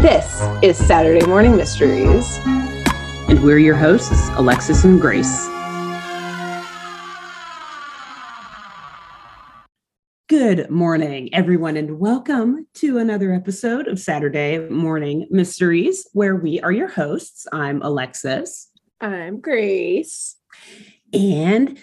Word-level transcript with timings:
This 0.00 0.40
is 0.62 0.78
Saturday 0.78 1.26
Morning 1.26 1.54
Mysteries. 1.56 2.38
And 3.28 3.42
we're 3.44 3.58
your 3.58 3.74
hosts, 3.74 4.30
Alexis 4.30 4.82
and 4.82 4.98
Grace. 4.98 5.46
Good 10.26 10.70
morning, 10.70 11.28
everyone, 11.34 11.76
and 11.76 11.98
welcome 11.98 12.66
to 12.76 12.96
another 12.96 13.34
episode 13.34 13.88
of 13.88 14.00
Saturday 14.00 14.58
Morning 14.70 15.26
Mysteries, 15.28 16.08
where 16.14 16.34
we 16.34 16.62
are 16.62 16.72
your 16.72 16.88
hosts. 16.88 17.46
I'm 17.52 17.82
Alexis. 17.82 18.70
I'm 19.02 19.38
Grace. 19.38 20.36
And 21.12 21.78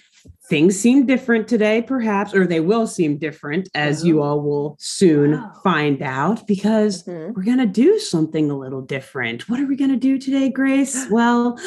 things 0.50 0.80
seem 0.80 1.06
different 1.06 1.48
today, 1.48 1.82
perhaps, 1.82 2.34
or 2.34 2.48
they 2.48 2.60
will 2.60 2.88
seem 2.88 3.18
different, 3.18 3.70
as 3.76 4.06
you 4.06 4.22
all 4.22 4.42
will 4.42 4.78
soon 4.80 5.34
wow. 5.34 5.52
find 5.64 6.02
out, 6.02 6.48
because 6.48 7.04
mm-hmm. 7.04 7.34
we're 7.34 7.44
going 7.44 7.58
to 7.58 7.66
do 7.66 8.00
something 8.00 8.50
a 8.50 8.58
little 8.58 8.82
different. 8.82 9.50
What 9.50 9.60
are 9.60 9.66
we 9.66 9.76
going 9.76 9.92
to 9.92 9.98
do 9.98 10.18
today, 10.18 10.50
Grace? 10.50 11.06
Well, 11.18 11.58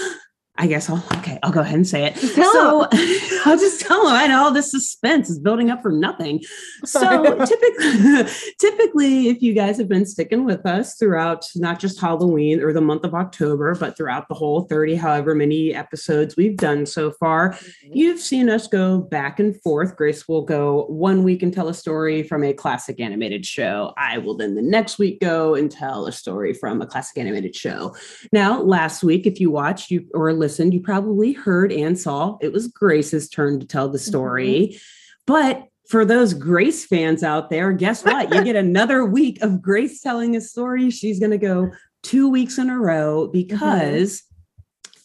I 0.61 0.67
guess 0.67 0.91
I'll 0.91 1.03
okay, 1.17 1.39
I'll 1.43 1.53
go 1.53 1.61
ahead 1.61 1.75
and 1.75 1.89
say 1.89 2.05
it. 2.05 2.19
So 2.19 2.87
I'll 3.47 3.57
just 3.57 3.81
tell 3.81 4.05
them 4.05 4.15
I 4.15 4.27
know 4.27 4.45
all 4.45 4.53
this 4.53 4.71
suspense 4.71 5.31
is 5.31 5.39
building 5.39 5.71
up 5.71 5.81
for 5.81 5.91
nothing. 5.91 6.43
So 6.85 7.23
typically, 7.47 8.31
typically, 8.61 9.29
if 9.29 9.41
you 9.41 9.55
guys 9.55 9.79
have 9.79 9.89
been 9.89 10.05
sticking 10.05 10.45
with 10.45 10.67
us 10.67 10.97
throughout 10.97 11.47
not 11.57 11.81
just 11.81 11.99
Halloween 11.99 12.61
or 12.61 12.75
the 12.75 12.83
month 12.83 13.05
of 13.05 13.15
October, 13.15 13.75
but 13.75 13.97
throughout 13.97 14.29
the 14.29 14.35
whole 14.35 14.65
30, 14.65 14.97
however 14.97 15.35
many 15.35 15.75
episodes 15.75 16.37
we've 16.37 16.59
done 16.59 16.85
so 16.85 17.11
far, 17.11 17.53
mm-hmm. 17.53 17.93
you've 17.95 18.21
seen 18.21 18.51
us 18.51 18.69
go 18.69 18.99
back 18.99 19.41
and 19.41 19.59
forth. 19.63 19.97
Grace 19.97 20.29
will 20.29 20.43
go 20.43 20.85
one 20.91 21.23
week 21.23 21.43
and 21.43 21.55
tell 21.55 21.69
a 21.69 21.75
story 21.75 22.23
from 22.23 22.45
a 22.45 22.53
classic 22.53 23.01
animated 23.01 23.47
show. 23.47 23.95
I 23.97 24.19
will 24.19 24.37
then 24.37 24.57
the 24.57 24.63
next 24.63 24.99
week 24.99 25.23
go 25.23 25.55
and 25.55 25.71
tell 25.71 26.07
a 26.07 26.13
story 26.13 26.53
from 26.53 26.83
a 26.83 26.87
classic 26.87 27.17
animated 27.17 27.57
show. 27.57 27.97
Now, 28.31 28.61
last 28.61 29.03
week, 29.03 29.27
if 29.27 29.41
you 29.41 29.51
watched 29.51 29.91
you 29.91 30.07
or 30.13 30.31
listened 30.35 30.50
listened, 30.51 30.75
you 30.75 30.81
probably 30.81 31.33
heard 31.33 31.71
and 31.71 31.97
saw 31.97 32.37
it 32.41 32.53
was 32.53 32.67
Grace's 32.67 33.29
turn 33.29 33.61
to 33.61 33.67
tell 33.67 33.89
the 33.89 34.01
story. 34.01 34.71
Mm-hmm. 34.73 34.79
But 35.27 35.69
for 35.89 36.05
those 36.05 36.35
Grace 36.35 36.85
fans 36.85 37.23
out 37.23 37.51
there, 37.51 37.73
guess 37.73 38.05
what? 38.05 38.35
you 38.35 38.43
get 38.43 38.57
another 38.69 39.05
week 39.05 39.41
of 39.43 39.63
Grace 39.63 40.01
telling 40.01 40.35
a 40.35 40.41
story. 40.41 40.91
She's 40.91 41.21
going 41.21 41.31
to 41.31 41.39
go 41.39 41.71
two 42.03 42.29
weeks 42.29 42.59
in 42.59 42.69
a 42.69 42.81
row 42.81 43.29
because 43.29 44.23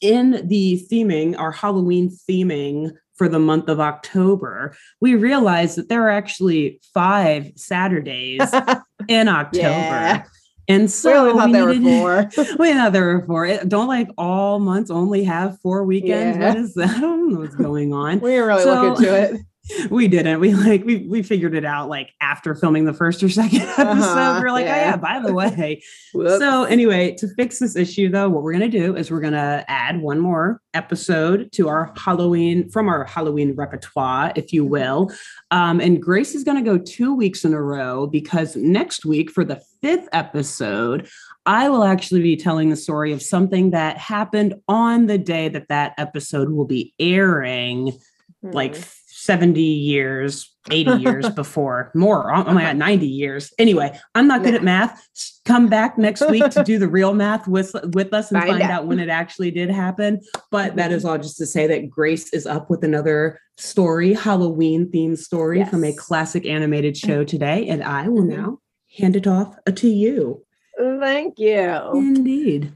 mm-hmm. 0.04 0.08
in 0.08 0.48
the 0.48 0.84
theming, 0.92 1.38
our 1.38 1.52
Halloween 1.52 2.10
theming 2.10 2.92
for 3.14 3.30
the 3.30 3.40
month 3.40 3.70
of 3.70 3.80
October, 3.80 4.76
we 5.00 5.14
realized 5.14 5.78
that 5.78 5.90
there 5.90 6.04
are 6.08 6.12
actually 6.12 6.82
five 6.92 7.52
Saturdays 7.56 8.52
in 9.08 9.28
October. 9.28 9.68
Yeah. 9.68 10.24
And 10.68 10.90
so 10.90 11.26
we 11.34 11.40
thought 11.40 11.52
there 11.52 11.66
were 11.66 11.76
four. 11.76 12.30
we 12.58 12.74
thought 12.74 12.94
there 12.94 13.06
were 13.06 13.26
four. 13.26 13.58
Don't 13.66 13.88
like 13.88 14.10
all 14.18 14.60
months 14.60 14.90
only 14.90 15.24
have 15.24 15.60
four 15.62 15.84
weekends. 15.84 16.38
Yeah. 16.38 16.50
What 16.50 16.58
is 16.58 16.74
that? 16.76 16.90
I 16.98 17.02
don't 17.02 17.34
know 17.34 17.40
what's 17.40 17.56
going 17.56 17.94
on. 17.94 18.20
we 18.20 18.32
didn't 18.32 18.48
really 18.48 18.64
so, 18.64 18.82
look 18.82 18.98
into 19.00 19.16
it. 19.16 19.42
We 19.90 20.08
didn't. 20.08 20.40
We 20.40 20.54
like 20.54 20.86
we 20.86 20.98
we 21.08 21.24
figured 21.24 21.56
it 21.56 21.66
out 21.66 21.90
like 21.90 22.14
after 22.22 22.54
filming 22.54 22.86
the 22.86 22.94
first 22.94 23.24
or 23.24 23.30
second 23.30 23.62
episode. 23.78 23.88
Uh-huh, 23.88 24.40
we 24.40 24.48
are 24.48 24.52
like, 24.52 24.66
yeah. 24.66 24.74
oh 24.74 24.78
yeah, 24.78 24.98
by 24.98 25.20
the 25.20 25.34
way. 25.34 25.82
so 26.14 26.66
anyway, 26.66 27.16
to 27.16 27.28
fix 27.36 27.60
this 27.60 27.76
issue 27.76 28.10
though, 28.10 28.30
what 28.30 28.44
we're 28.44 28.54
gonna 28.54 28.70
do 28.70 28.96
is 28.96 29.10
we're 29.10 29.22
gonna 29.22 29.66
add 29.68 30.02
one 30.02 30.20
more 30.20 30.62
episode 30.76 31.52
to 31.54 31.68
our 31.68 31.92
Halloween 31.98 32.70
from 32.70 32.88
our 32.88 33.06
Halloween 33.06 33.56
repertoire, 33.56 34.32
if 34.36 34.54
you 34.54 34.64
will. 34.64 35.12
Um, 35.50 35.80
and 35.80 36.02
Grace 36.02 36.36
is 36.36 36.44
gonna 36.44 36.62
go 36.62 36.78
two 36.78 37.16
weeks 37.16 37.44
in 37.44 37.54
a 37.54 37.62
row 37.62 38.06
because 38.06 38.56
next 38.56 39.04
week 39.04 39.32
for 39.32 39.44
the 39.44 39.62
fifth 39.82 40.08
episode, 40.14 41.10
I 41.48 41.70
will 41.70 41.84
actually 41.84 42.22
be 42.22 42.36
telling 42.36 42.70
the 42.70 42.76
story 42.76 43.14
of 43.14 43.22
something 43.22 43.72
that 43.72 43.98
happened 43.98 44.56
on 44.68 45.08
the 45.08 45.18
day 45.18 45.50
that 45.50 45.70
that 45.70 45.94
episode 45.98 46.50
will 46.50 46.66
be 46.66 46.94
airing, 47.00 47.88
mm-hmm. 47.88 48.52
like 48.52 48.76
70 49.26 49.62
years, 49.62 50.56
80 50.70 50.92
years 51.02 51.30
before, 51.30 51.92
more, 51.96 52.34
oh, 52.34 52.44
oh 52.48 52.54
my 52.54 52.64
uh-huh. 52.64 52.74
God, 52.74 52.78
90 52.78 53.08
years. 53.08 53.54
Anyway, 53.58 53.98
I'm 54.14 54.28
not 54.28 54.44
good 54.44 54.54
at 54.54 54.64
math. 54.64 55.08
Come 55.46 55.68
back 55.68 55.98
next 55.98 56.28
week 56.30 56.50
to 56.52 56.64
do 56.64 56.80
the 56.80 56.88
real 56.88 57.14
math 57.14 57.48
with, 57.48 57.76
with 57.94 58.14
us 58.14 58.32
and 58.32 58.40
find, 58.42 58.52
find 58.52 58.64
out. 58.64 58.72
out 58.72 58.88
when 58.88 59.00
it 59.00 59.10
actually 59.10 59.52
did 59.52 59.70
happen. 59.70 60.22
But 60.52 60.76
that 60.76 60.92
is 60.92 61.04
mm-hmm. 61.04 61.12
all 61.12 61.18
just 61.18 61.38
to 61.38 61.46
say 61.46 61.68
that 61.68 61.90
Grace 61.90 62.34
is 62.34 62.46
up 62.46 62.70
with 62.70 62.84
another 62.84 63.40
story, 63.58 64.14
Halloween 64.14 64.90
themed 64.92 65.18
story 65.18 65.60
yes. 65.60 65.70
from 65.70 65.84
a 65.84 65.94
classic 65.94 66.46
animated 66.46 66.96
show 66.96 67.20
mm-hmm. 67.20 67.26
today. 67.26 67.68
And 67.68 67.84
I 67.84 68.08
will 68.08 68.22
mm-hmm. 68.22 68.42
now 68.42 68.60
hand 68.98 69.16
it 69.16 69.28
off 69.28 69.56
uh, 69.68 69.72
to 69.72 69.90
you. 69.90 70.44
Thank 70.78 71.40
you. 71.40 71.92
Indeed. 71.94 72.74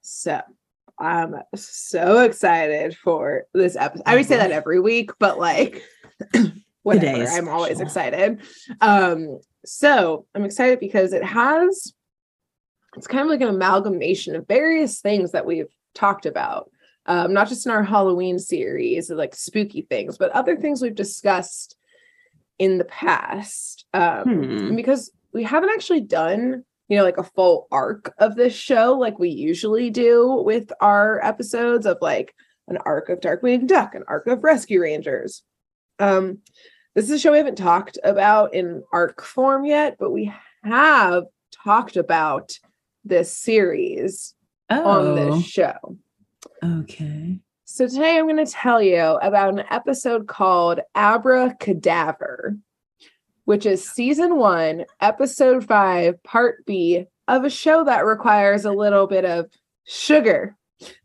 So 0.00 0.40
I'm 1.00 1.34
so 1.54 2.18
excited 2.20 2.96
for 2.96 3.44
this 3.54 3.74
episode. 3.74 4.02
I 4.06 4.16
would 4.16 4.26
say 4.26 4.36
that 4.36 4.52
every 4.52 4.80
week, 4.80 5.10
but 5.18 5.38
like 5.38 5.82
whatever. 6.82 7.24
I'm 7.24 7.48
always 7.48 7.78
sure. 7.78 7.86
excited. 7.86 8.40
Um, 8.80 9.40
so 9.64 10.26
I'm 10.34 10.44
excited 10.44 10.78
because 10.78 11.12
it 11.12 11.24
has 11.24 11.94
it's 12.96 13.06
kind 13.06 13.24
of 13.24 13.30
like 13.30 13.40
an 13.40 13.48
amalgamation 13.54 14.34
of 14.34 14.46
various 14.48 15.00
things 15.00 15.32
that 15.32 15.46
we've 15.46 15.72
talked 15.94 16.26
about. 16.26 16.70
Um, 17.06 17.32
not 17.32 17.48
just 17.48 17.64
in 17.64 17.72
our 17.72 17.82
Halloween 17.82 18.38
series, 18.38 19.10
like 19.10 19.34
spooky 19.34 19.82
things, 19.82 20.18
but 20.18 20.30
other 20.32 20.56
things 20.56 20.82
we've 20.82 20.94
discussed 20.94 21.76
in 22.58 22.78
the 22.78 22.84
past. 22.84 23.86
Um, 23.94 24.24
hmm. 24.24 24.76
because 24.76 25.10
we 25.32 25.44
haven't 25.44 25.70
actually 25.70 26.00
done 26.00 26.64
you 26.90 26.96
know, 26.96 27.04
like 27.04 27.18
a 27.18 27.22
full 27.22 27.68
arc 27.70 28.12
of 28.18 28.34
this 28.34 28.52
show, 28.52 28.98
like 28.98 29.18
we 29.18 29.28
usually 29.28 29.90
do 29.90 30.42
with 30.44 30.72
our 30.80 31.24
episodes 31.24 31.86
of 31.86 31.98
like 32.02 32.34
an 32.66 32.78
arc 32.78 33.08
of 33.08 33.20
Darkwing 33.20 33.68
Duck, 33.68 33.94
an 33.94 34.02
arc 34.08 34.26
of 34.26 34.42
Rescue 34.42 34.80
Rangers. 34.80 35.44
Um, 36.00 36.38
this 36.96 37.04
is 37.04 37.12
a 37.12 37.18
show 37.20 37.30
we 37.30 37.38
haven't 37.38 37.58
talked 37.58 37.96
about 38.02 38.54
in 38.54 38.82
arc 38.92 39.22
form 39.22 39.64
yet, 39.64 39.98
but 40.00 40.10
we 40.10 40.32
have 40.64 41.24
talked 41.64 41.96
about 41.96 42.58
this 43.04 43.36
series 43.36 44.34
oh. 44.68 44.84
on 44.84 45.14
this 45.14 45.34
oh. 45.36 45.40
show. 45.42 45.96
Okay. 46.64 47.38
So 47.66 47.86
today 47.86 48.18
I'm 48.18 48.26
going 48.26 48.44
to 48.44 48.52
tell 48.52 48.82
you 48.82 48.98
about 48.98 49.54
an 49.54 49.64
episode 49.70 50.26
called 50.26 50.80
Abracadaver 50.96 52.58
which 53.44 53.66
is 53.66 53.88
season 53.88 54.36
one, 54.36 54.84
episode 55.00 55.64
five, 55.66 56.22
part 56.22 56.64
B 56.66 57.06
of 57.28 57.44
a 57.44 57.50
show 57.50 57.84
that 57.84 58.04
requires 58.04 58.64
a 58.64 58.72
little 58.72 59.06
bit 59.06 59.24
of 59.24 59.46
sugar, 59.84 60.56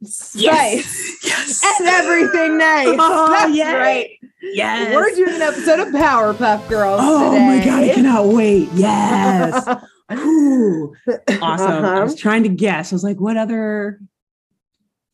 spice, 0.04 0.36
yes, 0.36 1.24
yes. 1.24 1.80
and 1.80 1.88
everything 1.88 2.58
nice. 2.58 2.88
Oh, 3.00 3.30
That's 3.30 3.56
yay. 3.56 3.74
right. 3.76 4.10
Yes. 4.42 4.94
We're 4.94 5.16
doing 5.16 5.36
an 5.36 5.42
episode 5.42 5.80
of 5.80 5.88
Powerpuff 5.90 6.68
Girls. 6.70 7.00
Oh 7.04 7.32
today. 7.32 7.46
my 7.46 7.66
God, 7.66 7.84
I 7.84 7.94
cannot 7.94 8.28
wait. 8.28 8.70
Yes. 8.74 9.68
Ooh, 10.14 10.94
awesome. 11.42 11.72
Uh-huh. 11.72 12.00
I 12.00 12.04
was 12.04 12.16
trying 12.16 12.44
to 12.44 12.50
guess. 12.50 12.94
I 12.94 12.96
was 12.96 13.04
like, 13.04 13.20
what 13.20 13.38
other 13.38 14.00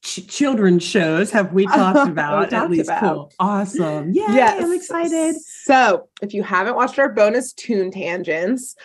ch- 0.02 0.28
children's 0.28 0.84
shows 0.84 1.32
have 1.32 1.54
we 1.54 1.66
talked 1.68 2.10
about? 2.10 2.50
talked 2.50 2.54
at 2.54 2.70
least 2.70 2.90
about. 2.90 3.00
cool. 3.02 3.34
Awesome. 3.40 4.12
Yeah, 4.14 4.34
yes. 4.34 4.64
I'm 4.64 4.74
excited. 4.74 5.36
So 5.64 6.10
if 6.22 6.34
you 6.34 6.44
haven't 6.44 6.76
watched 6.76 7.00
our 7.00 7.10
bonus 7.10 7.54
tune 7.54 7.92
tangents, 7.92 8.76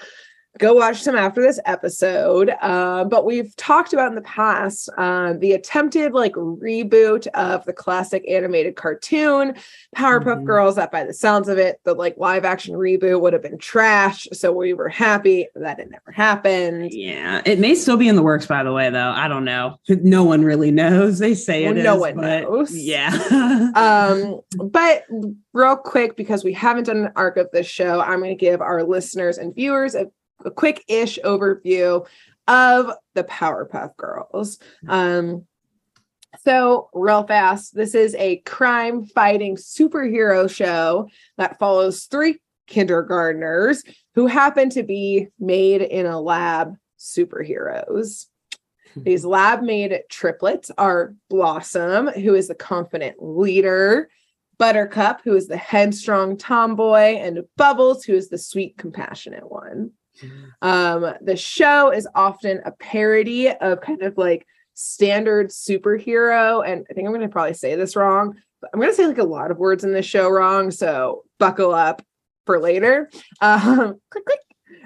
go 0.58 0.74
watch 0.74 1.02
some 1.02 1.16
after 1.16 1.42
this 1.42 1.60
episode. 1.64 2.52
Uh, 2.60 3.04
but 3.04 3.24
we've 3.24 3.54
talked 3.56 3.92
about 3.92 4.08
in 4.08 4.14
the 4.14 4.22
past 4.22 4.88
uh, 4.98 5.34
the 5.34 5.52
attempted 5.52 6.12
like 6.12 6.32
reboot 6.34 7.26
of 7.28 7.64
the 7.64 7.72
classic 7.72 8.24
animated 8.28 8.76
cartoon 8.76 9.54
Powerpuff 9.96 10.24
mm-hmm. 10.24 10.44
Girls. 10.44 10.76
That, 10.76 10.90
by 10.90 11.04
the 11.04 11.14
sounds 11.14 11.48
of 11.48 11.58
it, 11.58 11.80
the 11.84 11.94
like 11.94 12.16
live 12.18 12.44
action 12.44 12.74
reboot 12.74 13.20
would 13.20 13.32
have 13.32 13.42
been 13.42 13.58
trash. 13.58 14.26
So 14.32 14.52
we 14.52 14.72
were 14.72 14.88
happy 14.88 15.48
that 15.54 15.78
it 15.78 15.90
never 15.90 16.10
happened. 16.10 16.92
Yeah, 16.92 17.42
it 17.44 17.58
may 17.58 17.74
still 17.74 17.96
be 17.96 18.08
in 18.08 18.16
the 18.16 18.22
works. 18.22 18.46
By 18.46 18.62
the 18.62 18.72
way, 18.72 18.90
though, 18.90 19.10
I 19.10 19.28
don't 19.28 19.44
know. 19.44 19.78
No 20.06 20.22
one 20.22 20.44
really 20.44 20.70
knows. 20.70 21.18
They 21.18 21.34
say 21.34 21.64
well, 21.64 21.76
it 21.76 21.82
no 21.82 21.94
is, 21.94 22.00
one 22.00 22.16
knows. 22.18 22.76
Yeah. 22.76 23.10
um, 23.74 24.40
but 24.70 25.04
real 25.52 25.76
quick, 25.76 26.16
because 26.16 26.44
we 26.44 26.52
haven't 26.52 26.84
done 26.84 26.98
an 26.98 27.12
arc 27.16 27.36
of 27.38 27.50
this 27.52 27.66
show, 27.66 28.00
I'm 28.00 28.20
going 28.20 28.30
to 28.30 28.34
give 28.36 28.60
our 28.60 28.84
listeners 28.84 29.38
and 29.38 29.54
viewers 29.54 29.94
a 29.94 30.06
a 30.44 30.50
quick 30.50 30.84
ish 30.88 31.18
overview 31.24 32.06
of 32.48 32.92
the 33.14 33.24
Powerpuff 33.24 33.96
Girls. 33.96 34.58
Um, 34.88 35.46
so, 36.44 36.90
real 36.92 37.26
fast, 37.26 37.74
this 37.74 37.94
is 37.94 38.14
a 38.16 38.36
crime 38.38 39.06
fighting 39.06 39.56
superhero 39.56 40.48
show 40.48 41.08
that 41.38 41.58
follows 41.58 42.04
three 42.04 42.40
kindergartners 42.66 43.82
who 44.14 44.26
happen 44.26 44.68
to 44.70 44.82
be 44.82 45.28
made 45.38 45.82
in 45.82 46.06
a 46.06 46.20
lab 46.20 46.74
superheroes. 46.98 48.26
These 48.96 49.24
lab 49.24 49.62
made 49.62 49.98
triplets 50.08 50.70
are 50.78 51.14
Blossom, 51.28 52.08
who 52.08 52.34
is 52.34 52.48
the 52.48 52.54
confident 52.54 53.16
leader, 53.20 54.08
Buttercup, 54.58 55.20
who 55.22 55.34
is 55.34 55.48
the 55.48 55.56
headstrong 55.58 56.38
tomboy, 56.38 57.16
and 57.16 57.44
Bubbles, 57.56 58.04
who 58.04 58.14
is 58.14 58.30
the 58.30 58.38
sweet, 58.38 58.78
compassionate 58.78 59.50
one. 59.50 59.90
Um, 60.62 61.14
the 61.20 61.36
show 61.36 61.90
is 61.90 62.08
often 62.14 62.60
a 62.64 62.72
parody 62.72 63.50
of 63.50 63.80
kind 63.80 64.02
of 64.02 64.16
like 64.16 64.46
standard 64.74 65.48
superhero, 65.48 66.66
and 66.66 66.86
I 66.90 66.94
think 66.94 67.06
I'm 67.06 67.12
going 67.12 67.20
to 67.22 67.28
probably 67.28 67.54
say 67.54 67.74
this 67.76 67.96
wrong, 67.96 68.36
but 68.60 68.70
I'm 68.72 68.80
going 68.80 68.90
to 68.90 68.96
say 68.96 69.06
like 69.06 69.18
a 69.18 69.24
lot 69.24 69.50
of 69.50 69.58
words 69.58 69.84
in 69.84 69.92
this 69.92 70.06
show 70.06 70.28
wrong. 70.28 70.70
So 70.70 71.24
buckle 71.38 71.74
up 71.74 72.02
for 72.46 72.60
later. 72.60 73.10
Um, 73.40 74.00
click, 74.10 74.24
click. 74.24 74.40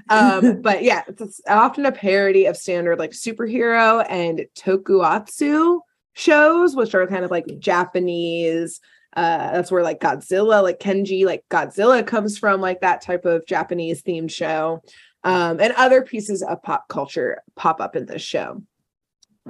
Um, 0.09 0.61
but 0.63 0.83
yeah, 0.83 1.03
it's 1.07 1.41
often 1.49 1.87
a 1.87 1.93
parody 1.93 2.47
of 2.47 2.57
standard 2.57 2.99
like 2.99 3.13
superhero 3.13 4.05
and 4.09 4.47
tokusatsu 4.57 5.81
shows, 6.15 6.77
which 6.77 6.95
are 6.95 7.07
kind 7.07 7.25
of 7.25 7.31
like 7.31 7.47
Japanese. 7.59 8.81
Uh, 9.17 9.53
that's 9.53 9.73
where 9.73 9.83
like 9.83 10.01
Godzilla, 10.01 10.63
like 10.63 10.79
Kenji, 10.79 11.25
like 11.25 11.45
Godzilla 11.51 12.07
comes 12.07 12.39
from, 12.39 12.61
like 12.61 12.81
that 12.81 13.01
type 13.01 13.25
of 13.25 13.47
Japanese 13.47 14.03
themed 14.03 14.31
show. 14.31 14.83
Um, 15.23 15.61
and 15.61 15.75
other 15.75 16.01
pieces 16.01 16.43
of 16.43 16.63
pop 16.63 16.89
culture 16.89 17.43
pop 17.55 17.81
up 17.81 17.95
in 17.95 18.07
this 18.07 18.23
show. 18.23 18.63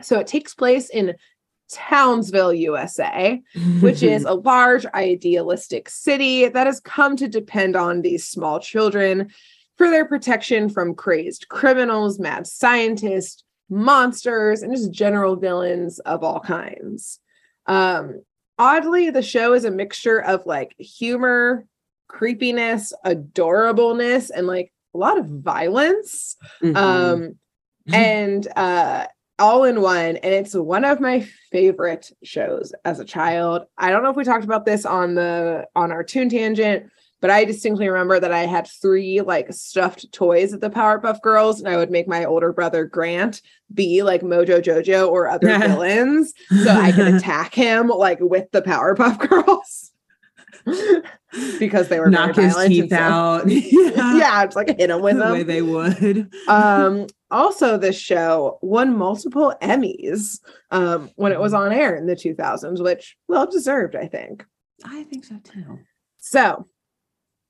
So 0.02 0.18
it 0.18 0.26
takes 0.26 0.54
place 0.54 0.90
in 0.90 1.14
Townsville, 1.70 2.52
USA, 2.52 3.40
which 3.80 4.02
is 4.02 4.24
a 4.28 4.34
large 4.34 4.84
idealistic 4.86 5.88
city 5.88 6.48
that 6.48 6.66
has 6.66 6.80
come 6.80 7.16
to 7.16 7.28
depend 7.28 7.76
on 7.76 8.02
these 8.02 8.26
small 8.26 8.58
children 8.58 9.30
for 9.76 9.88
their 9.88 10.04
protection 10.04 10.68
from 10.68 10.94
crazed 10.94 11.48
criminals, 11.48 12.18
mad 12.18 12.46
scientists, 12.46 13.44
monsters, 13.68 14.62
and 14.62 14.74
just 14.74 14.90
general 14.90 15.36
villains 15.36 16.00
of 16.00 16.22
all 16.22 16.40
kinds. 16.40 17.20
Um, 17.66 18.22
oddly, 18.58 19.10
the 19.10 19.22
show 19.22 19.54
is 19.54 19.64
a 19.64 19.70
mixture 19.70 20.20
of 20.20 20.44
like 20.44 20.74
humor, 20.78 21.66
creepiness, 22.08 22.92
adorableness, 23.06 24.30
and 24.34 24.46
like 24.46 24.72
a 24.94 24.98
lot 24.98 25.18
of 25.18 25.26
violence. 25.26 26.36
Mm-hmm. 26.62 26.76
Um, 26.76 27.36
and 27.92 28.46
uh 28.56 29.06
all 29.38 29.64
in 29.64 29.80
one 29.80 30.16
and 30.18 30.34
it's 30.34 30.54
one 30.54 30.84
of 30.84 31.00
my 31.00 31.26
favorite 31.50 32.10
shows 32.22 32.72
as 32.84 33.00
a 33.00 33.04
child 33.04 33.64
i 33.78 33.90
don't 33.90 34.02
know 34.02 34.10
if 34.10 34.16
we 34.16 34.24
talked 34.24 34.44
about 34.44 34.66
this 34.66 34.84
on 34.84 35.14
the 35.14 35.66
on 35.74 35.90
our 35.90 36.04
tune 36.04 36.28
tangent 36.28 36.90
but 37.20 37.30
i 37.30 37.42
distinctly 37.44 37.88
remember 37.88 38.20
that 38.20 38.32
i 38.32 38.44
had 38.44 38.68
three 38.82 39.22
like 39.22 39.50
stuffed 39.52 40.12
toys 40.12 40.52
at 40.52 40.60
the 40.60 40.68
powerpuff 40.68 41.22
girls 41.22 41.58
and 41.58 41.68
i 41.68 41.76
would 41.76 41.90
make 41.90 42.06
my 42.06 42.24
older 42.24 42.52
brother 42.52 42.84
grant 42.84 43.40
be 43.72 44.02
like 44.02 44.20
mojo 44.20 44.60
jojo 44.60 45.08
or 45.08 45.26
other 45.26 45.58
villains 45.58 46.34
so 46.62 46.70
i 46.70 46.92
could 46.92 47.08
attack 47.14 47.54
him 47.54 47.88
like 47.88 48.18
with 48.20 48.50
the 48.50 48.62
powerpuff 48.62 49.18
girls 49.28 49.90
because 51.58 51.88
they 51.88 52.00
were 52.00 52.10
knock 52.10 52.36
his 52.36 52.56
teeth 52.66 52.92
out. 52.92 53.48
yeah. 53.48 53.60
yeah, 54.16 54.42
it's 54.42 54.56
like 54.56 54.68
hit 54.78 54.90
him 54.90 55.02
with 55.02 55.16
the 55.16 55.24
them. 55.24 55.32
way 55.32 55.42
they 55.42 55.62
would. 55.62 56.32
um, 56.48 57.06
also, 57.30 57.76
this 57.76 57.98
show 57.98 58.58
won 58.62 58.96
multiple 58.96 59.54
Emmys 59.62 60.40
um, 60.70 61.10
when 61.16 61.32
it 61.32 61.40
was 61.40 61.54
on 61.54 61.72
air 61.72 61.94
in 61.94 62.06
the 62.06 62.16
2000s, 62.16 62.82
which 62.82 63.16
well 63.28 63.46
deserved, 63.46 63.94
I 63.94 64.06
think. 64.06 64.44
I 64.84 65.04
think 65.04 65.24
so 65.24 65.38
too. 65.42 65.80
So, 66.18 66.66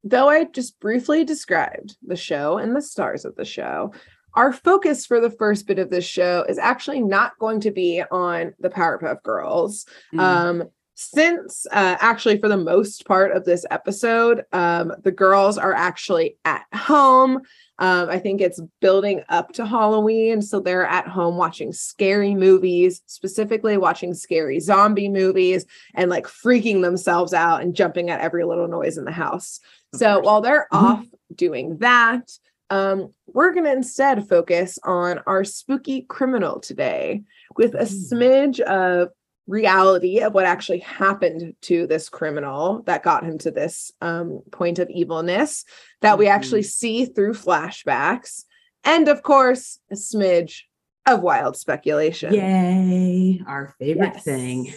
though 0.05 0.29
I 0.29 0.45
just 0.45 0.79
briefly 0.81 1.25
described 1.25 1.97
the 2.03 2.17
show 2.17 2.59
and 2.59 2.75
the 2.75 2.83
stars 2.83 3.25
of 3.25 3.37
the 3.37 3.45
show, 3.45 3.93
our 4.35 4.53
focus 4.53 5.07
for 5.07 5.21
the 5.21 5.31
first 5.31 5.67
bit 5.67 5.79
of 5.79 5.91
this 5.91 6.05
show 6.05 6.45
is 6.49 6.59
actually 6.59 7.01
not 7.01 7.39
going 7.39 7.61
to 7.61 7.71
be 7.71 8.03
on 8.11 8.55
the 8.61 8.71
Powerpuff 8.71 9.23
Girls. 9.23 9.87
Mm. 10.15 10.21
Um, 10.21 10.63
since 11.01 11.67
uh, 11.73 11.97
actually 11.99 12.39
for 12.39 12.49
the 12.49 12.57
most 12.59 13.07
part 13.07 13.35
of 13.35 13.47
this 13.47 13.65
episode 13.71 14.45
um, 14.53 14.93
the 15.03 15.11
girls 15.11 15.57
are 15.57 15.73
actually 15.73 16.37
at 16.45 16.63
home 16.75 17.37
um, 17.79 18.11
i 18.11 18.19
think 18.19 18.43
it's 18.43 18.61
building 18.81 19.23
up 19.31 19.51
to 19.51 19.65
halloween 19.65 20.43
so 20.43 20.61
they're 20.61 20.87
at 20.87 21.09
home 21.09 21.39
watching 21.39 21.73
scary 21.73 22.35
movies 22.35 23.01
specifically 23.07 23.79
watching 23.79 24.13
scary 24.13 24.61
zombie 24.61 25.09
movies 25.09 25.65
and 25.95 26.11
like 26.11 26.27
freaking 26.27 26.83
themselves 26.83 27.33
out 27.33 27.63
and 27.63 27.75
jumping 27.75 28.11
at 28.11 28.21
every 28.21 28.45
little 28.45 28.69
noise 28.69 28.99
in 28.99 29.07
the 29.07 29.11
house 29.11 29.59
so 29.95 30.21
while 30.21 30.43
they're 30.43 30.69
mm-hmm. 30.71 30.85
off 30.85 31.07
doing 31.35 31.79
that 31.79 32.31
um, 32.69 33.13
we're 33.27 33.53
going 33.53 33.65
to 33.65 33.73
instead 33.73 34.29
focus 34.29 34.79
on 34.85 35.21
our 35.27 35.43
spooky 35.43 36.03
criminal 36.03 36.61
today 36.61 37.23
with 37.57 37.75
a 37.75 37.79
mm. 37.79 38.13
smidge 38.13 38.61
of 38.61 39.09
reality 39.47 40.21
of 40.21 40.33
what 40.33 40.45
actually 40.45 40.79
happened 40.79 41.55
to 41.63 41.87
this 41.87 42.09
criminal 42.09 42.83
that 42.87 43.03
got 43.03 43.25
him 43.25 43.39
to 43.39 43.51
this 43.51 43.93
um, 44.01 44.43
point 44.53 44.79
of 44.79 44.89
evilness 44.91 45.65
that 46.01 46.19
we 46.19 46.29
actually 46.29 46.61
mm-hmm. 46.61 46.67
see 46.67 47.05
through 47.07 47.35
flashbacks. 47.35 48.45
And 48.85 49.09
of 49.09 49.23
course, 49.23 49.79
a 49.91 49.95
smidge 49.95 50.63
of 51.07 51.23
wild 51.23 51.57
speculation. 51.57 52.33
Yay, 52.33 53.43
our 53.47 53.75
favorite 53.79 54.15
yes. 54.15 54.25
thing. 54.25 54.73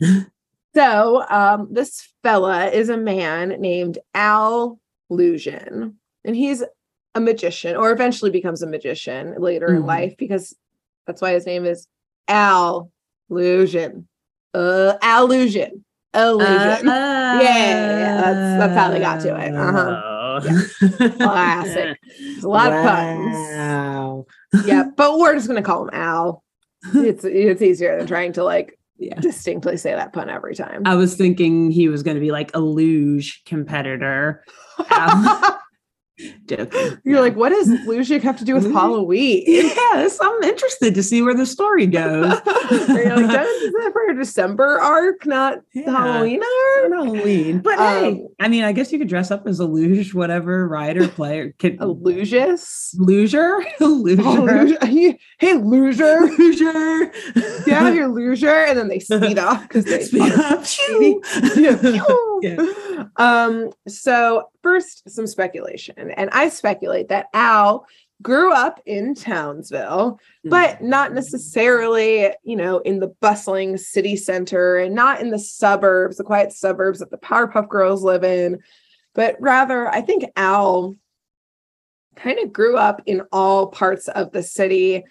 so, 0.74 1.24
um, 1.28 1.68
this 1.70 2.08
fella 2.22 2.66
is 2.66 2.88
a 2.88 2.96
man 2.96 3.48
named 3.60 3.98
Al 4.14 4.78
Lusion, 5.10 5.94
and 6.24 6.36
he's 6.36 6.62
a 7.14 7.20
magician, 7.20 7.76
or 7.76 7.90
eventually 7.90 8.30
becomes 8.30 8.62
a 8.62 8.66
magician 8.66 9.34
later 9.38 9.68
mm-hmm. 9.68 9.78
in 9.78 9.86
life 9.86 10.14
because 10.18 10.54
that's 11.06 11.22
why 11.22 11.32
his 11.32 11.46
name 11.46 11.64
is 11.64 11.88
Al 12.28 12.92
Lusion. 13.30 14.04
Uh, 14.54 14.94
allusion. 15.02 15.84
Illusion. 16.14 16.88
Uh, 16.88 17.40
yeah, 17.42 18.20
that's 18.20 18.58
that's 18.58 18.74
how 18.74 18.90
they 18.90 18.98
got 18.98 19.20
to 19.20 19.36
it. 19.36 19.54
Uh-huh. 19.54 20.40
Yeah. 20.44 21.08
Classic. 21.16 21.98
A 22.42 22.46
lot 22.46 22.70
wow. 22.70 22.78
of 22.78 24.26
puns. 24.54 24.66
yeah, 24.66 24.84
but 24.96 25.18
we're 25.18 25.34
just 25.34 25.48
gonna 25.48 25.62
call 25.62 25.84
him 25.84 25.90
Al. 25.92 26.42
It's 26.94 27.24
it's 27.24 27.60
easier 27.60 27.98
than 27.98 28.06
trying 28.06 28.32
to 28.34 28.44
like 28.44 28.78
yeah. 28.98 29.20
distinctly 29.20 29.76
say 29.76 29.92
that 29.92 30.12
pun 30.12 30.30
every 30.30 30.54
time. 30.54 30.82
I 30.84 30.94
was 30.94 31.14
thinking 31.16 31.70
he 31.70 31.88
was 31.88 32.02
gonna 32.02 32.20
be 32.20 32.30
like 32.30 32.54
a 32.54 32.60
luge 32.60 33.42
competitor. 33.44 34.44
Joking. 36.46 36.98
You're 37.04 37.20
like, 37.20 37.36
what 37.36 37.50
does 37.50 37.68
Lucic 37.68 38.22
have 38.22 38.38
to 38.38 38.44
do 38.44 38.54
with 38.54 38.70
Halloween? 38.72 39.44
Yes, 39.78 40.18
I'm 40.20 40.42
interested 40.42 40.94
to 40.94 41.02
see 41.02 41.22
where 41.22 41.34
the 41.34 41.46
story 41.46 41.86
goes. 41.86 42.26
like, 42.28 42.46
is 42.46 42.86
that 42.86 43.90
for 43.92 44.14
December 44.14 44.80
arc, 44.80 45.24
not 45.26 45.58
yeah. 45.72 45.90
Halloween 45.90 46.40
arc? 46.42 46.90
Not 46.90 47.06
Halloween. 47.06 47.60
But 47.60 47.78
um, 47.78 47.86
hey, 48.04 48.26
I 48.40 48.48
mean, 48.48 48.64
I 48.64 48.72
guess 48.72 48.92
you 48.92 48.98
could 48.98 49.08
dress 49.08 49.30
up 49.30 49.46
as 49.46 49.60
a 49.60 49.64
luge, 49.66 50.14
whatever, 50.14 50.68
rider, 50.68 51.04
or 51.04 51.08
player. 51.08 51.54
Kid, 51.58 51.78
a 51.80 51.86
lugeus? 51.86 52.94
Luger? 52.98 53.64
Luger. 53.80 54.22
Oh, 54.24 55.14
hey, 55.38 55.54
loser. 55.54 56.20
Loser. 56.38 57.12
yeah, 57.66 57.90
you're 57.90 58.08
loser. 58.08 58.48
And 58.48 58.78
then 58.78 58.88
they 58.88 58.98
speed 58.98 59.38
off 59.38 59.62
because 59.62 59.84
they 59.84 60.02
speed 60.02 60.32
up. 60.32 60.64
yeah. 61.56 61.76
yeah. 62.42 63.04
Um, 63.16 63.70
so 63.86 64.50
first, 64.68 65.08
some 65.08 65.26
speculation. 65.26 66.10
And 66.16 66.28
I 66.30 66.50
speculate 66.50 67.08
that 67.08 67.26
Al 67.32 67.86
grew 68.20 68.52
up 68.52 68.80
in 68.84 69.14
Townsville, 69.14 70.18
but 70.44 70.76
mm-hmm. 70.76 70.88
not 70.88 71.14
necessarily, 71.14 72.30
you 72.42 72.56
know, 72.56 72.80
in 72.80 73.00
the 73.00 73.14
bustling 73.20 73.78
city 73.78 74.14
center 74.14 74.76
and 74.76 74.94
not 74.94 75.20
in 75.20 75.30
the 75.30 75.38
suburbs, 75.38 76.16
the 76.16 76.24
quiet 76.24 76.52
suburbs 76.52 76.98
that 76.98 77.10
the 77.10 77.16
Powerpuff 77.16 77.68
Girls 77.68 78.02
live 78.02 78.24
in, 78.24 78.58
but 79.14 79.36
rather, 79.40 79.88
I 79.88 80.02
think 80.02 80.24
Al 80.36 80.94
kind 82.16 82.38
of 82.40 82.52
grew 82.52 82.76
up 82.76 83.00
in 83.06 83.22
all 83.32 83.68
parts 83.68 84.08
of 84.08 84.32
the 84.32 84.42
city, 84.42 85.04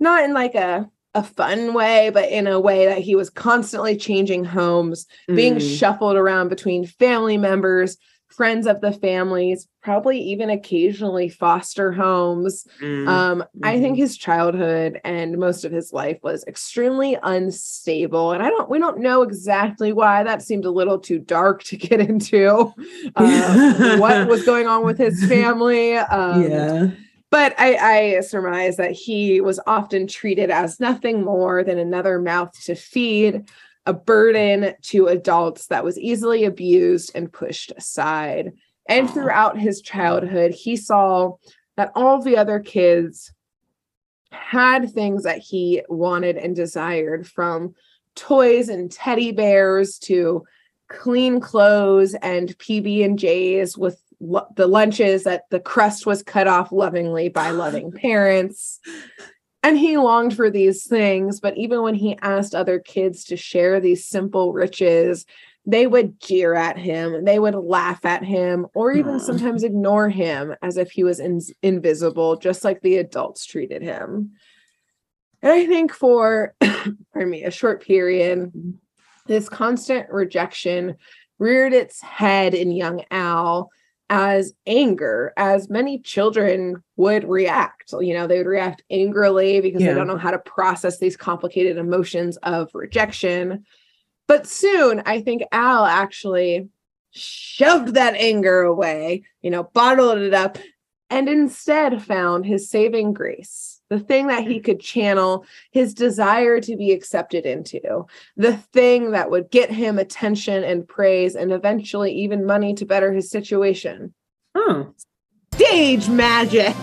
not 0.00 0.24
in 0.24 0.32
like 0.32 0.54
a 0.54 0.88
a 1.14 1.22
fun 1.22 1.74
way, 1.74 2.08
but 2.08 2.30
in 2.30 2.46
a 2.46 2.58
way 2.58 2.86
that 2.86 2.98
he 2.98 3.14
was 3.14 3.28
constantly 3.28 3.96
changing 3.98 4.44
homes, 4.44 5.06
mm. 5.28 5.36
being 5.36 5.58
shuffled 5.58 6.16
around 6.16 6.48
between 6.48 6.86
family 6.86 7.36
members, 7.36 7.98
friends 8.32 8.66
of 8.66 8.80
the 8.80 8.92
families, 8.92 9.68
probably 9.82 10.18
even 10.18 10.50
occasionally 10.50 11.28
foster 11.28 11.92
homes. 11.92 12.66
Mm. 12.80 13.08
Um, 13.08 13.38
mm-hmm. 13.40 13.64
I 13.64 13.80
think 13.80 13.94
mm-hmm. 13.94 14.02
his 14.02 14.16
childhood 14.16 15.00
and 15.04 15.38
most 15.38 15.64
of 15.64 15.72
his 15.72 15.92
life 15.92 16.18
was 16.22 16.44
extremely 16.46 17.16
unstable. 17.22 18.32
And 18.32 18.42
I 18.42 18.48
don't, 18.48 18.70
we 18.70 18.78
don't 18.78 18.98
know 18.98 19.22
exactly 19.22 19.92
why. 19.92 20.22
That 20.22 20.42
seemed 20.42 20.64
a 20.64 20.70
little 20.70 20.98
too 20.98 21.18
dark 21.18 21.62
to 21.64 21.76
get 21.76 22.00
into 22.00 22.72
uh, 23.16 23.96
what 23.98 24.28
was 24.28 24.44
going 24.44 24.66
on 24.66 24.84
with 24.84 24.98
his 24.98 25.24
family. 25.26 25.96
Um, 25.96 26.50
yeah. 26.50 26.90
But 27.30 27.54
I, 27.58 27.76
I 27.76 28.20
surmise 28.20 28.76
that 28.76 28.92
he 28.92 29.40
was 29.40 29.58
often 29.66 30.06
treated 30.06 30.50
as 30.50 30.78
nothing 30.80 31.24
more 31.24 31.64
than 31.64 31.78
another 31.78 32.18
mouth 32.18 32.52
to 32.64 32.74
feed 32.74 33.48
a 33.86 33.92
burden 33.92 34.74
to 34.82 35.06
adults 35.08 35.66
that 35.66 35.84
was 35.84 35.98
easily 35.98 36.44
abused 36.44 37.12
and 37.14 37.32
pushed 37.32 37.72
aside. 37.76 38.52
And 38.88 39.08
throughout 39.10 39.58
his 39.58 39.80
childhood, 39.80 40.52
he 40.52 40.76
saw 40.76 41.36
that 41.76 41.92
all 41.94 42.22
the 42.22 42.36
other 42.36 42.60
kids 42.60 43.32
had 44.30 44.90
things 44.90 45.24
that 45.24 45.38
he 45.38 45.82
wanted 45.88 46.36
and 46.36 46.56
desired 46.56 47.26
from 47.26 47.74
toys 48.14 48.68
and 48.68 48.90
teddy 48.90 49.32
bears 49.32 49.98
to 49.98 50.44
clean 50.88 51.40
clothes 51.40 52.14
and 52.14 52.56
PB 52.58 53.04
and 53.04 53.18
J's 53.18 53.76
with 53.76 54.00
lo- 54.20 54.46
the 54.56 54.66
lunches 54.66 55.24
that 55.24 55.44
the 55.50 55.60
crust 55.60 56.06
was 56.06 56.22
cut 56.22 56.46
off 56.46 56.72
lovingly 56.72 57.28
by 57.28 57.50
loving 57.50 57.90
parents. 57.92 58.80
And 59.62 59.78
he 59.78 59.96
longed 59.96 60.34
for 60.34 60.50
these 60.50 60.86
things, 60.86 61.38
but 61.38 61.56
even 61.56 61.82
when 61.82 61.94
he 61.94 62.18
asked 62.20 62.54
other 62.54 62.80
kids 62.80 63.24
to 63.26 63.36
share 63.36 63.78
these 63.78 64.04
simple 64.04 64.52
riches, 64.52 65.24
they 65.64 65.86
would 65.86 66.18
jeer 66.20 66.54
at 66.54 66.76
him, 66.76 67.24
they 67.24 67.38
would 67.38 67.54
laugh 67.54 68.04
at 68.04 68.24
him, 68.24 68.66
or 68.74 68.92
even 68.92 69.20
sometimes 69.20 69.62
ignore 69.62 70.08
him 70.08 70.56
as 70.62 70.76
if 70.76 70.90
he 70.90 71.04
was 71.04 71.20
in- 71.20 71.40
invisible, 71.62 72.36
just 72.36 72.64
like 72.64 72.80
the 72.80 72.96
adults 72.96 73.46
treated 73.46 73.82
him. 73.82 74.32
And 75.40 75.52
I 75.52 75.66
think 75.66 75.92
for, 75.92 76.54
pardon 76.60 77.30
me, 77.30 77.44
a 77.44 77.50
short 77.52 77.84
period, 77.84 78.52
this 79.26 79.48
constant 79.48 80.10
rejection 80.10 80.96
reared 81.38 81.72
its 81.72 82.00
head 82.00 82.54
in 82.54 82.72
young 82.72 83.04
Al 83.12 83.70
as 84.14 84.52
anger, 84.66 85.32
as 85.38 85.70
many 85.70 85.98
children 85.98 86.82
would 86.96 87.26
react. 87.26 87.94
You 87.98 88.12
know, 88.12 88.26
they 88.26 88.36
would 88.36 88.46
react 88.46 88.82
angrily 88.90 89.62
because 89.62 89.80
yeah. 89.80 89.88
they 89.88 89.94
don't 89.94 90.06
know 90.06 90.18
how 90.18 90.30
to 90.30 90.38
process 90.38 90.98
these 90.98 91.16
complicated 91.16 91.78
emotions 91.78 92.36
of 92.42 92.68
rejection. 92.74 93.64
But 94.28 94.46
soon, 94.46 95.02
I 95.06 95.22
think 95.22 95.44
Al 95.50 95.86
actually 95.86 96.68
shoved 97.12 97.94
that 97.94 98.14
anger 98.14 98.60
away, 98.60 99.24
you 99.40 99.50
know, 99.50 99.64
bottled 99.64 100.18
it 100.18 100.34
up, 100.34 100.58
and 101.08 101.26
instead 101.26 102.02
found 102.02 102.44
his 102.44 102.68
saving 102.68 103.14
grace 103.14 103.80
the 103.92 104.00
thing 104.00 104.28
that 104.28 104.46
he 104.46 104.58
could 104.58 104.80
channel 104.80 105.44
his 105.70 105.92
desire 105.92 106.60
to 106.60 106.76
be 106.76 106.92
accepted 106.92 107.44
into, 107.44 108.06
the 108.36 108.56
thing 108.56 109.10
that 109.10 109.30
would 109.30 109.50
get 109.50 109.70
him 109.70 109.98
attention 109.98 110.64
and 110.64 110.88
praise 110.88 111.36
and 111.36 111.52
eventually 111.52 112.10
even 112.12 112.46
money 112.46 112.72
to 112.74 112.86
better 112.86 113.12
his 113.12 113.30
situation. 113.30 114.14
Oh. 114.54 114.94
Stage 115.52 116.08
magic. 116.08 116.74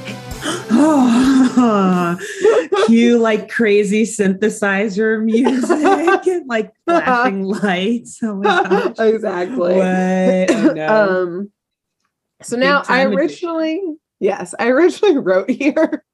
Cue 2.85 3.17
like 3.17 3.49
crazy 3.49 4.03
synthesizer 4.03 5.23
music 5.23 6.27
and 6.27 6.47
like 6.47 6.71
flashing 6.85 7.43
lights. 7.43 8.19
Oh 8.21 8.35
my 8.35 8.63
gosh. 8.63 8.99
Exactly. 9.13 9.75
What? 9.75 10.51
Oh, 10.51 10.73
no. 10.75 10.87
Um 10.87 11.51
so 12.43 12.55
now 12.55 12.83
I 12.87 13.03
originally, 13.03 13.81
yes, 14.19 14.53
I 14.59 14.67
originally 14.67 15.17
wrote 15.17 15.49
here 15.49 16.05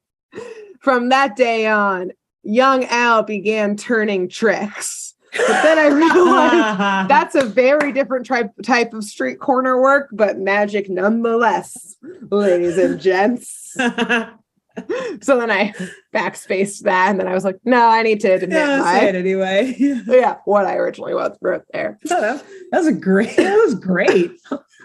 from 0.86 1.10
that 1.10 1.36
day 1.36 1.66
on, 1.66 2.12
young 2.44 2.86
Al 2.86 3.24
began 3.24 3.76
turning 3.76 4.30
tricks. 4.30 5.16
But 5.32 5.64
then 5.64 5.80
I 5.80 5.88
realized 5.88 7.10
that's 7.10 7.34
a 7.34 7.44
very 7.44 7.92
different 7.92 8.28
type 8.28 8.52
type 8.64 8.94
of 8.94 9.04
street 9.04 9.40
corner 9.40 9.82
work, 9.82 10.10
but 10.14 10.38
magic 10.38 10.88
nonetheless, 10.88 11.96
ladies 12.30 12.78
and 12.78 13.02
gents. 13.02 13.74
so 15.22 15.40
then 15.40 15.50
I 15.50 15.74
backspaced 16.14 16.82
that, 16.82 17.10
and 17.10 17.20
then 17.20 17.28
I 17.28 17.34
was 17.34 17.44
like, 17.44 17.58
"No, 17.66 17.90
I 17.90 18.04
need 18.04 18.20
to 18.22 18.34
admit 18.34 18.52
yeah, 18.52 18.78
my, 18.78 19.00
it 19.02 19.16
anyway." 19.16 19.76
yeah, 19.80 20.38
what 20.46 20.68
I 20.68 20.76
originally 20.76 21.16
was 21.16 21.36
wrote 21.42 21.66
there. 21.74 21.98
No, 22.10 22.22
that, 22.22 22.46
that 22.72 22.78
was 22.78 22.88
a 22.88 22.94
great. 22.94 23.36
That 23.38 23.56
was 23.56 23.74
great. 23.74 24.32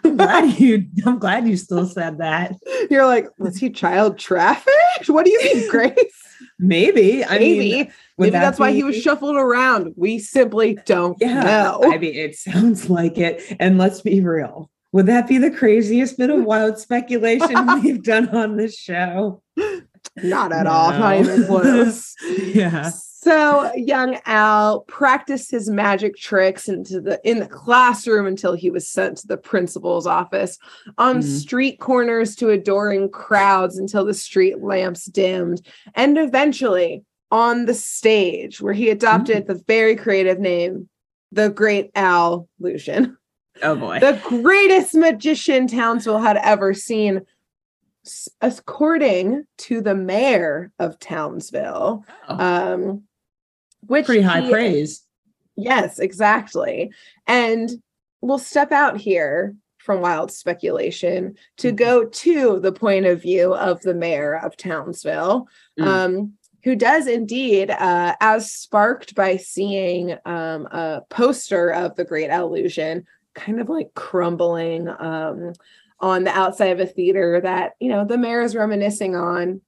I'm 0.04 0.16
glad 0.16 0.58
you. 0.58 0.86
I'm 1.04 1.18
glad 1.18 1.46
you 1.48 1.56
still 1.56 1.86
said 1.86 2.18
that. 2.18 2.54
You're 2.90 3.06
like, 3.06 3.26
was 3.38 3.56
he 3.56 3.70
child 3.70 4.18
trafficked? 4.18 5.08
What 5.08 5.24
do 5.24 5.30
you 5.30 5.42
mean, 5.42 5.68
Grace? 5.70 5.94
Maybe. 6.58 7.24
I 7.24 7.38
Maybe. 7.38 7.58
Mean, 7.58 7.92
Maybe 8.18 8.30
that 8.30 8.40
that's 8.40 8.58
be... 8.58 8.62
why 8.62 8.72
he 8.72 8.82
was 8.82 9.00
shuffled 9.00 9.36
around. 9.36 9.94
We 9.96 10.18
simply 10.18 10.78
don't 10.86 11.16
yeah, 11.20 11.42
know. 11.42 11.80
I 11.84 11.98
mean, 11.98 12.14
it 12.14 12.36
sounds 12.36 12.90
like 12.90 13.18
it. 13.18 13.56
And 13.58 13.78
let's 13.78 14.02
be 14.02 14.20
real. 14.20 14.70
Would 14.92 15.06
that 15.06 15.28
be 15.28 15.38
the 15.38 15.50
craziest 15.50 16.18
bit 16.18 16.30
of 16.30 16.44
wild 16.44 16.78
speculation 16.78 17.66
we've 17.82 18.02
done 18.02 18.28
on 18.30 18.56
this 18.56 18.76
show? 18.76 19.42
Not 20.16 20.52
at 20.52 20.64
no. 20.64 20.70
all. 20.70 20.90
Not 20.90 21.16
even 21.16 21.46
close. 21.46 22.14
yeah. 22.22 22.90
So 23.22 23.70
young 23.74 24.18
Al 24.24 24.80
practiced 24.80 25.50
his 25.50 25.68
magic 25.68 26.16
tricks 26.16 26.68
into 26.68 27.02
the 27.02 27.20
in 27.22 27.40
the 27.40 27.46
classroom 27.46 28.26
until 28.26 28.54
he 28.54 28.70
was 28.70 28.88
sent 28.88 29.18
to 29.18 29.26
the 29.26 29.36
principal's 29.36 30.06
office, 30.06 30.58
on 30.96 31.16
mm-hmm. 31.16 31.28
street 31.28 31.80
corners 31.80 32.34
to 32.36 32.48
adoring 32.48 33.10
crowds 33.10 33.76
until 33.76 34.06
the 34.06 34.14
street 34.14 34.62
lamps 34.62 35.04
dimmed, 35.04 35.60
and 35.94 36.16
eventually 36.16 37.04
on 37.30 37.66
the 37.66 37.74
stage 37.74 38.62
where 38.62 38.72
he 38.72 38.88
adopted 38.88 39.44
mm-hmm. 39.44 39.52
the 39.52 39.64
very 39.66 39.96
creative 39.96 40.38
name, 40.38 40.88
the 41.30 41.50
Great 41.50 41.90
Al 41.94 42.48
Lusion. 42.58 43.16
Oh 43.62 43.76
boy. 43.76 44.00
The 44.00 44.18
greatest 44.24 44.94
magician 44.94 45.66
Townsville 45.66 46.20
had 46.20 46.38
ever 46.38 46.72
seen 46.72 47.20
according 48.40 49.44
to 49.58 49.82
the 49.82 49.94
mayor 49.94 50.72
of 50.78 50.98
Townsville. 50.98 52.02
Oh. 52.28 52.38
Um, 52.38 53.02
which 53.90 54.06
pretty 54.06 54.22
high 54.22 54.48
praise. 54.48 55.04
Yes, 55.56 55.98
exactly. 55.98 56.92
And 57.26 57.70
we'll 58.20 58.38
step 58.38 58.70
out 58.70 58.96
here 58.96 59.56
from 59.78 60.00
wild 60.00 60.30
speculation 60.30 61.34
to 61.56 61.68
mm-hmm. 61.68 61.76
go 61.76 62.04
to 62.04 62.60
the 62.60 62.70
point 62.70 63.06
of 63.06 63.20
view 63.20 63.52
of 63.54 63.80
the 63.80 63.94
mayor 63.94 64.36
of 64.36 64.56
Townsville, 64.56 65.48
mm. 65.78 65.86
um, 65.86 66.34
who 66.62 66.76
does 66.76 67.08
indeed, 67.08 67.70
uh, 67.70 68.14
as 68.20 68.52
sparked 68.52 69.16
by 69.16 69.36
seeing 69.36 70.12
um, 70.24 70.66
a 70.66 71.00
poster 71.10 71.70
of 71.70 71.96
the 71.96 72.04
Great 72.04 72.30
Illusion, 72.30 73.04
kind 73.34 73.60
of 73.60 73.68
like 73.68 73.92
crumbling 73.94 74.86
um, 74.86 75.52
on 75.98 76.22
the 76.22 76.30
outside 76.30 76.70
of 76.70 76.80
a 76.80 76.86
theater 76.86 77.40
that 77.42 77.72
you 77.80 77.88
know 77.88 78.04
the 78.04 78.18
mayor 78.18 78.42
is 78.42 78.54
reminiscing 78.54 79.16
on 79.16 79.60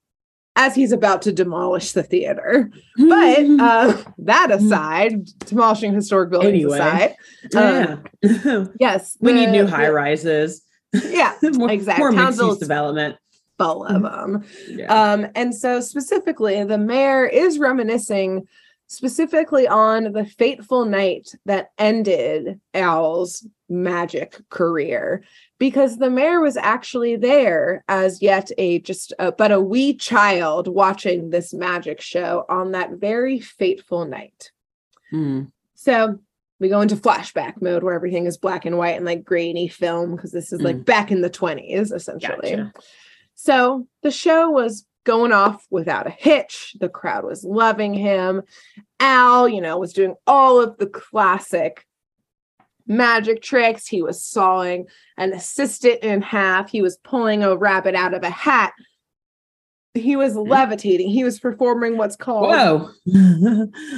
as 0.57 0.75
he's 0.75 0.93
about 0.93 1.23
to 1.23 1.33
demolish 1.33 1.93
the 1.93 2.03
theater. 2.03 2.71
But 2.97 3.39
uh, 3.39 4.03
that 4.19 4.51
aside, 4.51 5.27
demolishing 5.47 5.95
historic 5.95 6.31
buildings 6.31 6.55
anyway, 6.55 6.79
aside, 6.79 7.17
yeah. 7.53 7.97
Um, 8.45 8.73
yes, 8.81 9.17
we 9.21 9.33
the, 9.33 9.41
need 9.41 9.51
new 9.51 9.67
high 9.67 9.89
rises. 9.89 10.63
Yeah, 10.93 11.35
more, 11.43 11.71
exactly. 11.71 12.15
More 12.15 12.31
use 12.31 12.59
development. 12.59 13.17
Full 13.59 13.85
of 13.85 14.03
them. 14.03 14.45
Yeah. 14.69 14.93
Um, 14.93 15.29
and 15.35 15.55
so 15.55 15.81
specifically, 15.81 16.65
the 16.65 16.79
mayor 16.79 17.27
is 17.27 17.59
reminiscing 17.59 18.47
specifically 18.89 19.67
on 19.67 20.13
the 20.13 20.27
fateful 20.27 20.85
night 20.85 21.35
that 21.47 21.71
ended 21.79 22.61
Al's 22.75 23.47
magic 23.73 24.39
career 24.51 25.25
because 25.59 25.99
the 25.99 26.11
mayor 26.11 26.41
was 26.41 26.57
actually 26.57 27.17
there 27.17 27.85
as 27.89 28.21
yet 28.21 28.51
a 28.59 28.79
just 28.81 29.13
a, 29.19 29.33
but 29.33 29.51
a 29.51 29.61
wee 29.61 29.95
child 29.95 30.69
watching 30.69 31.31
this 31.31 31.55
magic 31.55 32.01
show 32.01 32.45
on 32.49 32.73
that 32.73 32.93
very 32.93 33.41
fateful 33.41 34.05
night. 34.05 34.53
Mm. 35.13 35.51
So 35.75 36.19
we 36.61 36.69
go 36.69 36.81
into 36.81 36.97
flashback 36.97 37.61
mode 37.61 37.83
where 37.83 37.95
everything 37.95 38.27
is 38.27 38.37
black 38.37 38.65
and 38.65 38.79
white 38.79 38.97
and 38.97 39.05
like 39.05 39.25
grainy 39.25 39.69
film 39.69 40.15
because 40.15 40.33
this 40.33 40.53
is 40.53 40.61
mm. 40.61 40.65
like 40.65 40.77
hmm. 40.77 40.83
back 40.83 41.11
in 41.11 41.23
the 41.23 41.31
20s 41.31 41.93
essentially. 41.93 42.51
Gotcha. 42.57 42.73
So 43.35 43.89
the 44.03 44.13
show 44.13 44.51
was 44.51 44.87
going 45.05 45.33
off 45.33 45.67
without 45.71 46.07
a 46.07 46.11
hitch. 46.11 46.77
The 46.79 46.89
crowd 46.89 47.25
was 47.25 47.45
loving 47.45 47.95
him. 47.95 48.43
Al, 49.01 49.49
you 49.49 49.61
know, 49.61 49.79
was 49.79 49.93
doing 49.93 50.15
all 50.27 50.61
of 50.61 50.79
the 50.79 50.87
classic 50.87 51.87
magic 52.97 53.43
tricks. 53.43 53.87
He 53.87 54.03
was 54.03 54.25
sawing 54.25 54.87
an 55.17 55.33
assistant 55.33 56.01
in 56.03 56.23
half. 56.23 56.71
He 56.71 56.83
was 56.83 56.99
pulling 56.99 57.43
a 57.43 57.57
rabbit 57.57 57.95
out 57.95 58.15
of 58.15 58.23
a 58.23 58.31
hat. 58.31 58.73
He 59.95 60.17
was 60.17 60.35
hmm. 60.35 60.49
levitating. 60.49 61.09
He 61.09 61.25
was 61.25 61.39
performing 61.39 61.97
what's 61.97 62.17
called. 62.17 62.51
Whoa. 62.51 62.91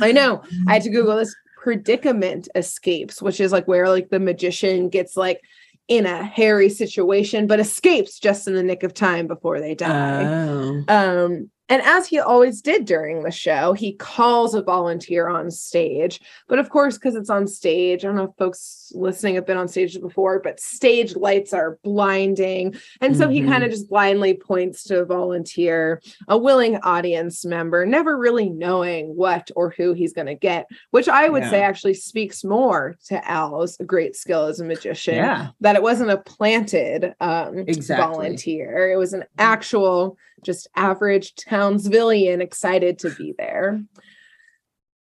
I 0.01 0.13
know. 0.13 0.43
I 0.69 0.75
had 0.75 0.83
to 0.83 0.91
Google 0.91 1.17
this 1.17 1.35
predicament 1.63 2.49
escapes, 2.55 3.23
which 3.23 3.41
is 3.41 3.53
like 3.53 3.67
where 3.67 3.89
like 3.89 4.11
the 4.11 4.21
magician 4.21 4.89
gets 4.89 5.17
like 5.17 5.41
in 5.89 6.07
a 6.07 6.25
hairy 6.25 6.69
situation, 6.69 7.47
but 7.47 7.61
escapes 7.61 8.19
just 8.19 8.49
in 8.49 8.55
the 8.55 8.63
nick 8.63 8.83
of 8.83 8.95
time 8.95 9.27
before 9.27 9.61
they 9.61 9.75
die. 9.75 10.25
Oh. 10.25 10.85
Um, 10.89 11.51
and 11.69 11.81
as 11.83 12.07
he 12.07 12.19
always 12.19 12.61
did 12.61 12.85
during 12.85 13.23
the 13.23 13.31
show, 13.31 13.73
he 13.73 13.95
calls 13.95 14.55
a 14.55 14.63
volunteer 14.63 15.29
on 15.29 15.51
stage. 15.51 16.21
But 16.47 16.59
of 16.59 16.69
course, 16.69 16.99
because 16.99 17.15
it's 17.15 17.31
on 17.31 17.47
stage, 17.47 18.05
I 18.05 18.09
don't 18.09 18.17
know 18.17 18.25
if 18.25 18.37
folks 18.39 18.93
listening 18.95 19.37
have 19.37 19.47
been 19.47 19.57
on 19.57 19.69
stage 19.69 19.99
before, 19.99 20.41
but 20.41 20.61
stage 20.61 21.17
lights 21.17 21.55
are 21.55 21.79
blinding. 21.83 22.75
And 23.01 23.17
so 23.17 23.25
mm-hmm. 23.25 23.33
he 23.33 23.43
kind 23.45 23.65
of 23.65 23.71
just 23.71 23.89
blindly 23.89 24.35
points 24.35 24.85
to 24.85 25.01
a 25.01 25.07
volunteer, 25.07 26.03
a 26.29 26.37
willing 26.37 26.77
audience 26.77 27.47
member, 27.47 27.87
never 27.87 28.19
really 28.19 28.51
knowing 28.51 29.17
what 29.17 29.51
or 29.57 29.71
who 29.71 29.95
he's 29.95 30.13
going 30.13 30.27
to 30.27 30.35
get, 30.35 30.67
which 30.91 31.09
I 31.09 31.31
would 31.31 31.45
yeah. 31.45 31.51
say 31.51 31.63
actually 31.63 31.95
speaks 31.95 32.45
more 32.45 32.95
to 33.07 33.27
Al's 33.27 33.79
great 33.87 34.17
skill 34.17 34.47
as 34.47 34.61
a 34.61 34.65
magician. 34.65 35.15
Yeah. 35.15 35.49
That 35.61 35.77
it 35.77 35.83
wasn't 35.83 36.11
a 36.11 36.19
planted 36.19 37.15
um, 37.21 37.59
exactly. 37.67 38.05
volunteer, 38.05 38.93
it 38.93 38.97
was 38.97 39.15
an 39.15 39.25
actual 39.39 40.19
just 40.45 40.69
average 40.77 41.35
Townsvillian 41.35 42.41
excited 42.41 42.99
to 43.01 43.11
be 43.11 43.35
there. 43.37 43.83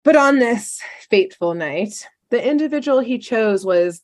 But 0.04 0.16
on 0.16 0.40
this 0.40 0.82
fateful 1.10 1.54
night, 1.54 2.08
the 2.30 2.46
individual 2.46 3.00
he 3.00 3.18
chose 3.20 3.66
was 3.66 4.02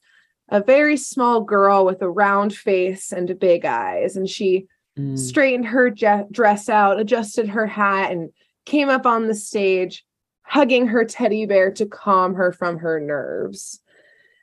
a 0.49 0.61
very 0.61 0.97
small 0.97 1.41
girl 1.41 1.85
with 1.85 2.01
a 2.01 2.09
round 2.09 2.55
face 2.55 3.11
and 3.11 3.37
big 3.39 3.65
eyes. 3.65 4.15
And 4.15 4.29
she 4.29 4.67
mm. 4.97 5.17
straightened 5.17 5.67
her 5.67 5.89
je- 5.89 6.25
dress 6.31 6.69
out, 6.69 6.99
adjusted 6.99 7.49
her 7.49 7.67
hat, 7.67 8.11
and 8.11 8.29
came 8.65 8.89
up 8.89 9.05
on 9.05 9.27
the 9.27 9.35
stage, 9.35 10.05
hugging 10.43 10.87
her 10.87 11.05
teddy 11.05 11.45
bear 11.45 11.71
to 11.73 11.85
calm 11.85 12.35
her 12.35 12.51
from 12.51 12.77
her 12.79 12.99
nerves. 12.99 13.81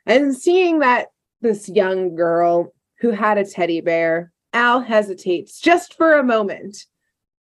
And 0.05 0.35
seeing 0.35 0.79
that 0.79 1.07
this 1.41 1.67
young 1.67 2.15
girl 2.15 2.73
who 2.99 3.11
had 3.11 3.37
a 3.37 3.45
teddy 3.45 3.81
bear, 3.81 4.31
Al 4.57 4.81
hesitates 4.81 5.59
just 5.59 5.93
for 5.93 6.13
a 6.13 6.23
moment, 6.23 6.85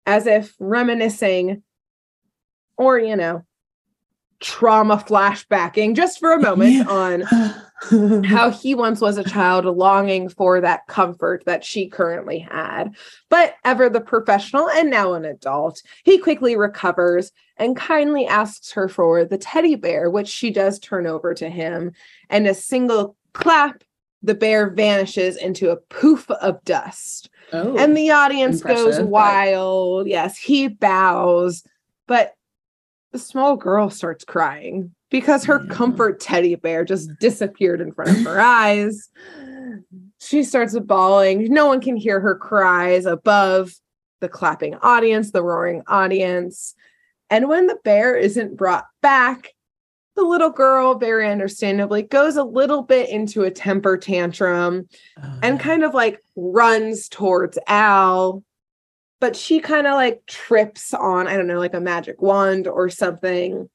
as 0.07 0.27
if 0.27 0.57
reminiscing, 0.59 1.63
or, 2.77 2.99
you 2.99 3.15
know, 3.15 3.45
trauma 4.41 4.97
flashbacking 4.97 5.95
just 5.95 6.19
for 6.19 6.33
a 6.33 6.43
moment 6.43 6.73
yeah. 6.73 6.89
on 6.89 7.21
how 8.25 8.51
he 8.51 8.75
once 8.75 9.01
was 9.01 9.19
a 9.19 9.25
child 9.25 9.65
longing 9.65 10.29
for 10.29 10.61
that 10.61 10.87
comfort 10.89 11.45
that 11.47 11.65
she 11.65 11.89
currently 11.89 12.41
had. 12.41 12.95
But 13.31 13.55
ever 13.65 13.89
the 13.89 14.01
professional 14.01 14.69
and 14.69 14.91
now 14.91 15.15
an 15.15 15.25
adult, 15.25 15.81
he 16.05 16.19
quickly 16.19 16.57
recovers 16.57 17.31
and 17.57 17.77
kindly 17.77 18.27
asks 18.27 18.73
her 18.73 18.89
for 18.89 19.25
the 19.25 19.39
teddy 19.39 19.77
bear, 19.77 20.11
which 20.11 20.29
she 20.29 20.51
does 20.51 20.81
turn 20.81 21.07
over 21.07 21.35
to 21.35 21.49
him. 21.49 21.93
And 22.29 22.49
a 22.49 22.55
single 22.55 23.17
clap, 23.33 23.85
the 24.27 24.35
bear 24.35 24.71
vanishes 24.71 25.37
into 25.37 25.71
a 25.71 25.77
poof 25.77 26.31
of 26.31 26.63
dust. 26.65 27.31
Oh, 27.53 27.79
and 27.79 27.97
the 27.97 28.11
audience 28.11 28.61
goes 28.61 29.01
wild. 29.01 30.09
Yes, 30.09 30.37
he 30.37 30.67
bows. 30.67 31.63
But 32.09 32.35
the 33.13 33.19
small 33.21 33.57
girl 33.57 33.89
starts 33.89 34.25
crying 34.25 34.93
because 35.11 35.45
her 35.45 35.65
yeah. 35.65 35.73
comfort 35.73 36.21
teddy 36.21 36.57
bear 36.57 36.85
just 36.85 37.09
disappeared 37.21 37.81
in 37.81 37.93
front 37.93 38.11
of 38.11 38.25
her 38.25 38.41
eyes. 38.41 39.09
She 40.21 40.43
starts 40.43 40.77
bawling. 40.79 41.53
No 41.53 41.67
one 41.67 41.81
can 41.81 41.97
hear 41.97 42.19
her 42.19 42.35
cries 42.35 43.07
above 43.07 43.75
the 44.21 44.29
clapping 44.29 44.75
audience, 44.77 45.31
the 45.31 45.43
roaring 45.43 45.83
audience. 45.87 46.75
And 47.31 47.49
when 47.49 47.69
the 47.69 47.79
bear 47.85 48.17
isn't 48.17 48.57
brought 48.57 48.87
back, 49.03 49.53
the 50.17 50.25
little 50.25 50.51
girl, 50.51 50.97
very 50.97 51.31
understandably, 51.31 52.03
goes 52.03 52.37
a 52.37 52.45
little 52.45 52.83
bit 52.83 53.09
into 53.11 53.45
a 53.45 53.51
temper 53.51 53.97
tantrum 53.97 54.89
oh, 55.23 55.39
and 55.43 55.61
kind 55.61 55.85
of 55.85 55.95
like 55.95 56.21
runs 56.35 57.09
towards 57.09 57.59
Al 57.67 58.43
but 59.21 59.37
she 59.37 59.61
kind 59.61 59.87
of 59.87 59.95
like 59.95 60.25
trips 60.27 60.93
on, 60.93 61.27
I 61.27 61.37
don't 61.37 61.47
know, 61.47 61.59
like 61.59 61.75
a 61.75 61.81
magic 61.81 62.21
wand 62.21 62.67
or 62.67 62.89
something. 62.91 63.69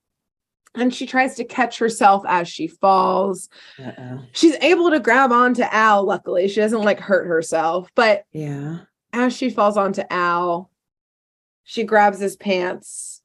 And 0.76 0.94
she 0.94 1.06
tries 1.06 1.36
to 1.36 1.44
catch 1.44 1.80
herself 1.80 2.24
as 2.28 2.48
she 2.48 2.68
falls. 2.68 3.50
Uh-oh. 3.78 4.22
She's 4.32 4.56
able 4.62 4.90
to 4.92 5.00
grab 5.00 5.32
onto 5.32 5.64
Al, 5.64 6.06
luckily. 6.06 6.48
She 6.48 6.62
doesn't 6.62 6.84
like 6.84 7.00
hurt 7.00 7.28
herself. 7.28 7.90
But 7.96 8.24
yeah, 8.32 8.80
as 9.12 9.36
she 9.36 9.50
falls 9.50 9.76
onto 9.76 10.04
Al, 10.10 10.70
she 11.64 11.84
grabs 11.84 12.20
his 12.20 12.36
pants 12.36 13.21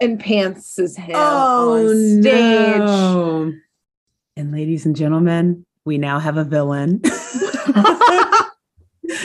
and 0.00 0.18
pants 0.18 0.78
him 0.78 1.12
oh, 1.14 1.88
on 1.88 2.22
stage. 2.22 2.78
No. 2.78 3.52
And 4.36 4.52
ladies 4.52 4.86
and 4.86 4.96
gentlemen, 4.96 5.64
we 5.84 5.98
now 5.98 6.18
have 6.18 6.36
a 6.36 6.44
villain. 6.44 7.00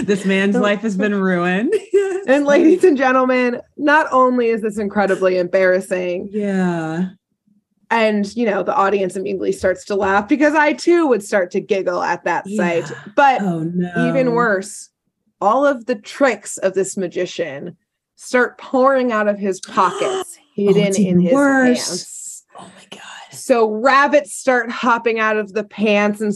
this 0.03 0.25
man's 0.25 0.55
life 0.55 0.82
has 0.82 0.98
been 0.98 1.15
ruined. 1.15 1.74
and 2.27 2.46
ladies 2.48 2.84
and 2.84 2.98
gentlemen, 2.98 3.62
not 3.77 4.08
only 4.12 4.50
is 4.50 4.62
this 4.62 4.77
incredibly 4.77 5.38
embarrassing, 5.38 6.29
yeah. 6.32 7.10
And 7.91 8.36
you 8.36 8.46
know, 8.46 8.63
the 8.63 8.75
audience 8.75 9.15
immediately 9.15 9.51
starts 9.51 9.86
to 9.86 9.96
laugh 9.96 10.27
because 10.27 10.55
I 10.55 10.74
too 10.74 11.08
would 11.08 11.24
start 11.24 11.51
to 11.51 11.62
giggle 11.62 12.01
at 12.01 12.24
that 12.24 12.44
yeah. 12.48 12.82
sight. 12.82 12.91
But 13.15 13.41
oh, 13.41 13.63
no. 13.63 14.10
even 14.10 14.32
worse, 14.32 14.89
all 15.39 15.65
of 15.65 15.86
the 15.86 15.96
tricks 15.96 16.58
of 16.58 16.74
this 16.74 16.98
magician 16.98 17.77
start 18.16 18.58
pouring 18.58 19.12
out 19.12 19.28
of 19.28 19.38
his 19.38 19.60
pockets, 19.60 20.38
hidden 20.56 20.94
oh, 20.98 21.02
in 21.02 21.20
his 21.20 21.34
worse. 21.34 21.88
pants. 21.88 22.46
Oh 22.58 22.64
my 22.64 22.88
god. 22.98 23.02
So 23.32 23.70
rabbits 23.70 24.34
start 24.34 24.72
hopping 24.72 25.20
out 25.20 25.36
of 25.36 25.54
the 25.54 25.66
pants 25.66 26.22
and 26.22 26.34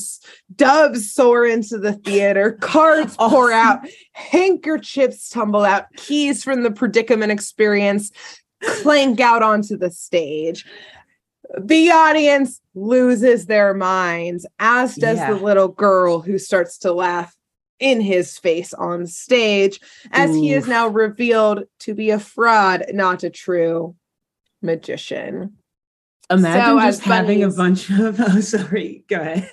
doves 0.55 1.13
soar 1.13 1.45
into 1.45 1.77
the 1.77 1.93
theater. 1.93 2.51
Cards 2.61 3.15
oh. 3.19 3.29
pour 3.29 3.51
out, 3.51 3.79
handkerchiefs 4.13 5.29
tumble 5.29 5.63
out, 5.63 5.85
keys 5.95 6.43
from 6.43 6.63
the 6.63 6.71
predicament 6.71 7.31
experience 7.31 8.11
clank 8.61 9.19
out 9.19 9.43
onto 9.43 9.77
the 9.77 9.91
stage. 9.91 10.65
The 11.59 11.91
audience 11.91 12.61
loses 12.75 13.45
their 13.45 13.73
minds, 13.73 14.45
as 14.59 14.95
does 14.95 15.17
yeah. 15.17 15.33
the 15.33 15.39
little 15.39 15.69
girl 15.69 16.19
who 16.19 16.37
starts 16.37 16.77
to 16.79 16.93
laugh 16.93 17.35
in 17.79 18.01
his 18.01 18.37
face 18.37 18.73
on 18.73 19.07
stage, 19.07 19.79
as 20.11 20.31
Oof. 20.31 20.37
he 20.37 20.53
is 20.53 20.67
now 20.67 20.87
revealed 20.87 21.63
to 21.79 21.93
be 21.93 22.09
a 22.09 22.19
fraud, 22.19 22.85
not 22.91 23.23
a 23.23 23.29
true 23.29 23.95
magician. 24.61 25.58
Imagine 26.31 26.79
so 26.79 26.85
just 26.85 27.01
having 27.01 27.43
a 27.43 27.49
bunch 27.49 27.89
of. 27.89 28.19
Oh, 28.29 28.39
sorry. 28.41 29.03
Go 29.07 29.19
ahead. 29.19 29.51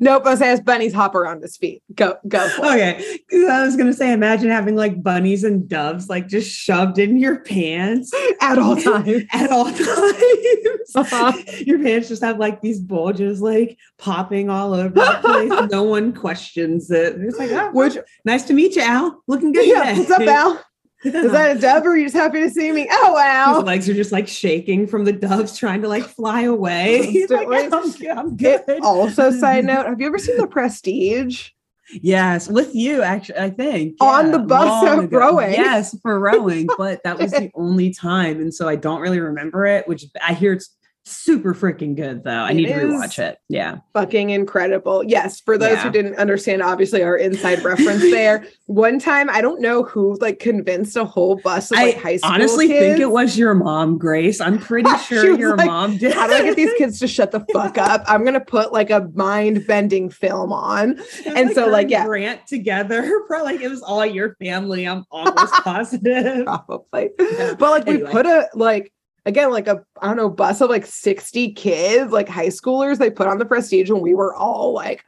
Nope. 0.00 0.26
I 0.26 0.30
was 0.30 0.42
as 0.42 0.60
bunnies 0.60 0.92
hop 0.92 1.14
around 1.14 1.42
his 1.42 1.56
feet. 1.56 1.82
Go, 1.94 2.16
go. 2.26 2.46
okay. 2.58 3.18
I 3.32 3.64
was 3.64 3.76
gonna 3.76 3.92
say, 3.92 4.12
imagine 4.12 4.50
having 4.50 4.76
like 4.76 5.02
bunnies 5.02 5.44
and 5.44 5.68
doves 5.68 6.08
like 6.08 6.28
just 6.28 6.50
shoved 6.50 6.98
in 6.98 7.16
your 7.18 7.40
pants 7.40 8.12
at 8.40 8.58
all 8.58 8.76
times. 8.76 9.24
at 9.32 9.50
all 9.50 9.64
times. 9.64 10.94
Uh-huh. 10.94 11.32
Your 11.64 11.82
pants 11.82 12.08
just 12.08 12.22
have 12.22 12.38
like 12.38 12.60
these 12.60 12.80
bulges 12.80 13.40
like 13.40 13.78
popping 13.98 14.50
all 14.50 14.74
over 14.74 14.90
the 14.90 15.18
place. 15.22 15.70
no 15.70 15.84
one 15.84 16.12
questions 16.12 16.90
it. 16.90 17.16
It's 17.20 17.38
like, 17.38 17.50
oh, 17.52 17.70
which 17.72 17.96
nice 18.24 18.44
to 18.44 18.52
meet 18.52 18.76
you, 18.76 18.82
Al. 18.82 19.22
Looking 19.26 19.52
good. 19.52 19.66
Yeah. 19.66 19.84
Today. 19.84 19.98
What's 19.98 20.10
up, 20.10 20.20
Al? 20.22 20.64
Is 21.04 21.30
that 21.30 21.56
a 21.56 21.60
dove 21.60 21.86
or 21.86 21.90
are 21.90 21.96
you 21.96 22.06
just 22.06 22.16
happy 22.16 22.40
to 22.40 22.50
see 22.50 22.72
me? 22.72 22.88
Oh 22.90 23.12
wow. 23.12 23.54
His 23.56 23.64
legs 23.64 23.88
are 23.88 23.94
just 23.94 24.10
like 24.10 24.26
shaking 24.26 24.86
from 24.86 25.04
the 25.04 25.12
doves 25.12 25.56
trying 25.56 25.82
to 25.82 25.88
like 25.88 26.02
fly 26.02 26.42
away. 26.42 27.06
He's 27.10 27.30
like, 27.30 27.46
I'm, 27.48 27.72
I'm 27.72 28.36
good. 28.36 28.62
It, 28.66 28.80
also, 28.82 29.30
side 29.30 29.64
note, 29.64 29.86
have 29.86 30.00
you 30.00 30.08
ever 30.08 30.18
seen 30.18 30.36
the 30.36 30.46
prestige? 30.46 31.50
Yes, 31.90 32.48
with 32.48 32.74
you 32.74 33.02
actually, 33.02 33.38
I 33.38 33.50
think. 33.50 33.96
Yeah, 34.00 34.08
on 34.08 34.30
the 34.30 34.40
bus 34.40 34.98
of 34.98 35.10
rowing. 35.12 35.52
Yes, 35.52 35.96
for 36.02 36.18
rowing, 36.18 36.68
but 36.76 37.02
that 37.04 37.18
was 37.18 37.30
the 37.32 37.50
only 37.54 37.94
time. 37.94 38.40
And 38.40 38.52
so 38.52 38.68
I 38.68 38.76
don't 38.76 39.00
really 39.00 39.20
remember 39.20 39.66
it, 39.66 39.86
which 39.88 40.04
I 40.22 40.34
hear 40.34 40.52
it's 40.52 40.76
super 41.10 41.54
freaking 41.54 41.96
good 41.96 42.24
though. 42.24 42.30
I 42.30 42.50
it 42.50 42.54
need 42.54 42.66
to 42.66 42.74
rewatch 42.74 43.18
it. 43.18 43.38
Yeah. 43.48 43.78
Fucking 43.92 44.30
incredible. 44.30 45.04
Yes, 45.04 45.40
for 45.40 45.58
those 45.58 45.72
yeah. 45.72 45.82
who 45.82 45.90
didn't 45.90 46.16
understand 46.16 46.62
obviously 46.62 47.02
our 47.02 47.16
inside 47.16 47.62
reference 47.64 48.02
there. 48.02 48.46
One 48.66 48.98
time 48.98 49.30
I 49.30 49.40
don't 49.40 49.60
know 49.60 49.82
who 49.82 50.16
like 50.20 50.38
convinced 50.38 50.96
a 50.96 51.04
whole 51.04 51.36
bus 51.36 51.70
of 51.70 51.78
like 51.78 51.96
I 51.96 52.00
high 52.00 52.16
school 52.18 52.32
honestly 52.32 52.68
kids. 52.68 52.80
think 52.80 53.00
it 53.00 53.10
was 53.10 53.38
your 53.38 53.54
mom, 53.54 53.98
Grace. 53.98 54.40
I'm 54.40 54.58
pretty 54.58 54.96
sure 55.06 55.38
your 55.38 55.56
like, 55.56 55.66
mom 55.66 55.96
did. 55.96 56.12
How 56.12 56.26
do 56.26 56.34
I 56.34 56.42
get 56.42 56.56
these 56.56 56.72
kids 56.78 56.98
to 57.00 57.08
shut 57.08 57.30
the 57.30 57.44
fuck 57.52 57.78
up? 57.78 58.04
I'm 58.06 58.22
going 58.22 58.34
to 58.34 58.40
put 58.40 58.72
like 58.72 58.90
a 58.90 59.10
mind-bending 59.14 60.10
film 60.10 60.52
on. 60.52 61.00
And, 61.26 61.48
like 61.48 61.54
so 61.54 61.66
like 61.68 61.90
yeah, 61.90 62.06
rant 62.06 62.46
together 62.46 63.22
probably 63.26 63.54
like 63.54 63.62
it 63.62 63.68
was 63.68 63.82
all 63.82 64.04
your 64.04 64.34
family. 64.36 64.86
I'm 64.86 65.04
almost 65.10 65.52
positive. 65.64 66.44
Probably. 66.44 67.10
Yeah. 67.18 67.54
But 67.58 67.70
like 67.70 67.88
anyway. 67.88 68.04
we 68.04 68.10
put 68.10 68.26
a 68.26 68.48
like 68.54 68.92
again 69.26 69.50
like 69.50 69.68
a 69.68 69.84
I 70.00 70.08
don't 70.08 70.16
know 70.16 70.30
bus 70.30 70.60
of 70.60 70.70
like 70.70 70.86
60 70.86 71.52
kids, 71.52 72.12
like 72.12 72.28
high 72.28 72.48
schoolers. 72.48 72.98
They 72.98 73.10
put 73.10 73.26
on 73.26 73.38
the 73.38 73.44
prestige 73.44 73.90
and 73.90 74.00
we 74.00 74.14
were 74.14 74.34
all 74.34 74.72
like, 74.72 75.04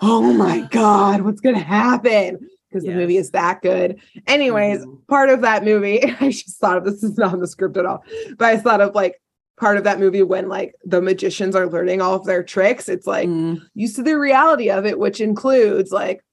oh 0.00 0.32
my 0.32 0.60
God, 0.70 1.22
what's 1.22 1.40
gonna 1.40 1.58
happen? 1.58 2.48
Because 2.68 2.84
yes. 2.84 2.92
the 2.92 3.00
movie 3.00 3.16
is 3.16 3.30
that 3.30 3.62
good. 3.62 4.00
Anyways, 4.26 4.80
mm-hmm. 4.80 4.96
part 5.08 5.30
of 5.30 5.42
that 5.42 5.64
movie, 5.64 6.02
I 6.20 6.30
just 6.30 6.58
thought 6.58 6.78
of 6.78 6.84
this 6.84 7.02
is 7.02 7.16
not 7.16 7.34
in 7.34 7.40
the 7.40 7.46
script 7.46 7.76
at 7.76 7.86
all, 7.86 8.04
but 8.36 8.46
I 8.46 8.56
thought 8.56 8.80
of 8.80 8.94
like 8.94 9.20
part 9.56 9.76
of 9.76 9.84
that 9.84 10.00
movie 10.00 10.22
when 10.22 10.48
like 10.48 10.74
the 10.84 11.00
magicians 11.00 11.54
are 11.54 11.68
learning 11.68 12.00
all 12.00 12.14
of 12.14 12.24
their 12.24 12.42
tricks. 12.42 12.88
It's 12.88 13.06
like 13.06 13.28
mm. 13.28 13.60
used 13.74 13.96
to 13.96 14.02
the 14.02 14.18
reality 14.18 14.70
of 14.70 14.86
it, 14.86 14.98
which 14.98 15.20
includes 15.20 15.92
like 15.92 16.24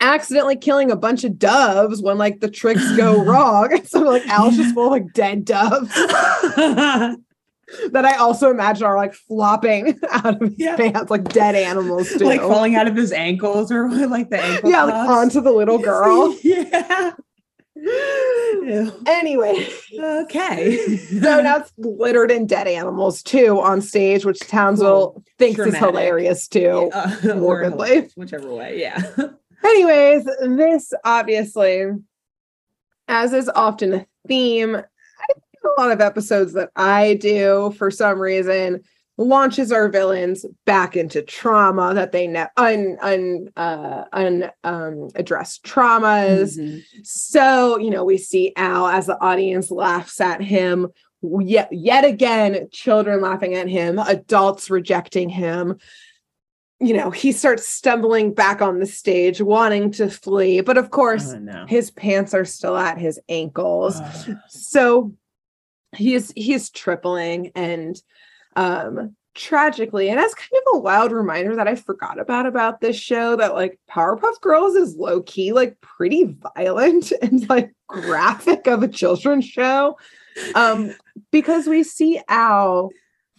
accidentally 0.00 0.56
killing 0.56 0.90
a 0.90 0.96
bunch 0.96 1.24
of 1.24 1.38
doves 1.38 2.02
when 2.02 2.18
like 2.18 2.40
the 2.40 2.50
tricks 2.50 2.96
go 2.96 3.22
wrong. 3.24 3.84
So 3.86 4.00
like 4.00 4.26
Al's 4.28 4.56
just 4.56 4.74
full 4.74 4.86
of 4.86 4.92
like 4.92 5.12
dead 5.12 5.44
doves. 5.44 5.88
that 7.92 8.04
I 8.04 8.16
also 8.16 8.50
imagine 8.50 8.84
are 8.84 8.96
like 8.96 9.14
flopping 9.14 9.98
out 10.10 10.42
of 10.42 10.50
his 10.50 10.58
yeah. 10.58 10.76
pants, 10.76 11.10
like 11.10 11.24
dead 11.24 11.54
animals 11.54 12.10
too. 12.10 12.24
Like 12.24 12.40
falling 12.40 12.76
out 12.76 12.88
of 12.88 12.96
his 12.96 13.12
ankles 13.12 13.70
or 13.70 13.88
like 14.06 14.30
the 14.30 14.40
ankle. 14.40 14.70
Yeah, 14.70 14.84
like 14.84 15.08
onto 15.08 15.40
the 15.40 15.52
little 15.52 15.78
girl. 15.78 16.36
yeah. 16.42 17.12
Anyway, 19.06 19.66
okay. 19.98 20.96
so 20.98 21.40
now 21.40 21.58
it's 21.58 21.72
littered 21.78 22.30
in 22.30 22.46
dead 22.46 22.66
animals 22.66 23.22
too 23.22 23.58
on 23.58 23.80
stage, 23.80 24.24
which 24.24 24.40
Townsville 24.40 25.12
cool. 25.12 25.24
thinks 25.38 25.56
Dramatic. 25.56 25.80
is 25.80 25.86
hilarious 25.86 26.48
too. 26.48 26.90
Yeah. 26.92 27.16
Uh, 27.22 27.34
morbidly, 27.36 28.10
whichever 28.16 28.52
way, 28.52 28.80
yeah. 28.80 29.30
Anyways, 29.64 30.24
this 30.24 30.92
obviously, 31.04 31.86
as 33.08 33.32
is 33.32 33.50
often 33.54 33.92
a 33.94 34.06
theme, 34.26 34.74
a 34.76 35.80
lot 35.80 35.90
of 35.90 36.00
episodes 36.00 36.54
that 36.54 36.70
I 36.76 37.14
do 37.14 37.74
for 37.76 37.90
some 37.90 38.18
reason 38.18 38.82
launches 39.18 39.70
our 39.70 39.90
villains 39.90 40.46
back 40.64 40.96
into 40.96 41.20
trauma 41.20 41.92
that 41.92 42.10
they 42.10 42.26
ne- 42.26 42.46
un 42.56 42.96
un 43.02 43.50
uh 43.54 44.04
un 44.14 44.50
um 44.64 45.08
addressed 45.14 45.62
traumas. 45.62 46.58
Mm-hmm. 46.58 46.78
So, 47.02 47.78
you 47.78 47.90
know, 47.90 48.04
we 48.04 48.16
see 48.16 48.54
Al 48.56 48.86
as 48.86 49.06
the 49.06 49.20
audience 49.20 49.70
laughs 49.70 50.20
at 50.20 50.40
him 50.40 50.88
yet 51.22 51.68
yet 51.70 52.04
again 52.04 52.68
children 52.72 53.20
laughing 53.20 53.54
at 53.54 53.68
him, 53.68 53.98
adults 53.98 54.70
rejecting 54.70 55.28
him. 55.28 55.76
You 56.80 56.94
know, 56.94 57.10
he 57.10 57.32
starts 57.32 57.68
stumbling 57.68 58.32
back 58.32 58.62
on 58.62 58.78
the 58.78 58.86
stage 58.86 59.42
wanting 59.42 59.90
to 59.92 60.08
flee, 60.08 60.62
but 60.62 60.78
of 60.78 60.90
course, 60.90 61.34
oh, 61.34 61.38
no. 61.38 61.66
his 61.68 61.90
pants 61.90 62.32
are 62.32 62.46
still 62.46 62.76
at 62.76 62.96
his 62.96 63.20
ankles. 63.28 64.00
So 64.48 65.12
he 65.96 66.14
is 66.14 66.32
he 66.36 66.52
is 66.52 66.70
tripling 66.70 67.52
and 67.54 68.00
um 68.56 69.14
tragically 69.34 70.08
and 70.10 70.18
as 70.18 70.34
kind 70.34 70.50
of 70.66 70.76
a 70.76 70.78
wild 70.78 71.12
reminder 71.12 71.54
that 71.54 71.68
i 71.68 71.74
forgot 71.74 72.18
about 72.18 72.46
about 72.46 72.80
this 72.80 72.96
show 72.96 73.36
that 73.36 73.54
like 73.54 73.78
powerpuff 73.88 74.40
girls 74.40 74.74
is 74.74 74.96
low-key 74.96 75.52
like 75.52 75.80
pretty 75.80 76.36
violent 76.56 77.12
and 77.22 77.48
like 77.48 77.72
graphic 77.86 78.66
of 78.66 78.82
a 78.82 78.88
children's 78.88 79.44
show 79.44 79.96
um 80.54 80.92
because 81.30 81.66
we 81.66 81.82
see 81.82 82.20
al 82.28 82.90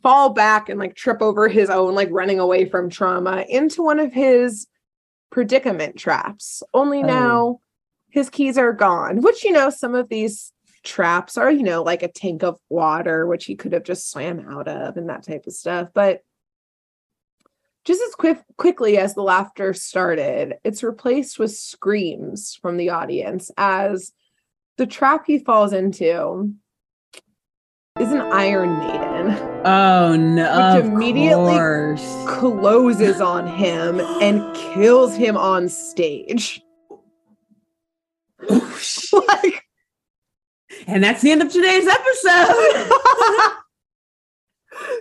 fall 0.01 0.29
back 0.29 0.69
and 0.69 0.79
like 0.79 0.95
trip 0.95 1.21
over 1.21 1.47
his 1.47 1.69
own 1.69 1.95
like 1.95 2.09
running 2.11 2.39
away 2.39 2.65
from 2.65 2.89
trauma 2.89 3.45
into 3.47 3.83
one 3.83 3.99
of 3.99 4.11
his 4.13 4.67
predicament 5.29 5.95
traps 5.97 6.63
only 6.73 7.03
oh. 7.03 7.07
now 7.07 7.59
his 8.09 8.29
keys 8.29 8.57
are 8.57 8.73
gone 8.73 9.21
which 9.21 9.43
you 9.43 9.51
know 9.51 9.69
some 9.69 9.95
of 9.95 10.09
these 10.09 10.51
traps 10.83 11.37
are, 11.37 11.51
you 11.51 11.63
know, 11.63 11.83
like 11.83 12.03
a 12.03 12.07
tank 12.07 12.43
of 12.43 12.59
water, 12.69 13.25
which 13.27 13.45
he 13.45 13.55
could 13.55 13.73
have 13.73 13.83
just 13.83 14.09
swam 14.09 14.39
out 14.49 14.67
of 14.67 14.97
and 14.97 15.09
that 15.09 15.23
type 15.23 15.45
of 15.47 15.53
stuff. 15.53 15.89
But 15.93 16.21
just 17.83 18.01
as 18.01 18.13
quick 18.15 18.39
quickly 18.57 18.97
as 18.97 19.15
the 19.15 19.23
laughter 19.23 19.73
started, 19.73 20.55
it's 20.63 20.83
replaced 20.83 21.39
with 21.39 21.51
screams 21.51 22.57
from 22.61 22.77
the 22.77 22.89
audience 22.89 23.51
as 23.57 24.11
the 24.77 24.85
trap 24.85 25.23
he 25.25 25.39
falls 25.39 25.73
into 25.73 26.53
is 27.99 28.11
an 28.11 28.21
Iron 28.21 28.79
Maiden. 28.79 29.37
Oh 29.65 30.15
no! 30.15 30.75
Which 30.75 30.85
immediately 30.85 31.97
closes 32.25 33.19
on 33.19 33.47
him 33.47 33.99
and 33.99 34.55
kills 34.55 35.15
him 35.15 35.35
on 35.37 35.67
stage. 35.67 36.61
Oh, 38.49 38.79
like 39.27 39.65
and 40.87 41.03
that's 41.03 41.21
the 41.21 41.31
end 41.31 41.41
of 41.41 41.51
today's 41.51 41.87
episode. 41.87 42.91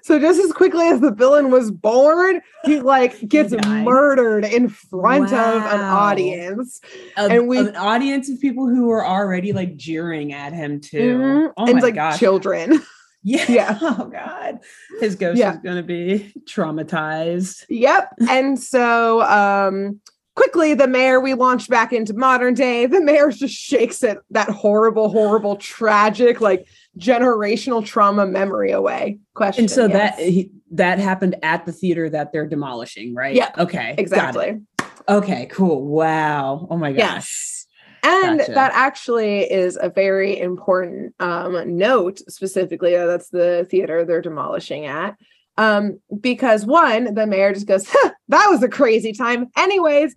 so 0.03 0.19
just 0.19 0.41
as 0.41 0.53
quickly 0.53 0.87
as 0.87 1.01
the 1.01 1.13
villain 1.13 1.51
was 1.51 1.71
born, 1.71 2.41
he 2.65 2.81
like 2.81 3.21
gets 3.29 3.53
murdered 3.67 4.45
in 4.45 4.69
front 4.69 5.31
wow. 5.31 5.57
of 5.57 5.63
an 5.63 5.81
audience. 5.81 6.81
And 7.17 7.49
we 7.49 7.59
an 7.59 7.77
audience 7.77 8.29
of 8.29 8.41
people 8.41 8.69
who 8.69 8.87
were 8.87 9.07
already 9.07 9.53
like 9.53 9.77
jeering 9.77 10.33
at 10.33 10.53
him 10.53 10.81
too. 10.81 11.19
Mm-hmm. 11.19 11.47
Oh 11.57 11.67
and 11.67 11.83
like 11.83 11.95
gosh. 11.95 12.19
children. 12.19 12.81
Yeah. 13.23 13.45
yeah. 13.51 13.79
Oh 13.83 14.09
God. 14.11 14.61
His 14.99 15.15
ghost 15.15 15.39
yeah. 15.39 15.53
is 15.53 15.59
gonna 15.59 15.83
be 15.83 16.33
traumatized. 16.45 17.67
Yep. 17.69 18.15
and 18.31 18.59
so 18.59 19.21
um 19.21 20.01
quickly 20.37 20.75
the 20.75 20.87
mayor 20.87 21.21
we 21.21 21.35
launched 21.35 21.69
back 21.69 21.93
into 21.93 22.15
modern 22.15 22.55
day 22.55 22.87
the 22.87 23.01
mayor 23.01 23.31
just 23.31 23.55
shakes 23.55 24.03
it 24.03 24.19
that 24.31 24.49
horrible 24.49 25.09
horrible 25.09 25.57
tragic 25.57 26.41
like 26.41 26.67
generational 26.99 27.85
trauma 27.85 28.27
memory 28.27 28.71
away 28.71 29.19
question 29.35 29.65
and 29.65 29.71
so 29.71 29.87
yes. 29.87 30.17
that 30.17 30.19
he, 30.25 30.51
that 30.71 30.99
happened 30.99 31.37
at 31.43 31.67
the 31.67 31.73
theater 31.73 32.09
that 32.09 32.33
they're 32.33 32.47
demolishing 32.47 33.15
right 33.15 33.35
yeah 33.35 33.51
okay 33.59 33.95
exactly 33.99 34.61
okay 35.09 35.47
cool 35.47 35.85
wow 35.85 36.67
oh 36.71 36.77
my 36.77 36.93
gosh 36.93 36.99
yes. 36.99 37.57
And 38.03 38.39
gotcha. 38.39 38.53
that 38.53 38.73
actually 38.75 39.41
is 39.41 39.79
a 39.79 39.91
very 39.91 40.39
important 40.41 41.15
um, 41.21 41.77
note, 41.77 42.21
specifically. 42.31 42.93
That's 42.93 43.29
the 43.29 43.67
theater 43.71 44.05
they're 44.05 44.23
demolishing 44.23 44.87
at. 44.87 45.17
Um, 45.61 46.01
because 46.23 46.65
one, 46.65 47.13
the 47.13 47.27
mayor 47.27 47.53
just 47.53 47.67
goes, 47.67 47.85
that 48.29 48.49
was 48.49 48.63
a 48.63 48.69
crazy 48.69 49.13
time. 49.13 49.49
Anyways, 49.59 50.17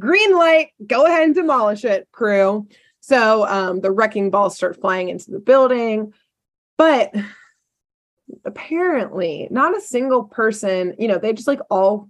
green 0.00 0.36
light, 0.36 0.70
go 0.84 1.06
ahead 1.06 1.22
and 1.22 1.36
demolish 1.36 1.84
it, 1.84 2.08
crew. 2.10 2.66
So 2.98 3.46
um, 3.46 3.80
the 3.80 3.92
wrecking 3.92 4.28
balls 4.30 4.56
start 4.56 4.80
flying 4.80 5.08
into 5.08 5.30
the 5.30 5.38
building. 5.38 6.12
But 6.76 7.14
apparently, 8.44 9.46
not 9.52 9.76
a 9.76 9.80
single 9.80 10.24
person, 10.24 10.96
you 10.98 11.06
know, 11.06 11.18
they 11.18 11.32
just 11.32 11.46
like 11.46 11.60
all 11.70 12.08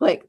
like 0.00 0.26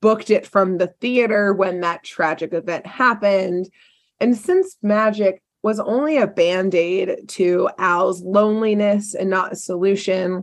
booked 0.00 0.30
it 0.30 0.48
from 0.48 0.78
the 0.78 0.88
theater 0.88 1.52
when 1.52 1.80
that 1.82 2.02
tragic 2.02 2.52
event 2.52 2.88
happened. 2.88 3.70
And 4.18 4.36
since 4.36 4.76
magic 4.82 5.44
was 5.62 5.78
only 5.78 6.16
a 6.16 6.26
band 6.26 6.74
aid 6.74 7.28
to 7.28 7.70
Al's 7.78 8.20
loneliness 8.22 9.14
and 9.14 9.30
not 9.30 9.52
a 9.52 9.56
solution, 9.56 10.42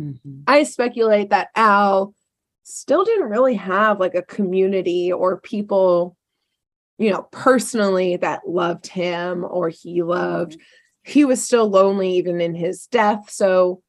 mm-hmm. 0.00 0.40
I 0.46 0.62
speculate 0.64 1.30
that 1.30 1.48
Al 1.54 2.14
still 2.64 3.04
didn't 3.04 3.30
really 3.30 3.54
have 3.54 4.00
like 4.00 4.14
a 4.14 4.22
community 4.22 5.12
or 5.12 5.40
people 5.40 6.16
you 6.98 7.10
know 7.10 7.22
personally 7.30 8.16
that 8.16 8.48
loved 8.48 8.86
him 8.86 9.44
or 9.48 9.68
he 9.68 10.02
loved 10.02 10.52
mm-hmm. 10.52 11.10
he 11.10 11.24
was 11.24 11.42
still 11.42 11.68
lonely 11.68 12.16
even 12.16 12.40
in 12.40 12.54
his 12.54 12.86
death 12.88 13.30
so 13.30 13.82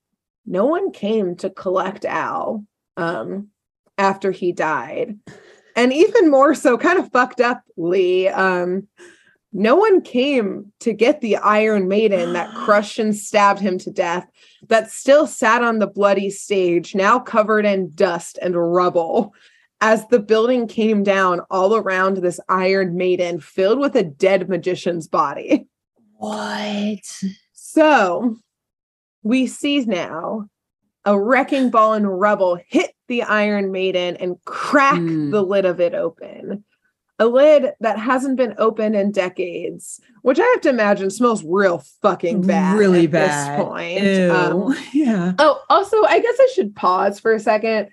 no 0.45 0.65
one 0.65 0.91
came 0.91 1.35
to 1.35 1.49
collect 1.49 2.05
al 2.05 2.63
um 2.97 3.47
after 3.97 4.31
he 4.31 4.51
died 4.51 5.17
and 5.75 5.91
even 5.91 6.29
more 6.29 6.53
so 6.53 6.77
kind 6.77 6.99
of 6.99 7.11
fucked 7.11 7.41
up 7.41 7.63
lee 7.77 8.27
um 8.27 8.87
no 9.53 9.75
one 9.75 10.01
came 10.01 10.71
to 10.81 10.93
get 10.93 11.21
the 11.21 11.37
Iron 11.37 11.87
Maiden 11.87 12.33
that 12.33 12.53
crushed 12.55 12.99
and 12.99 13.15
stabbed 13.15 13.59
him 13.59 13.77
to 13.79 13.91
death, 13.91 14.27
that 14.67 14.91
still 14.91 15.27
sat 15.27 15.63
on 15.63 15.79
the 15.79 15.87
bloody 15.87 16.29
stage, 16.29 16.95
now 16.95 17.19
covered 17.19 17.65
in 17.65 17.91
dust 17.93 18.37
and 18.41 18.55
rubble. 18.55 19.33
As 19.79 20.07
the 20.07 20.19
building 20.19 20.67
came 20.67 21.03
down 21.03 21.41
all 21.51 21.75
around 21.75 22.17
this 22.17 22.39
Iron 22.49 22.97
Maiden 22.97 23.39
filled 23.39 23.79
with 23.79 23.95
a 23.95 24.03
dead 24.03 24.49
magician's 24.49 25.07
body. 25.07 25.67
What? 26.17 27.23
So 27.53 28.37
we 29.21 29.45
see 29.45 29.81
now 29.81 30.47
a 31.05 31.19
wrecking 31.19 31.69
ball 31.69 31.93
and 31.93 32.19
rubble 32.19 32.59
hit 32.67 32.93
the 33.07 33.21
Iron 33.23 33.71
Maiden 33.71 34.17
and 34.17 34.35
crack 34.45 34.95
mm. 34.95 35.31
the 35.31 35.43
lid 35.43 35.65
of 35.65 35.79
it 35.79 35.93
open 35.93 36.63
a 37.19 37.25
lid 37.25 37.73
that 37.79 37.97
hasn't 37.97 38.37
been 38.37 38.53
opened 38.57 38.95
in 38.95 39.11
decades, 39.11 39.99
which 40.21 40.39
I 40.39 40.45
have 40.45 40.61
to 40.61 40.69
imagine 40.69 41.09
smells 41.09 41.43
real 41.43 41.83
fucking 42.01 42.41
bad. 42.41 42.77
Really 42.77 43.07
bad. 43.07 43.57
this 43.57 43.65
point. 43.65 44.31
Um, 44.31 44.75
yeah. 44.93 45.33
Oh, 45.39 45.61
also, 45.69 46.03
I 46.03 46.19
guess 46.19 46.35
I 46.39 46.49
should 46.53 46.75
pause 46.75 47.19
for 47.19 47.33
a 47.33 47.39
second. 47.39 47.89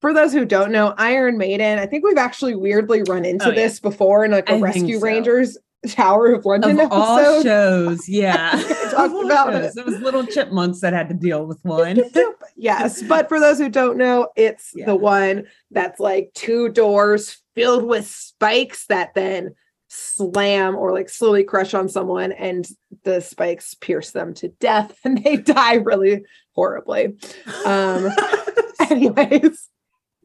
For 0.00 0.12
those 0.12 0.32
who 0.32 0.44
don't 0.44 0.72
know, 0.72 0.94
Iron 0.98 1.38
Maiden, 1.38 1.78
I 1.78 1.86
think 1.86 2.04
we've 2.04 2.18
actually 2.18 2.54
weirdly 2.54 3.02
run 3.02 3.24
into 3.24 3.48
oh, 3.48 3.52
this 3.52 3.80
yeah. 3.82 3.88
before 3.88 4.24
in 4.24 4.30
like 4.30 4.48
a 4.48 4.54
I 4.54 4.60
Rescue 4.60 4.98
so. 4.98 5.04
Rangers 5.04 5.56
Tower 5.88 6.32
of 6.32 6.44
London 6.44 6.72
of 6.72 6.86
episode. 6.86 6.96
All 6.96 7.42
shows, 7.42 8.08
yeah. 8.08 8.50
talked 8.90 9.24
about 9.24 9.52
shows. 9.52 9.76
it. 9.76 9.80
It 9.80 9.86
was 9.86 10.00
little 10.00 10.26
chipmunks 10.26 10.80
that 10.80 10.92
had 10.92 11.08
to 11.08 11.14
deal 11.14 11.46
with 11.46 11.58
one. 11.62 12.02
yes, 12.56 13.02
but 13.02 13.28
for 13.28 13.40
those 13.40 13.58
who 13.58 13.68
don't 13.68 13.96
know, 13.96 14.28
it's 14.36 14.72
yeah. 14.74 14.86
the 14.86 14.96
one 14.96 15.46
that's 15.70 16.00
like 16.00 16.30
two 16.34 16.68
doors 16.68 17.38
filled 17.56 17.84
with 17.84 18.06
spikes 18.06 18.86
that 18.86 19.14
then 19.14 19.54
slam 19.88 20.76
or 20.76 20.92
like 20.92 21.08
slowly 21.08 21.42
crush 21.42 21.74
on 21.74 21.88
someone 21.88 22.32
and 22.32 22.68
the 23.04 23.20
spikes 23.20 23.74
pierce 23.74 24.10
them 24.10 24.34
to 24.34 24.48
death 24.48 24.98
and 25.04 25.24
they 25.24 25.36
die 25.36 25.74
really 25.74 26.24
horribly. 26.52 27.16
Um 27.64 28.08
anyways. 28.90 29.68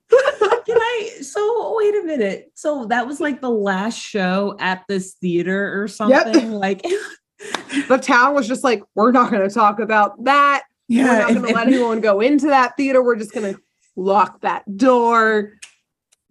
Can 0.10 0.78
I 0.78 1.10
so 1.22 1.76
wait 1.78 1.96
a 1.96 2.04
minute. 2.04 2.52
So 2.54 2.86
that 2.86 3.08
was 3.08 3.20
like 3.20 3.42
the 3.42 3.50
last 3.50 3.98
show 3.98 4.56
at 4.60 4.84
this 4.88 5.14
theater 5.14 5.82
or 5.82 5.88
something 5.88 6.52
yep. 6.52 6.60
like 6.60 6.86
the 7.88 7.98
town 7.98 8.36
was 8.36 8.48
just 8.48 8.64
like 8.64 8.84
we're 8.94 9.12
not 9.12 9.32
going 9.32 9.48
to 9.48 9.54
talk 9.54 9.80
about 9.80 10.24
that. 10.26 10.64
Yeah, 10.88 11.06
we're 11.06 11.20
not 11.20 11.28
going 11.30 11.48
to 11.48 11.54
let 11.54 11.68
anyone 11.68 12.02
go 12.02 12.20
into 12.20 12.48
that 12.48 12.76
theater. 12.76 13.02
We're 13.02 13.16
just 13.16 13.34
going 13.34 13.54
to 13.54 13.62
lock 13.96 14.42
that 14.42 14.78
door. 14.78 15.54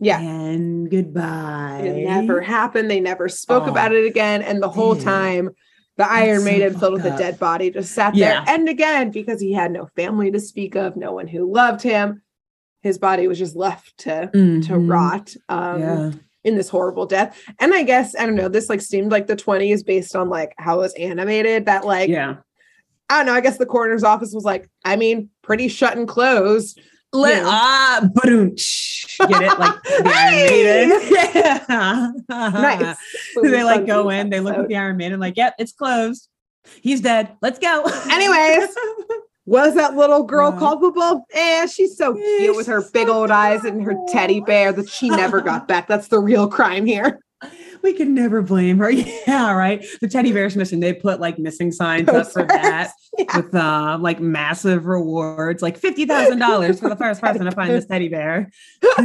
Yeah. 0.00 0.20
And 0.20 0.90
goodbye. 0.90 1.82
It 1.84 2.04
never 2.06 2.40
happened. 2.40 2.90
They 2.90 3.00
never 3.00 3.28
spoke 3.28 3.64
oh, 3.66 3.70
about 3.70 3.92
it 3.92 4.06
again. 4.06 4.42
And 4.42 4.62
the 4.62 4.68
whole 4.68 4.94
damn. 4.94 5.04
time, 5.04 5.50
the 5.96 6.10
Iron 6.10 6.44
Maiden 6.44 6.78
filled 6.78 6.94
with 6.94 7.04
a 7.04 7.16
dead 7.16 7.38
body 7.38 7.70
just 7.70 7.92
sat 7.92 8.14
yeah. 8.14 8.44
there. 8.44 8.54
And 8.54 8.68
again, 8.68 9.10
because 9.10 9.40
he 9.40 9.52
had 9.52 9.70
no 9.70 9.86
family 9.96 10.30
to 10.30 10.40
speak 10.40 10.74
of, 10.74 10.96
no 10.96 11.12
one 11.12 11.28
who 11.28 11.52
loved 11.52 11.82
him, 11.82 12.22
his 12.82 12.98
body 12.98 13.28
was 13.28 13.38
just 13.38 13.54
left 13.54 13.98
to 13.98 14.30
mm-hmm. 14.32 14.60
to 14.62 14.78
rot. 14.78 15.34
Um, 15.48 15.80
yeah. 15.80 16.10
In 16.42 16.56
this 16.56 16.70
horrible 16.70 17.04
death. 17.04 17.38
And 17.58 17.74
I 17.74 17.82
guess, 17.82 18.14
I 18.18 18.24
don't 18.24 18.34
know, 18.34 18.48
this 18.48 18.70
like 18.70 18.80
seemed 18.80 19.12
like 19.12 19.26
the 19.26 19.36
20s 19.36 19.84
based 19.84 20.16
on 20.16 20.30
like 20.30 20.54
how 20.56 20.76
it 20.76 20.84
was 20.84 20.94
animated. 20.94 21.66
That 21.66 21.84
like 21.84 22.08
yeah 22.08 22.36
I 23.10 23.16
don't 23.18 23.26
know. 23.26 23.34
I 23.34 23.40
guess 23.40 23.58
the 23.58 23.66
coroner's 23.66 24.04
office 24.04 24.32
was 24.32 24.44
like, 24.44 24.70
I 24.84 24.94
mean, 24.94 25.30
pretty 25.42 25.66
shut 25.66 25.96
and 25.96 26.06
closed. 26.06 26.80
Let 27.12 27.42
ah, 27.44 28.08
boom, 28.22 28.50
get 28.50 29.42
it 29.42 29.58
like 29.58 29.82
the! 29.82 30.12
Iron 30.14 30.32
Maiden. 30.32 31.00
Yeah, 31.10 32.12
nice. 32.28 32.96
they 33.42 33.64
like 33.64 33.86
go 33.86 34.10
in, 34.10 34.30
they 34.30 34.38
look 34.38 34.56
at 34.56 34.68
the 34.68 34.76
Iron 34.76 34.96
Maiden, 34.96 35.18
like, 35.18 35.36
yep, 35.36 35.54
it's 35.58 35.72
closed. 35.72 36.28
He's 36.82 37.00
dead. 37.00 37.36
Let's 37.42 37.58
go. 37.58 37.82
Anyways, 38.10 38.68
was 39.44 39.74
that 39.74 39.96
little 39.96 40.22
girl 40.22 40.52
culpable? 40.52 41.24
Eh, 41.32 41.66
she's 41.66 41.96
so 41.96 42.14
cute 42.14 42.54
with 42.54 42.68
her 42.68 42.82
big 42.92 43.08
old 43.08 43.32
eyes 43.32 43.64
and 43.64 43.82
her 43.82 43.96
teddy 44.08 44.40
bear 44.40 44.72
that 44.72 44.88
she 44.88 45.08
never 45.08 45.40
got 45.40 45.66
back. 45.66 45.88
That's 45.88 46.08
the 46.08 46.20
real 46.20 46.48
crime 46.48 46.86
here 46.86 47.18
we 47.82 47.92
can 47.92 48.14
never 48.14 48.42
blame 48.42 48.78
her. 48.78 48.90
Yeah, 49.26 49.52
right. 49.52 49.84
The 50.00 50.08
teddy 50.08 50.32
bear's 50.32 50.56
missing. 50.56 50.80
They 50.80 50.92
put 50.92 51.20
like 51.20 51.38
missing 51.38 51.70
signs 51.70 52.08
up 52.08 52.32
for 52.32 52.42
that 52.44 52.92
yeah. 53.16 53.36
with 53.36 53.54
uh, 53.54 53.98
like 54.00 54.18
massive 54.18 54.86
rewards, 54.86 55.62
like 55.62 55.78
fifty 55.78 56.04
thousand 56.04 56.38
dollars 56.38 56.80
for 56.80 56.88
the 56.88 56.96
first 56.96 57.20
person 57.22 57.44
to 57.44 57.52
find 57.52 57.70
this 57.70 57.86
teddy 57.86 58.08
bear. 58.08 58.50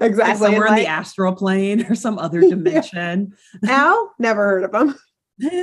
exactly. 0.00 0.34
Somewhere 0.36 0.68
like, 0.68 0.78
in 0.78 0.84
the 0.84 0.86
astral 0.86 1.34
plane 1.34 1.84
or 1.86 1.94
some 1.94 2.18
other 2.18 2.40
dimension. 2.40 3.34
Al, 3.66 4.12
never 4.18 4.44
heard 4.44 4.64
of 4.64 4.72
them. 4.72 4.94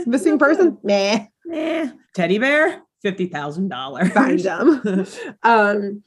missing 0.06 0.38
person? 0.38 0.78
Nah. 0.84 1.20
Nah. 1.46 1.92
Teddy 2.14 2.40
bear? 2.40 2.82
Fifty 3.02 3.28
thousand 3.28 3.70
dollars. 3.70 4.12
Find 4.12 4.40
them. 4.40 5.08
um 5.44 6.04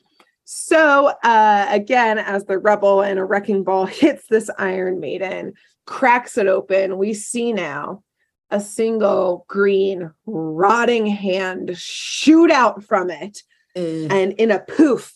so 0.52 1.12
uh, 1.22 1.66
again, 1.70 2.18
as 2.18 2.44
the 2.46 2.58
rebel 2.58 3.02
and 3.02 3.20
a 3.20 3.24
wrecking 3.24 3.62
ball 3.62 3.86
hits 3.86 4.24
this 4.28 4.50
Iron 4.58 4.98
Maiden, 4.98 5.52
cracks 5.90 6.38
it 6.38 6.46
open, 6.46 6.96
we 6.96 7.12
see 7.12 7.52
now 7.52 8.02
a 8.50 8.60
single 8.60 9.44
green 9.48 10.10
rotting 10.24 11.04
hand 11.04 11.76
shoot 11.76 12.50
out 12.50 12.82
from 12.84 13.10
it. 13.10 13.42
Mm. 13.76 14.10
And 14.10 14.32
in 14.34 14.50
a 14.52 14.60
poof, 14.60 15.12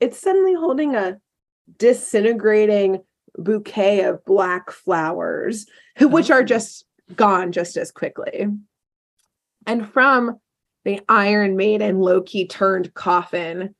it's 0.00 0.18
suddenly 0.18 0.54
holding 0.54 0.96
a 0.96 1.18
disintegrating 1.78 3.02
bouquet 3.36 4.04
of 4.04 4.24
black 4.24 4.70
flowers, 4.70 5.66
which 6.00 6.30
are 6.30 6.40
oh. 6.40 6.44
just 6.44 6.86
gone 7.14 7.52
just 7.52 7.76
as 7.76 7.92
quickly. 7.92 8.46
And 9.66 9.88
from 9.88 10.40
the 10.84 11.00
Iron 11.08 11.56
Maiden 11.56 12.00
low-key 12.00 12.46
turned 12.46 12.94
coffin, 12.94 13.74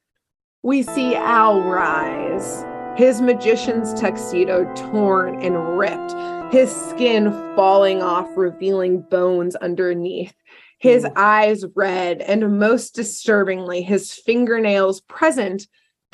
we 0.62 0.83
see 0.83 1.14
Al 1.14 1.62
rise 1.62 2.64
his 2.96 3.20
magician's 3.20 3.92
tuxedo 3.94 4.64
torn 4.74 5.42
and 5.42 5.78
ripped, 5.78 6.14
his 6.52 6.74
skin 6.74 7.30
falling 7.54 8.02
off, 8.02 8.26
revealing 8.37 9.02
bones 9.02 9.54
underneath, 9.56 10.35
his 10.78 11.04
mm. 11.04 11.12
eyes 11.14 11.64
red, 11.74 12.22
and 12.22 12.59
most 12.59 12.94
disturbingly, 12.94 13.82
his 13.82 14.14
fingernails 14.14 15.02
present 15.02 15.66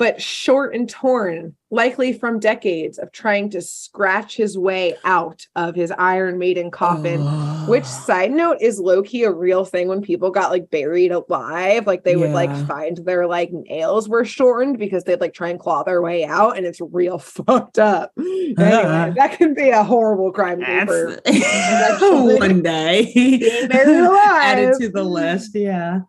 but 0.03 0.21
short 0.21 0.75
and 0.75 0.89
torn, 0.89 1.55
likely 1.71 2.11
from 2.11 2.37
decades 2.37 2.97
of 2.97 3.09
trying 3.13 3.49
to 3.49 3.61
scratch 3.61 4.35
his 4.35 4.57
way 4.57 4.97
out 5.05 5.47
of 5.55 5.75
his 5.75 5.93
Iron 5.97 6.37
Maiden 6.37 6.71
coffin. 6.71 7.21
Oh. 7.23 7.65
Which, 7.69 7.85
side 7.85 8.33
note, 8.33 8.57
is 8.59 8.81
low 8.81 9.01
key 9.01 9.23
a 9.23 9.31
real 9.31 9.63
thing 9.63 9.87
when 9.87 10.01
people 10.01 10.29
got 10.29 10.51
like 10.51 10.69
buried 10.69 11.13
alive. 11.13 11.87
Like 11.87 12.03
they 12.03 12.15
yeah. 12.15 12.17
would 12.17 12.31
like 12.31 12.53
find 12.67 12.97
their 12.97 13.27
like 13.27 13.53
nails 13.53 14.09
were 14.09 14.25
shortened 14.25 14.77
because 14.77 15.05
they'd 15.05 15.21
like 15.21 15.33
try 15.33 15.47
and 15.47 15.57
claw 15.57 15.83
their 15.83 16.01
way 16.01 16.25
out, 16.25 16.57
and 16.57 16.65
it's 16.65 16.81
real 16.81 17.17
fucked 17.17 17.79
up. 17.79 18.11
Anyway, 18.17 18.55
uh, 18.57 19.11
that 19.11 19.37
can 19.37 19.53
be 19.53 19.69
a 19.69 19.85
horrible 19.85 20.33
crime 20.33 20.59
paper. 20.59 21.17
One 22.01 22.61
day, 22.61 23.09
added 23.71 24.73
to 24.81 24.89
the 24.89 25.03
list. 25.03 25.55
Yeah. 25.55 26.01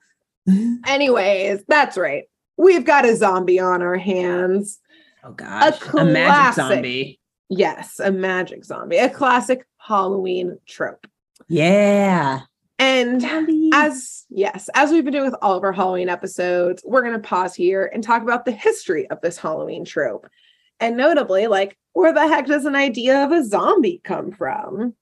Anyways, 0.84 1.62
that's 1.68 1.96
right 1.96 2.24
we've 2.56 2.84
got 2.84 3.04
a 3.04 3.16
zombie 3.16 3.58
on 3.58 3.82
our 3.82 3.96
hands. 3.96 4.78
Oh 5.22 5.32
gosh, 5.32 5.80
a, 5.94 5.98
a 5.98 6.04
magic 6.04 6.54
zombie. 6.54 7.20
Yes, 7.48 8.00
a 8.00 8.10
magic 8.10 8.64
zombie, 8.64 8.96
a 8.96 9.10
classic 9.10 9.66
Halloween 9.78 10.58
trope. 10.66 11.06
Yeah. 11.48 12.40
And 12.78 13.24
as 13.72 14.24
yes, 14.30 14.68
as 14.74 14.90
we've 14.90 15.04
been 15.04 15.12
doing 15.12 15.26
with 15.26 15.36
all 15.40 15.56
of 15.56 15.62
our 15.62 15.72
Halloween 15.72 16.08
episodes, 16.08 16.82
we're 16.84 17.02
going 17.02 17.12
to 17.12 17.18
pause 17.20 17.54
here 17.54 17.90
and 17.92 18.02
talk 18.02 18.22
about 18.22 18.44
the 18.44 18.52
history 18.52 19.08
of 19.10 19.20
this 19.20 19.38
Halloween 19.38 19.84
trope. 19.84 20.26
And 20.80 20.96
notably, 20.96 21.46
like, 21.46 21.78
where 21.92 22.12
the 22.12 22.26
heck 22.26 22.46
does 22.46 22.64
an 22.64 22.74
idea 22.74 23.24
of 23.24 23.30
a 23.30 23.44
zombie 23.44 24.00
come 24.02 24.32
from? 24.32 24.94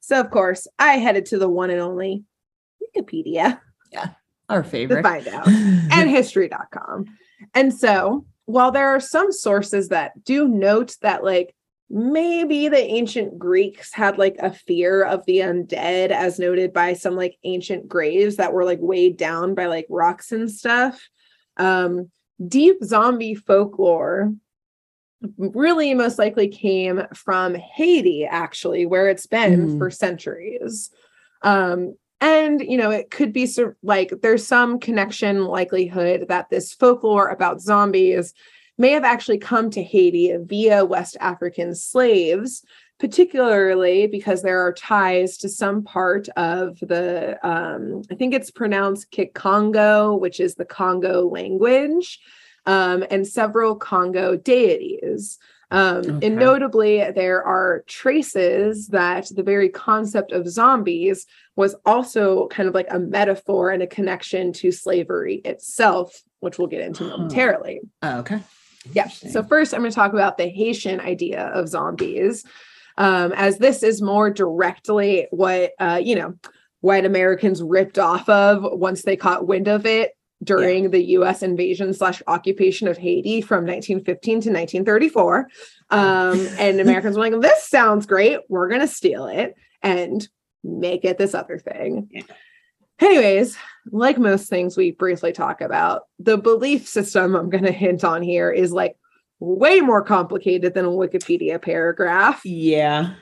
So, 0.00 0.20
of 0.20 0.30
course, 0.30 0.66
I 0.78 0.98
headed 0.98 1.26
to 1.26 1.38
the 1.38 1.48
one 1.48 1.70
and 1.70 1.80
only 1.80 2.24
Wikipedia. 2.82 3.58
Yeah 3.90 4.10
our 4.48 4.64
favorite. 4.64 5.02
To 5.02 5.08
find 5.08 5.28
out. 5.28 5.48
and 5.48 6.10
history.com. 6.10 7.06
And 7.54 7.72
so 7.72 8.26
while 8.46 8.72
there 8.72 8.88
are 8.88 9.00
some 9.00 9.30
sources 9.30 9.88
that 9.88 10.24
do 10.24 10.48
note 10.48 10.96
that 11.02 11.22
like 11.22 11.54
maybe 11.90 12.68
the 12.68 12.78
ancient 12.78 13.38
Greeks 13.38 13.92
had 13.92 14.18
like 14.18 14.36
a 14.38 14.52
fear 14.52 15.02
of 15.02 15.24
the 15.26 15.38
undead, 15.38 16.10
as 16.10 16.38
noted 16.38 16.72
by 16.72 16.92
some 16.92 17.14
like 17.14 17.36
ancient 17.44 17.88
graves 17.88 18.36
that 18.36 18.52
were 18.52 18.64
like 18.64 18.80
weighed 18.80 19.16
down 19.16 19.54
by 19.54 19.66
like 19.66 19.86
rocks 19.88 20.32
and 20.32 20.50
stuff. 20.50 21.08
Um, 21.56 22.10
deep 22.46 22.82
zombie 22.84 23.34
folklore 23.34 24.32
really 25.36 25.94
most 25.94 26.18
likely 26.18 26.48
came 26.48 27.02
from 27.14 27.54
Haiti, 27.54 28.24
actually, 28.24 28.86
where 28.86 29.08
it's 29.08 29.26
been 29.26 29.70
mm. 29.70 29.78
for 29.78 29.90
centuries. 29.90 30.90
Um, 31.42 31.96
and 32.20 32.60
you 32.60 32.76
know 32.76 32.90
it 32.90 33.10
could 33.10 33.32
be 33.32 33.48
like 33.82 34.12
there's 34.22 34.46
some 34.46 34.78
connection 34.78 35.44
likelihood 35.44 36.26
that 36.28 36.50
this 36.50 36.72
folklore 36.72 37.28
about 37.28 37.60
zombies 37.60 38.34
may 38.76 38.90
have 38.90 39.04
actually 39.04 39.38
come 39.38 39.70
to 39.70 39.82
haiti 39.82 40.34
via 40.40 40.84
west 40.84 41.16
african 41.20 41.74
slaves 41.74 42.64
particularly 42.98 44.08
because 44.08 44.42
there 44.42 44.60
are 44.60 44.72
ties 44.72 45.36
to 45.36 45.48
some 45.48 45.82
part 45.84 46.28
of 46.30 46.78
the 46.80 47.38
um, 47.46 48.02
i 48.10 48.14
think 48.14 48.34
it's 48.34 48.50
pronounced 48.50 49.10
kikongo 49.12 50.18
which 50.18 50.40
is 50.40 50.54
the 50.56 50.64
congo 50.64 51.28
language 51.28 52.18
um, 52.66 53.04
and 53.10 53.26
several 53.26 53.76
congo 53.76 54.36
deities 54.36 55.38
um, 55.70 55.96
okay. 55.98 56.26
And 56.26 56.36
notably, 56.36 57.10
there 57.14 57.42
are 57.42 57.84
traces 57.86 58.88
that 58.88 59.26
the 59.34 59.42
very 59.42 59.68
concept 59.68 60.32
of 60.32 60.48
zombies 60.48 61.26
was 61.56 61.74
also 61.84 62.48
kind 62.48 62.68
of 62.68 62.74
like 62.74 62.86
a 62.90 62.98
metaphor 62.98 63.70
and 63.70 63.82
a 63.82 63.86
connection 63.86 64.52
to 64.54 64.72
slavery 64.72 65.36
itself, 65.44 66.22
which 66.40 66.58
we'll 66.58 66.68
get 66.68 66.80
into 66.80 67.04
momentarily. 67.04 67.80
Oh, 68.02 68.20
okay. 68.20 68.40
Yeah. 68.92 69.08
So, 69.08 69.42
first, 69.42 69.74
I'm 69.74 69.80
going 69.80 69.90
to 69.90 69.94
talk 69.94 70.14
about 70.14 70.38
the 70.38 70.48
Haitian 70.48 71.00
idea 71.00 71.48
of 71.48 71.68
zombies, 71.68 72.44
um, 72.96 73.32
as 73.32 73.58
this 73.58 73.82
is 73.82 74.00
more 74.00 74.30
directly 74.30 75.26
what, 75.30 75.72
uh, 75.78 76.00
you 76.02 76.14
know, 76.14 76.34
white 76.80 77.04
Americans 77.04 77.62
ripped 77.62 77.98
off 77.98 78.26
of 78.28 78.62
once 78.62 79.02
they 79.02 79.16
caught 79.16 79.46
wind 79.46 79.68
of 79.68 79.84
it 79.84 80.12
during 80.42 80.84
yeah. 80.84 80.90
the 80.90 81.04
US 81.04 81.42
invasion 81.42 81.92
slash 81.92 82.22
occupation 82.26 82.88
of 82.88 82.96
Haiti 82.96 83.40
from 83.40 83.66
1915 83.66 84.32
to 84.32 84.50
1934. 84.50 85.48
Um, 85.90 86.48
and 86.58 86.80
Americans 86.80 87.16
were 87.16 87.28
like, 87.28 87.40
this 87.40 87.68
sounds 87.68 88.06
great. 88.06 88.40
We're 88.48 88.68
going 88.68 88.80
to 88.80 88.88
steal 88.88 89.26
it 89.26 89.54
and 89.82 90.26
make 90.62 91.04
it 91.04 91.18
this 91.18 91.34
other 91.34 91.58
thing. 91.58 92.08
Yeah. 92.10 92.22
Anyways, 93.00 93.56
like 93.92 94.18
most 94.18 94.48
things 94.48 94.76
we 94.76 94.90
briefly 94.90 95.32
talk 95.32 95.60
about, 95.60 96.02
the 96.18 96.36
belief 96.36 96.88
system 96.88 97.36
I'm 97.36 97.48
going 97.48 97.64
to 97.64 97.72
hint 97.72 98.02
on 98.02 98.22
here 98.22 98.50
is 98.50 98.72
like 98.72 98.96
way 99.38 99.80
more 99.80 100.02
complicated 100.02 100.74
than 100.74 100.84
a 100.84 100.88
Wikipedia 100.88 101.62
paragraph. 101.62 102.40
Yeah. 102.44 103.14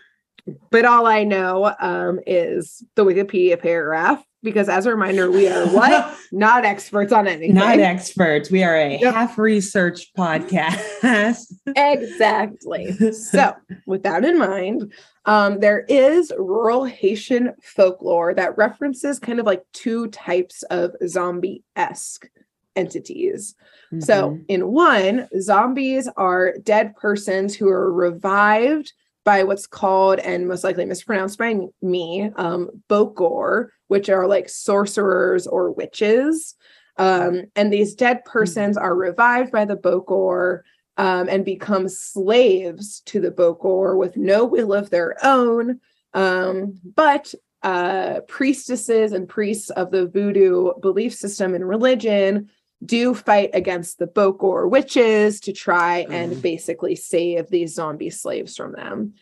But 0.70 0.84
all 0.84 1.06
I 1.06 1.24
know 1.24 1.74
um, 1.80 2.20
is 2.26 2.82
the 2.94 3.04
Wikipedia 3.04 3.60
paragraph 3.60 4.24
because 4.46 4.68
as 4.68 4.86
a 4.86 4.90
reminder, 4.90 5.30
we 5.30 5.48
are 5.48 5.66
what? 5.66 6.16
Not 6.32 6.64
experts 6.64 7.12
on 7.12 7.26
anything. 7.26 7.54
Not 7.54 7.80
experts. 7.80 8.50
We 8.50 8.62
are 8.62 8.76
a 8.76 8.98
yep. 8.98 9.12
half 9.12 9.36
research 9.36 10.14
podcast. 10.14 11.52
exactly. 11.76 12.92
So, 13.12 13.54
with 13.86 14.04
that 14.04 14.24
in 14.24 14.38
mind, 14.38 14.92
um, 15.26 15.58
there 15.60 15.80
is 15.88 16.32
rural 16.38 16.84
Haitian 16.84 17.54
folklore 17.60 18.32
that 18.34 18.56
references 18.56 19.18
kind 19.18 19.40
of 19.40 19.46
like 19.46 19.64
two 19.72 20.06
types 20.08 20.62
of 20.64 20.92
zombie 21.06 21.64
esque 21.74 22.28
entities. 22.76 23.56
Mm-hmm. 23.92 24.00
So, 24.00 24.38
in 24.48 24.68
one, 24.68 25.28
zombies 25.40 26.08
are 26.16 26.54
dead 26.62 26.94
persons 26.94 27.56
who 27.56 27.68
are 27.68 27.92
revived 27.92 28.92
by 29.24 29.42
what's 29.42 29.66
called 29.66 30.20
and 30.20 30.46
most 30.46 30.62
likely 30.62 30.84
mispronounced 30.84 31.36
by 31.36 31.52
me 31.82 32.30
um 32.36 32.70
bokor 32.88 33.70
which 33.88 34.08
are 34.08 34.26
like 34.26 34.48
sorcerers 34.48 35.46
or 35.46 35.70
witches 35.70 36.54
um 36.98 37.42
and 37.54 37.72
these 37.72 37.94
dead 37.94 38.20
hmm. 38.24 38.30
persons 38.30 38.76
are 38.76 38.94
revived 38.94 39.52
by 39.52 39.64
the 39.64 39.76
bokor 39.76 40.60
um, 40.98 41.28
and 41.28 41.44
become 41.44 41.88
slaves 41.88 43.00
to 43.04 43.20
the 43.20 43.30
bokor 43.30 43.98
with 43.98 44.16
no 44.16 44.44
will 44.44 44.72
of 44.72 44.90
their 44.90 45.16
own 45.22 45.80
um 46.14 46.78
but 46.94 47.34
uh, 47.62 48.20
priestesses 48.28 49.12
and 49.12 49.28
priests 49.28 49.70
of 49.70 49.90
the 49.90 50.06
voodoo 50.06 50.72
belief 50.80 51.12
system 51.12 51.52
and 51.52 51.68
religion 51.68 52.48
do 52.84 53.14
fight 53.14 53.50
against 53.54 53.98
the 53.98 54.06
Bokor 54.06 54.70
witches 54.70 55.40
to 55.40 55.52
try 55.52 56.06
and 56.10 56.34
mm. 56.34 56.42
basically 56.42 56.94
save 56.94 57.48
these 57.48 57.74
zombie 57.74 58.10
slaves 58.10 58.56
from 58.56 58.72
them. 58.72 59.14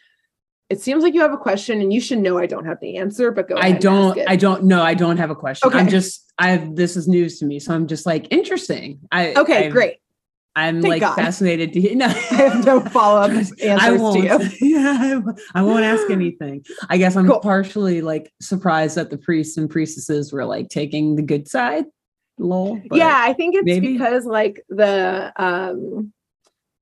It 0.70 0.80
seems 0.80 1.02
like 1.02 1.14
you 1.14 1.20
have 1.20 1.32
a 1.32 1.38
question, 1.38 1.80
and 1.80 1.92
you 1.92 2.00
should 2.00 2.18
know 2.18 2.38
I 2.38 2.46
don't 2.46 2.64
have 2.64 2.80
the 2.80 2.96
answer. 2.96 3.30
But 3.30 3.48
go. 3.48 3.56
I 3.58 3.72
don't. 3.72 4.18
I 4.26 4.36
don't 4.36 4.64
know. 4.64 4.82
I 4.82 4.94
don't 4.94 5.18
have 5.18 5.30
a 5.30 5.34
question. 5.34 5.68
Okay. 5.68 5.78
I'm 5.78 5.88
just. 5.88 6.32
I 6.38 6.50
have. 6.50 6.74
This 6.74 6.96
is 6.96 7.06
news 7.06 7.38
to 7.40 7.44
me, 7.44 7.58
so 7.58 7.74
I'm 7.74 7.86
just 7.86 8.06
like 8.06 8.26
interesting. 8.32 9.00
I 9.12 9.34
okay. 9.34 9.66
I've, 9.66 9.72
great. 9.72 9.98
I'm 10.56 10.80
Thank 10.80 10.92
like 10.92 11.00
God. 11.00 11.16
fascinated 11.16 11.72
to 11.74 11.80
hear. 11.82 11.94
No, 11.94 12.06
I 12.06 12.08
have 12.08 12.64
no 12.64 12.80
follow 12.80 13.20
up 13.20 13.30
answers 13.60 13.60
to 13.60 14.18
you. 14.18 14.50
Yeah, 14.74 15.22
I, 15.54 15.60
I, 15.60 15.62
won't 15.62 15.84
ask 15.84 16.08
anything. 16.10 16.64
I 16.88 16.96
guess 16.96 17.14
I'm 17.14 17.28
cool. 17.28 17.40
partially 17.40 18.00
like 18.00 18.32
surprised 18.40 18.96
that 18.96 19.10
the 19.10 19.18
priests 19.18 19.58
and 19.58 19.68
priestesses 19.68 20.32
were 20.32 20.46
like 20.46 20.70
taking 20.70 21.16
the 21.16 21.22
good 21.22 21.46
side. 21.46 21.84
Lol. 22.38 22.80
Yeah, 22.90 23.20
I 23.22 23.34
think 23.34 23.54
it's 23.54 23.64
maybe. 23.64 23.92
because 23.92 24.24
like 24.24 24.64
the 24.68 25.32
um 25.36 26.12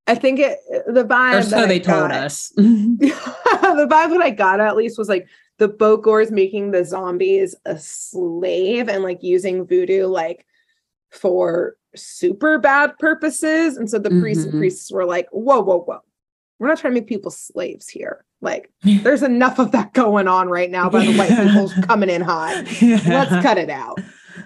I 0.06 0.14
think 0.14 0.40
it 0.40 0.58
the 0.86 1.04
vibe 1.04 1.38
or 1.38 1.42
so 1.42 1.66
they 1.66 1.78
told 1.78 2.10
got, 2.10 2.24
us. 2.24 2.48
the 2.56 3.86
vibe 3.90 4.10
that 4.10 4.22
I 4.22 4.30
got 4.30 4.60
at 4.60 4.76
least 4.76 4.98
was 4.98 5.08
like 5.08 5.28
the 5.58 5.68
Bokors 5.68 6.30
making 6.30 6.72
the 6.72 6.84
zombies 6.84 7.54
a 7.64 7.78
slave 7.78 8.88
and 8.88 9.04
like 9.04 9.22
using 9.22 9.66
voodoo 9.66 10.06
like 10.06 10.44
for 11.10 11.76
super 11.94 12.58
bad 12.58 12.98
purposes. 12.98 13.76
And 13.76 13.88
so 13.88 13.98
the 13.98 14.08
mm-hmm. 14.08 14.20
priests 14.20 14.44
and 14.44 14.52
mm-hmm. 14.52 14.60
priests 14.60 14.90
were 14.90 15.04
like, 15.04 15.28
whoa, 15.30 15.60
whoa, 15.60 15.80
whoa. 15.80 16.00
We're 16.58 16.68
not 16.68 16.78
trying 16.78 16.94
to 16.94 17.00
make 17.00 17.08
people 17.08 17.30
slaves 17.30 17.88
here. 17.88 18.24
Like, 18.40 18.70
there's 18.82 19.22
enough 19.22 19.58
of 19.58 19.72
that 19.72 19.92
going 19.92 20.28
on 20.28 20.48
right 20.48 20.70
now 20.70 20.88
by 20.88 21.04
the 21.04 21.16
white 21.16 21.30
people 21.30 21.70
coming 21.82 22.10
in 22.10 22.22
hot. 22.22 22.82
Yeah. 22.82 23.00
Let's 23.06 23.44
cut 23.44 23.58
it 23.58 23.70
out. 23.70 24.00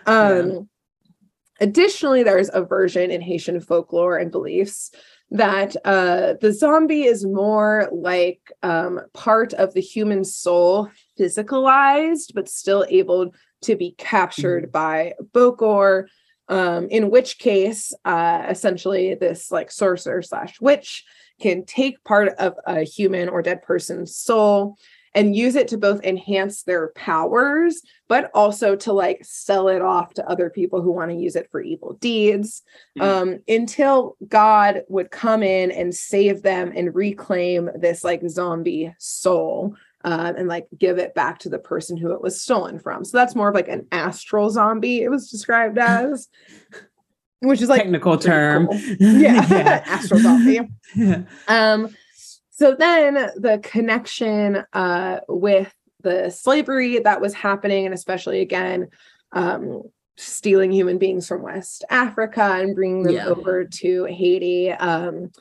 Um, 0.07 0.51
yeah. 0.51 0.61
Additionally, 1.61 2.23
there's 2.23 2.51
a 2.53 2.63
version 2.63 3.11
in 3.11 3.23
Haitian 3.23 3.61
folklore 3.61 4.19
and 4.19 4.31
beliefs 4.31 4.91
that 5.31 5.75
uh, 5.85 6.35
the 6.41 6.53
zombie 6.53 7.05
is 7.05 7.27
more 7.27 7.89
like 7.93 8.41
um, 8.63 9.01
part 9.13 9.53
of 9.55 9.75
the 9.75 9.81
human 9.81 10.25
soul, 10.25 10.89
physicalized, 11.19 12.33
but 12.35 12.49
still 12.49 12.87
able 12.89 13.33
to 13.63 13.77
be 13.77 13.95
captured 13.99 14.65
mm-hmm. 14.65 14.73
by 14.73 15.15
Bokor 15.33 16.07
um, 16.49 16.89
in 16.89 17.11
which 17.11 17.39
case, 17.39 17.93
uh, 18.05 18.47
essentially, 18.49 19.15
this 19.15 19.51
like 19.51 19.71
sorcerer 19.71 20.23
slash 20.23 20.61
witch 20.61 21.05
can 21.41 21.65
take 21.65 22.03
part 22.05 22.29
of 22.39 22.55
a 22.67 22.83
human 22.83 23.29
or 23.29 23.43
dead 23.43 23.63
person's 23.63 24.17
soul 24.17 24.77
and 25.17 25.35
use 25.35 25.57
it 25.57 25.67
to 25.69 25.79
both 25.79 26.05
enhance 26.05 26.63
their 26.63 26.89
powers, 26.89 27.81
but 28.07 28.31
also 28.35 28.77
to 28.77 28.93
like 28.93 29.25
sell 29.25 29.69
it 29.69 29.81
off 29.81 30.13
to 30.15 30.29
other 30.29 30.51
people 30.51 30.83
who 30.83 30.93
want 30.93 31.11
to 31.11 31.17
use 31.17 31.35
it 31.35 31.49
for 31.51 31.63
evil 31.63 31.95
deeds 31.95 32.63
mm-hmm. 32.99 33.31
um, 33.33 33.39
until 33.49 34.17
God 34.29 34.83
would 34.89 35.11
come 35.11 35.43
in 35.43 35.71
and 35.71 35.95
save 35.95 36.43
them 36.43 36.71
and 36.77 36.95
reclaim 36.95 37.71
this 37.75 38.05
like 38.05 38.21
zombie 38.29 38.95
soul 38.99 39.75
um, 40.05 40.37
and 40.37 40.49
like 40.49 40.67
give 40.79 40.99
it 40.99 41.15
back 41.15 41.39
to 41.41 41.49
the 41.49 41.59
person 41.59 41.97
who 41.97 42.13
it 42.13 42.21
was 42.21 42.41
stolen 42.41 42.79
from. 42.79 43.03
So 43.03 43.17
that's 43.17 43.35
more 43.35 43.49
of 43.49 43.55
like 43.55 43.69
an 43.69 43.87
astral 43.91 44.51
zombie, 44.51 45.03
it 45.03 45.11
was 45.11 45.31
described 45.31 45.79
as, 45.79 46.29
which 47.41 47.63
is 47.63 47.71
like 47.71 47.81
technical 47.81 48.19
term. 48.19 48.67
Cool. 48.67 48.79
Yeah, 49.01 49.47
yeah. 49.49 49.83
astral 49.87 50.21
zombie. 50.21 50.61
Yeah. 50.95 51.23
Um, 51.49 51.97
so 52.57 52.75
then 52.75 53.15
the 53.37 53.61
connection 53.63 54.65
uh, 54.73 55.21
with 55.29 55.75
the 56.01 56.31
slavery 56.31 56.99
that 57.01 57.21
was 57.21 57.35
happening, 57.35 57.85
and 57.85 57.95
especially 57.95 58.41
again, 58.41 58.89
um, 59.33 59.83
stealing 60.17 60.73
human 60.73 60.97
beings 60.97 61.29
from 61.29 61.43
West 61.43 61.85
Africa 61.91 62.43
and 62.43 62.75
bringing 62.75 63.03
them 63.03 63.15
yeah. 63.15 63.27
over 63.27 63.65
to 63.65 64.05
Haiti. 64.05 64.71
Um, 64.71 65.33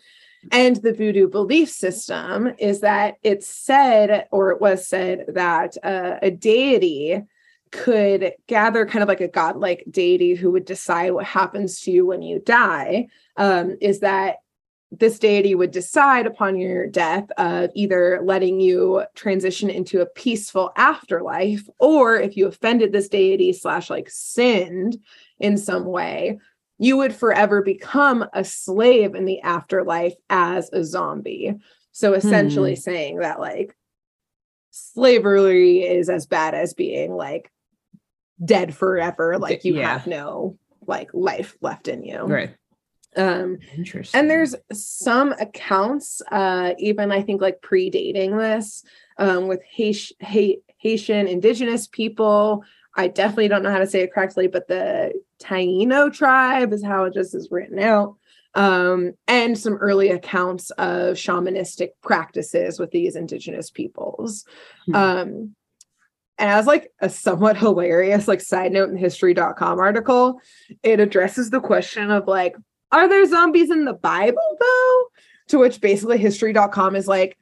and 0.51 0.75
the 0.75 0.91
voodoo 0.91 1.30
belief 1.30 1.69
system 1.69 2.54
is 2.60 2.82
that 2.82 3.15
it's 3.23 3.47
said, 3.47 4.28
or 4.32 4.51
it 4.51 4.60
was 4.60 4.86
said, 4.86 5.25
that 5.30 5.78
uh, 5.84 6.17
a 6.21 6.32
deity 6.32 7.23
could 7.71 8.34
gather 8.47 8.86
kind 8.86 9.04
of 9.04 9.08
like 9.08 9.21
a 9.21 9.28
godlike 9.30 9.86
deity 9.89 10.36
who 10.36 10.51
would 10.51 10.65
decide 10.65 11.12
what 11.12 11.25
happens 11.25 11.80
to 11.82 11.91
you 11.91 12.06
when 12.06 12.21
you 12.21 12.39
die. 12.39 13.08
Um, 13.38 13.78
is 13.80 14.01
that 14.01 14.38
this 14.99 15.19
deity 15.19 15.55
would 15.55 15.71
decide 15.71 16.25
upon 16.25 16.58
your 16.58 16.88
death 16.88 17.29
of 17.38 17.69
either 17.73 18.19
letting 18.23 18.60
you 18.60 19.03
transition 19.15 19.69
into 19.69 20.01
a 20.01 20.05
peaceful 20.05 20.71
afterlife, 20.75 21.67
or 21.79 22.15
if 22.15 22.38
you 22.38 22.47
offended 22.47 22.91
this 22.91 23.10
deity 23.10 23.53
slash 23.53 23.89
like 23.89 24.10
sinned 24.10 24.97
in 25.39 25.58
some 25.58 25.86
way, 25.86 26.39
you 26.77 26.97
would 26.97 27.13
forever 27.13 27.62
become 27.62 28.25
a 28.34 28.43
slave 28.43 29.15
in 29.15 29.25
the 29.25 29.41
afterlife 29.41 30.13
as 30.29 30.69
a 30.73 30.84
zombie. 30.84 31.53
So 31.91 32.13
essentially 32.13 32.75
hmm. 32.75 32.79
saying 32.79 33.19
that 33.19 33.39
like 33.39 33.75
slavery 34.71 35.79
is 35.79 36.10
as 36.10 36.25
bad 36.25 36.53
as 36.53 36.73
being 36.73 37.13
like 37.13 37.51
dead 38.43 38.75
forever, 38.75 39.38
like 39.39 39.63
you 39.63 39.75
yeah. 39.75 39.93
have 39.93 40.08
no 40.08 40.58
like 40.86 41.10
life 41.13 41.55
left 41.62 41.88
in 41.88 42.03
you. 42.03 42.23
Right. 42.23 42.55
Um 43.15 43.60
interesting. 43.75 44.19
And 44.19 44.30
there's 44.30 44.56
some 44.71 45.34
accounts, 45.34 46.21
uh, 46.32 46.73
even 46.80 47.12
I 47.12 47.21
think 47.21 47.41
like 47.41 47.62
predating 47.62 48.38
this, 48.38 48.84
um, 49.17 49.47
with 49.47 49.62
Haitian 49.63 51.28
indigenous 51.28 51.88
people 51.88 52.63
I 52.95 53.08
definitely 53.08 53.49
don't 53.49 53.63
know 53.63 53.71
how 53.71 53.80
to 53.80 53.88
say 53.88 54.01
it 54.01 54.13
correctly, 54.13 54.47
but 54.47 54.67
the 54.67 55.13
Taino 55.41 56.12
tribe 56.12 56.71
is 56.71 56.84
how 56.84 57.04
it 57.06 57.13
just 57.13 57.36
is 57.36 57.49
written 57.51 57.80
out. 57.80 58.15
Um, 58.54 59.13
and 59.28 59.58
some 59.58 59.73
early 59.73 60.12
accounts 60.12 60.69
of 60.71 61.17
shamanistic 61.17 61.89
practices 62.01 62.80
with 62.80 62.91
these 62.91 63.17
indigenous 63.17 63.69
peoples. 63.69 64.45
Hmm. 64.86 64.95
Um, 64.95 65.56
and 66.38 66.49
as 66.49 66.65
like 66.65 66.89
a 67.01 67.10
somewhat 67.10 67.58
hilarious 67.58 68.30
like 68.30 68.39
side 68.39 68.71
note 68.71 68.89
in 68.89 68.95
history.com 68.95 69.80
article, 69.80 70.39
it 70.84 71.01
addresses 71.01 71.49
the 71.49 71.60
question 71.60 72.12
of 72.12 72.28
like, 72.28 72.56
are 72.91 73.08
there 73.08 73.26
zombies 73.26 73.71
in 73.71 73.86
the 73.86 73.93
Bible 73.93 74.58
though? 74.60 75.04
To 75.50 75.60
which 75.60 75.80
basically 75.80 76.17
history.com 76.17 76.95
is 76.95 77.08
like, 77.08 77.38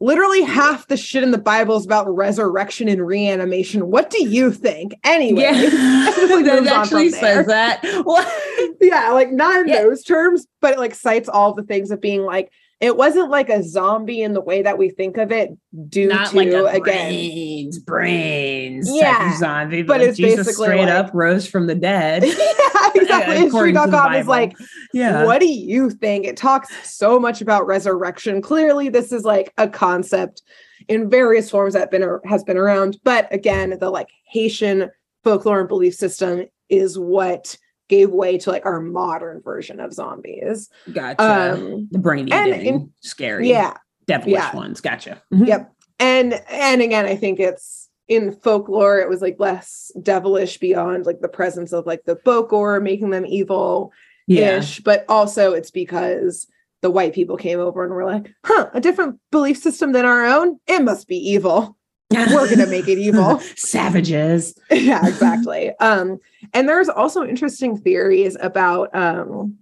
literally 0.00 0.42
half 0.42 0.88
the 0.88 0.96
shit 0.96 1.22
in 1.22 1.30
the 1.30 1.38
Bible 1.38 1.76
is 1.76 1.84
about 1.84 2.08
resurrection 2.14 2.88
and 2.88 3.06
reanimation. 3.06 3.90
What 3.90 4.10
do 4.10 4.28
you 4.28 4.52
think? 4.52 4.94
Anyway, 5.04 5.42
yeah. 5.42 5.52
it 5.56 6.68
actually 6.68 7.10
says 7.10 7.46
that. 7.46 7.80
What? 8.04 8.76
yeah, 8.80 9.10
like 9.12 9.32
not 9.32 9.60
in 9.60 9.68
yeah. 9.68 9.82
those 9.82 10.02
terms, 10.02 10.46
but 10.60 10.74
it 10.74 10.78
like 10.78 10.94
cites 10.94 11.28
all 11.28 11.54
the 11.54 11.62
things 11.62 11.90
of 11.90 12.00
being 12.00 12.22
like 12.22 12.52
it 12.80 12.96
wasn't 12.96 13.30
like 13.30 13.48
a 13.48 13.62
zombie 13.62 14.22
in 14.22 14.34
the 14.34 14.40
way 14.40 14.62
that 14.62 14.76
we 14.76 14.90
think 14.90 15.16
of 15.16 15.32
it 15.32 15.50
due 15.88 16.08
Not 16.08 16.28
to 16.30 16.36
like 16.36 16.76
again 16.76 17.08
brains 17.10 17.78
brains 17.78 18.90
yeah 18.92 19.36
zombie 19.38 19.82
but, 19.82 19.98
but 19.98 20.00
it's 20.02 20.18
Jesus 20.18 20.46
basically 20.46 20.66
straight 20.66 20.86
like, 20.86 20.88
up 20.88 21.10
rose 21.14 21.46
from 21.46 21.66
the 21.66 21.74
dead. 21.74 22.24
Yeah 22.36 22.76
exactly. 22.94 23.36
History.com 23.36 24.14
is 24.14 24.26
like 24.26 24.56
yeah. 24.92 25.24
What 25.24 25.40
do 25.40 25.46
you 25.46 25.90
think? 25.90 26.26
It 26.26 26.36
talks 26.36 26.68
so 26.88 27.18
much 27.18 27.40
about 27.40 27.66
resurrection. 27.66 28.40
Clearly 28.40 28.88
this 28.88 29.12
is 29.12 29.24
like 29.24 29.52
a 29.58 29.68
concept 29.68 30.42
in 30.88 31.10
various 31.10 31.50
forms 31.50 31.74
that 31.74 31.90
been 31.90 32.18
has 32.24 32.44
been 32.44 32.56
around 32.56 32.98
but 33.02 33.32
again 33.32 33.76
the 33.80 33.90
like 33.90 34.08
haitian 34.24 34.88
folklore 35.24 35.60
and 35.60 35.68
belief 35.68 35.94
system 35.94 36.44
is 36.68 36.98
what 36.98 37.56
gave 37.88 38.10
way 38.10 38.38
to 38.38 38.50
like 38.50 38.66
our 38.66 38.80
modern 38.80 39.40
version 39.42 39.80
of 39.80 39.92
zombies. 39.92 40.68
Gotcha. 40.92 41.54
Um, 41.54 41.88
the 41.90 41.98
brain 41.98 42.28
eating, 42.28 42.92
scary, 43.00 43.48
yeah, 43.48 43.74
devilish 44.06 44.32
yeah. 44.32 44.54
ones. 44.56 44.80
Gotcha. 44.80 45.22
Mm-hmm. 45.32 45.44
Yep. 45.44 45.72
And 45.98 46.34
and 46.50 46.82
again, 46.82 47.06
I 47.06 47.16
think 47.16 47.40
it's 47.40 47.88
in 48.08 48.32
folklore, 48.32 48.98
it 48.98 49.08
was 49.08 49.22
like 49.22 49.36
less 49.38 49.90
devilish 50.02 50.58
beyond 50.58 51.06
like 51.06 51.20
the 51.20 51.28
presence 51.28 51.72
of 51.72 51.86
like 51.86 52.04
the 52.04 52.16
Bokor 52.16 52.82
making 52.82 53.10
them 53.10 53.26
evil 53.26 53.92
ish, 54.28 54.78
yeah. 54.78 54.82
but 54.84 55.04
also 55.08 55.52
it's 55.52 55.70
because 55.70 56.46
the 56.82 56.90
white 56.90 57.14
people 57.14 57.36
came 57.36 57.58
over 57.58 57.84
and 57.84 57.92
were 57.92 58.04
like, 58.04 58.32
huh, 58.44 58.68
a 58.72 58.80
different 58.80 59.18
belief 59.32 59.58
system 59.58 59.92
than 59.92 60.04
our 60.04 60.24
own. 60.24 60.60
It 60.66 60.82
must 60.82 61.08
be 61.08 61.16
evil 61.16 61.75
we're 62.10 62.48
gonna 62.48 62.66
make 62.70 62.88
it 62.88 62.98
evil 62.98 63.40
savages 63.56 64.54
yeah 64.70 65.06
exactly 65.06 65.70
um 65.78 66.18
and 66.52 66.68
there's 66.68 66.88
also 66.88 67.24
interesting 67.24 67.76
theories 67.76 68.36
about 68.40 68.94
um 68.94 69.56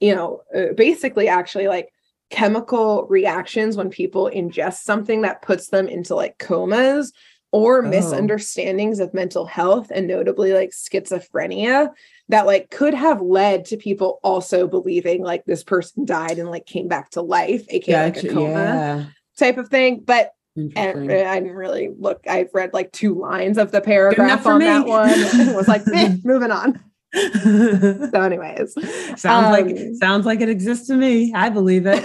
you 0.00 0.14
know 0.14 0.42
uh, 0.54 0.72
basically 0.76 1.28
actually 1.28 1.68
like 1.68 1.92
chemical 2.30 3.06
reactions 3.08 3.76
when 3.76 3.88
people 3.88 4.30
ingest 4.34 4.78
something 4.78 5.22
that 5.22 5.42
puts 5.42 5.68
them 5.68 5.86
into 5.86 6.14
like 6.14 6.38
comas 6.38 7.12
or 7.52 7.84
oh. 7.84 7.88
misunderstandings 7.88 8.98
of 8.98 9.14
mental 9.14 9.46
health 9.46 9.90
and 9.94 10.06
notably 10.06 10.52
like 10.52 10.70
schizophrenia 10.70 11.88
that 12.28 12.46
like 12.46 12.70
could 12.70 12.94
have 12.94 13.20
led 13.22 13.64
to 13.64 13.76
people 13.76 14.18
also 14.22 14.66
believing 14.66 15.22
like 15.22 15.44
this 15.44 15.62
person 15.62 16.04
died 16.04 16.38
and 16.38 16.50
like 16.50 16.66
came 16.66 16.88
back 16.88 17.10
to 17.10 17.22
life 17.22 17.64
aka 17.68 18.10
gotcha, 18.10 18.26
like 18.26 18.30
a 18.30 18.34
coma 18.34 18.52
yeah. 18.52 19.04
type 19.38 19.58
of 19.58 19.68
thing 19.68 20.00
but 20.04 20.32
And 20.56 21.12
I 21.12 21.40
didn't 21.40 21.54
really 21.54 21.90
look. 21.98 22.26
I've 22.26 22.50
read 22.54 22.72
like 22.72 22.92
two 22.92 23.14
lines 23.14 23.58
of 23.58 23.72
the 23.72 23.80
paragraph 23.80 24.46
on 24.46 24.60
me. 24.60 24.64
that 24.64 24.86
one. 24.86 25.10
and 25.40 25.54
was 25.54 25.68
like, 25.68 25.82
eh, 25.92 26.16
moving 26.24 26.50
on. 26.50 26.80
so, 27.14 28.20
anyways, 28.20 28.74
sounds 29.20 29.26
um, 29.46 29.52
like 29.52 29.76
sounds 30.00 30.26
like 30.26 30.40
it 30.40 30.48
exists 30.48 30.88
to 30.88 30.94
me. 30.94 31.32
I 31.34 31.48
believe 31.48 31.84
it. 31.86 32.02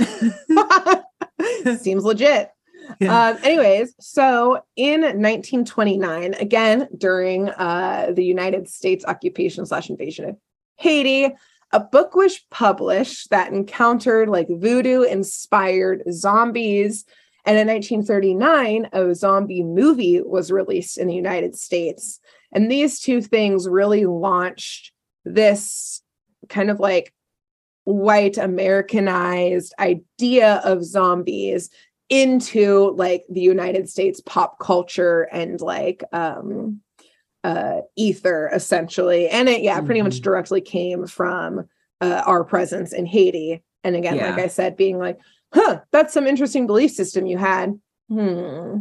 Seems 1.79 2.03
legit. 2.03 2.49
Yeah. 2.99 3.29
Um, 3.29 3.37
anyways, 3.43 3.93
so 3.99 4.63
in 4.75 5.01
1929, 5.01 6.33
again 6.35 6.87
during 6.97 7.49
uh, 7.49 8.11
the 8.13 8.23
United 8.23 8.69
States 8.69 9.05
occupation 9.05 9.65
slash 9.65 9.89
invasion 9.89 10.29
of 10.29 10.37
Haiti, 10.77 11.33
a 11.73 11.79
book 11.79 12.15
was 12.15 12.39
published 12.49 13.29
that 13.29 13.51
encountered 13.51 14.29
like 14.29 14.47
voodoo 14.49 15.03
inspired 15.03 16.03
zombies. 16.11 17.05
And 17.45 17.57
in 17.57 17.67
1939, 17.67 18.89
a 18.93 19.15
zombie 19.15 19.63
movie 19.63 20.21
was 20.21 20.51
released 20.51 20.97
in 20.97 21.07
the 21.07 21.15
United 21.15 21.55
States. 21.55 22.19
And 22.51 22.69
these 22.69 22.99
two 22.99 23.21
things 23.21 23.67
really 23.67 24.05
launched 24.05 24.91
this 25.25 26.01
kind 26.49 26.69
of 26.69 26.79
like 26.79 27.13
white 27.83 28.37
Americanized 28.37 29.73
idea 29.79 30.61
of 30.63 30.83
zombies 30.83 31.69
into 32.09 32.93
like 32.95 33.23
the 33.29 33.41
United 33.41 33.89
States 33.89 34.21
pop 34.25 34.59
culture 34.59 35.23
and 35.31 35.61
like 35.61 36.03
um 36.11 36.81
uh 37.43 37.79
ether 37.95 38.49
essentially 38.53 39.29
and 39.29 39.49
it 39.49 39.61
yeah 39.61 39.77
mm-hmm. 39.77 39.85
pretty 39.85 40.01
much 40.01 40.15
mm-hmm. 40.15 40.23
directly 40.23 40.61
came 40.61 41.07
from 41.07 41.67
uh, 42.01 42.21
our 42.25 42.43
presence 42.43 42.93
in 42.93 43.05
Haiti 43.05 43.63
and 43.83 43.95
again 43.95 44.17
yeah. 44.17 44.29
like 44.29 44.43
I 44.43 44.47
said 44.47 44.75
being 44.75 44.99
like 44.99 45.19
huh 45.53 45.79
that's 45.91 46.13
some 46.13 46.27
interesting 46.27 46.67
belief 46.67 46.91
system 46.91 47.25
you 47.25 47.37
had 47.37 47.79
hmm 48.09 48.77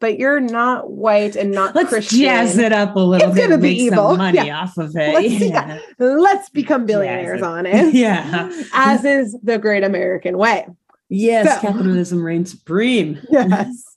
but 0.00 0.18
you're 0.18 0.40
not 0.40 0.90
white 0.90 1.34
and 1.34 1.50
not 1.52 1.74
let's 1.74 1.88
Christian. 1.88 2.18
jazz 2.20 2.58
it 2.58 2.72
up 2.72 2.94
a 2.96 2.98
little 2.98 3.28
it's 3.28 3.38
bit 3.38 3.48
gonna 3.48 3.60
be 3.60 3.70
evil. 3.74 4.16
money 4.16 4.46
yeah. 4.46 4.60
off 4.60 4.76
of 4.76 4.94
it 4.96 5.14
let's, 5.14 5.34
yeah. 5.40 5.78
yeah. 5.98 6.06
let's 6.06 6.50
become 6.50 6.84
billionaires 6.84 7.40
it. 7.40 7.44
on 7.44 7.66
it 7.66 7.94
yeah 7.94 8.50
as 8.74 9.04
is 9.04 9.36
the 9.42 9.58
great 9.58 9.84
American 9.84 10.36
way 10.36 10.66
Yes, 11.08 11.60
so, 11.60 11.68
capitalism 11.68 12.24
reigns 12.24 12.50
supreme. 12.50 13.20
Yes. 13.30 13.96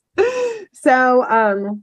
so, 0.72 1.24
um, 1.24 1.82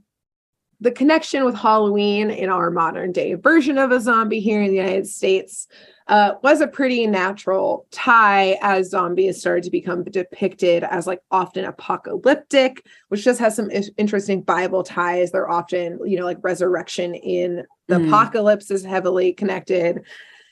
the 0.80 0.90
connection 0.90 1.44
with 1.44 1.54
Halloween 1.54 2.30
in 2.30 2.48
our 2.48 2.70
modern 2.70 3.12
day 3.12 3.34
version 3.34 3.78
of 3.78 3.90
a 3.90 4.00
zombie 4.00 4.40
here 4.40 4.62
in 4.62 4.70
the 4.70 4.76
United 4.76 5.06
States 5.06 5.68
uh, 6.08 6.34
was 6.42 6.60
a 6.60 6.68
pretty 6.68 7.06
natural 7.06 7.86
tie 7.90 8.56
as 8.62 8.90
zombies 8.90 9.40
started 9.40 9.64
to 9.64 9.70
become 9.70 10.04
depicted 10.04 10.84
as 10.84 11.06
like 11.06 11.20
often 11.32 11.64
apocalyptic, 11.64 12.86
which 13.08 13.24
just 13.24 13.40
has 13.40 13.56
some 13.56 13.70
interesting 13.96 14.40
Bible 14.40 14.84
ties. 14.84 15.32
They're 15.32 15.50
often, 15.50 15.98
you 16.04 16.16
know, 16.16 16.24
like 16.24 16.38
resurrection 16.42 17.14
in 17.14 17.64
the 17.88 17.96
mm. 17.96 18.06
apocalypse 18.06 18.70
is 18.70 18.84
heavily 18.84 19.32
connected. 19.32 20.02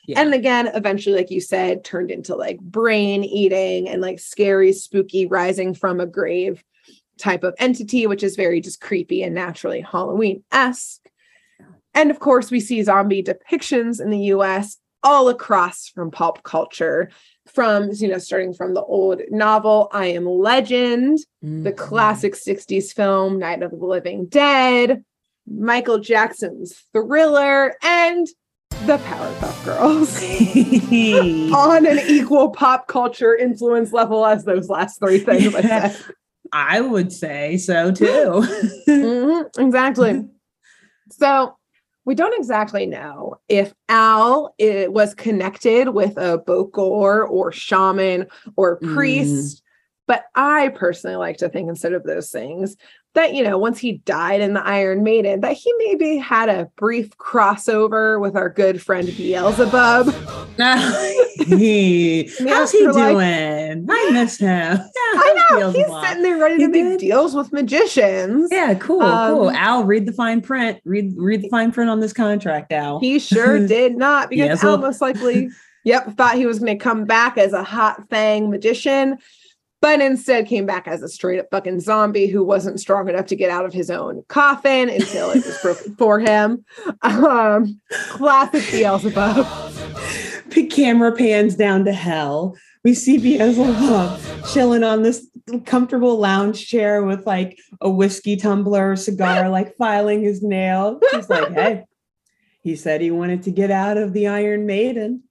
Yeah. 0.08 0.20
And 0.20 0.34
again, 0.34 0.68
eventually, 0.74 1.16
like 1.16 1.30
you 1.30 1.40
said, 1.40 1.84
turned 1.84 2.10
into 2.10 2.34
like 2.34 2.58
brain 2.60 3.22
eating 3.22 3.88
and 3.88 4.02
like 4.02 4.18
scary, 4.18 4.72
spooky, 4.72 5.26
rising 5.26 5.72
from 5.72 6.00
a 6.00 6.06
grave 6.06 6.64
type 7.16 7.44
of 7.44 7.54
entity, 7.58 8.08
which 8.08 8.24
is 8.24 8.34
very 8.34 8.60
just 8.60 8.80
creepy 8.80 9.22
and 9.22 9.34
naturally 9.36 9.80
Halloween 9.80 10.42
esque. 10.50 11.00
And 11.94 12.10
of 12.10 12.18
course, 12.18 12.50
we 12.50 12.58
see 12.58 12.82
zombie 12.82 13.22
depictions 13.22 14.00
in 14.00 14.10
the 14.10 14.18
US 14.18 14.78
all 15.04 15.28
across 15.28 15.86
from 15.88 16.10
pop 16.10 16.42
culture, 16.42 17.10
from, 17.46 17.90
you 17.92 18.08
know, 18.08 18.18
starting 18.18 18.54
from 18.54 18.74
the 18.74 18.82
old 18.82 19.20
novel 19.30 19.88
I 19.92 20.06
Am 20.06 20.26
Legend, 20.26 21.18
mm-hmm. 21.44 21.62
the 21.62 21.72
classic 21.72 22.34
60s 22.34 22.92
film 22.92 23.38
Night 23.38 23.62
of 23.62 23.70
the 23.70 23.84
Living 23.84 24.26
Dead, 24.26 25.04
Michael 25.46 25.98
Jackson's 25.98 26.82
Thriller, 26.92 27.74
and 27.82 28.26
the 28.86 28.98
Powerpuff 28.98 29.64
Girls 29.64 30.22
on 31.54 31.86
an 31.86 32.00
equal 32.08 32.50
pop 32.50 32.88
culture 32.88 33.36
influence 33.36 33.92
level 33.92 34.26
as 34.26 34.44
those 34.44 34.68
last 34.68 34.98
three 34.98 35.18
things 35.18 35.54
I 35.54 35.62
said. 35.62 35.96
I 36.52 36.80
would 36.80 37.12
say 37.12 37.56
so 37.56 37.92
too. 37.92 38.06
mm-hmm, 38.88 39.60
exactly. 39.60 40.28
So 41.10 41.54
we 42.04 42.14
don't 42.14 42.38
exactly 42.38 42.86
know 42.86 43.36
if 43.48 43.74
Al 43.88 44.54
it 44.58 44.92
was 44.92 45.14
connected 45.14 45.90
with 45.90 46.16
a 46.16 46.38
Bokor 46.38 47.28
or 47.28 47.52
shaman 47.52 48.26
or 48.56 48.78
mm. 48.78 48.94
priest. 48.94 49.58
Mm. 49.58 49.60
But 50.06 50.24
I 50.34 50.68
personally 50.68 51.16
like 51.16 51.38
to 51.38 51.48
think 51.48 51.68
instead 51.68 51.94
of 51.94 52.02
those 52.02 52.30
things 52.30 52.76
that 53.14 53.32
you 53.32 53.42
know 53.42 53.56
once 53.56 53.78
he 53.78 53.98
died 53.98 54.40
in 54.40 54.54
the 54.54 54.66
iron 54.66 55.02
maiden 55.02 55.40
that 55.40 55.54
he 55.54 55.72
maybe 55.78 56.18
had 56.18 56.48
a 56.48 56.68
brief 56.76 57.16
crossover 57.16 58.20
with 58.20 58.36
our 58.36 58.50
good 58.50 58.82
friend 58.82 59.06
beelzebub 59.16 60.06
he, 61.58 62.30
how's 62.48 62.72
he 62.72 62.80
doing? 62.80 63.86
I 63.90 64.10
miss 64.12 64.38
him. 64.38 64.78
Yeah, 64.94 65.20
i 65.20 65.56
know 65.60 65.70
he's 65.70 66.08
sitting 66.08 66.22
there 66.22 66.38
ready 66.38 66.58
to 66.58 66.68
make 66.68 66.98
deals 66.98 67.34
with 67.34 67.52
magicians. 67.52 68.48
Yeah 68.50 68.74
cool 68.74 69.02
um, 69.02 69.34
cool 69.34 69.50
al 69.50 69.84
read 69.84 70.06
the 70.06 70.12
fine 70.12 70.40
print 70.40 70.80
read 70.84 71.12
read 71.16 71.42
the 71.42 71.48
fine 71.48 71.72
print 71.72 71.90
on 71.90 72.00
this 72.00 72.12
contract 72.12 72.72
al. 72.72 73.00
He 73.00 73.18
sure 73.18 73.64
did 73.66 73.96
not 73.96 74.30
because 74.30 74.46
yes, 74.46 74.64
al 74.64 74.78
most 74.78 75.00
likely 75.00 75.50
yep 75.84 76.16
thought 76.16 76.36
he 76.36 76.46
was 76.46 76.58
going 76.58 76.76
to 76.76 76.82
come 76.82 77.04
back 77.04 77.38
as 77.38 77.52
a 77.52 77.62
hot 77.62 78.08
fang 78.08 78.50
magician 78.50 79.18
but 79.84 80.00
instead 80.00 80.46
came 80.46 80.64
back 80.64 80.88
as 80.88 81.02
a 81.02 81.08
straight 81.10 81.38
up 81.38 81.46
fucking 81.50 81.78
zombie 81.78 82.26
who 82.26 82.42
wasn't 82.42 82.80
strong 82.80 83.06
enough 83.06 83.26
to 83.26 83.36
get 83.36 83.50
out 83.50 83.66
of 83.66 83.72
his 83.74 83.90
own 83.90 84.24
coffin 84.28 84.88
until 84.88 85.30
it 85.30 85.44
was 85.44 85.58
broken 85.60 85.94
for 85.96 86.18
him. 86.18 86.64
Um, 87.02 87.78
classic 88.08 88.64
Beelzebub. 88.70 89.46
The 90.54 90.66
camera 90.66 91.12
pans 91.12 91.56
down 91.56 91.84
to 91.86 91.92
hell. 91.92 92.56
We 92.84 92.94
see 92.94 93.18
Beelzebub 93.18 94.20
chilling 94.52 94.84
on 94.84 95.02
this 95.02 95.26
comfortable 95.66 96.18
lounge 96.18 96.66
chair 96.66 97.02
with 97.02 97.26
like 97.26 97.58
a 97.80 97.90
whiskey 97.90 98.36
tumbler, 98.36 98.94
cigar, 98.96 99.48
like 99.50 99.76
filing 99.76 100.22
his 100.22 100.42
nail. 100.42 101.00
He's 101.12 101.28
like, 101.28 101.52
hey, 101.52 101.84
he 102.62 102.76
said 102.76 103.00
he 103.00 103.10
wanted 103.10 103.42
to 103.44 103.50
get 103.50 103.70
out 103.70 103.96
of 103.96 104.12
the 104.12 104.28
Iron 104.28 104.66
Maiden. 104.66 105.24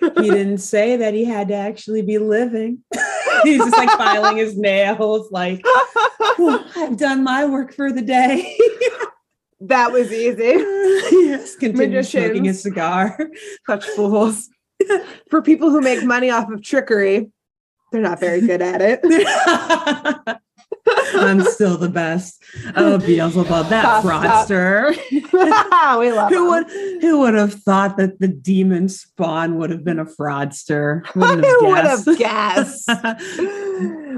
He 0.00 0.08
didn't 0.30 0.58
say 0.58 0.96
that 0.96 1.14
he 1.14 1.24
had 1.24 1.48
to 1.48 1.54
actually 1.54 2.02
be 2.02 2.18
living. 2.18 2.78
He's 3.42 3.58
just 3.58 3.76
like 3.76 3.90
filing 3.96 4.36
his 4.36 4.58
nails, 4.58 5.30
like, 5.30 5.64
I've 6.76 6.98
done 6.98 7.24
my 7.24 7.46
work 7.46 7.72
for 7.72 7.90
the 7.90 8.02
day. 8.02 8.58
that 9.60 9.92
was 9.92 10.12
easy. 10.12 10.58
yes, 11.26 11.56
continue 11.56 12.02
smoking 12.02 12.48
a 12.48 12.54
cigar. 12.54 13.30
Such 13.66 13.86
fools. 13.86 14.50
For 15.30 15.42
people 15.42 15.70
who 15.70 15.80
make 15.80 16.04
money 16.04 16.30
off 16.30 16.50
of 16.50 16.62
trickery, 16.62 17.30
they're 17.92 18.00
not 18.00 18.20
very 18.20 18.40
good 18.40 18.62
at 18.62 18.80
it. 18.82 19.00
I'm 21.14 21.42
still 21.42 21.76
the 21.76 21.88
best. 21.88 22.42
Oh, 22.76 22.98
Beelzebub, 23.06 23.68
that 23.68 23.82
stop, 23.82 24.04
fraudster. 24.04 24.94
Stop. 25.28 26.00
we 26.00 26.12
love 26.12 26.30
who 26.30 26.50
would 26.50 26.70
who 27.00 27.18
would 27.20 27.34
have 27.34 27.54
thought 27.54 27.96
that 27.96 28.18
the 28.20 28.28
demon 28.28 28.88
spawn 28.88 29.58
would 29.58 29.70
have 29.70 29.84
been 29.84 29.98
a 29.98 30.04
fraudster? 30.04 31.02
Wouldn't 31.14 31.44
have 31.44 31.56
would 31.62 31.84
have 31.84 32.18
guessed. 32.18 32.88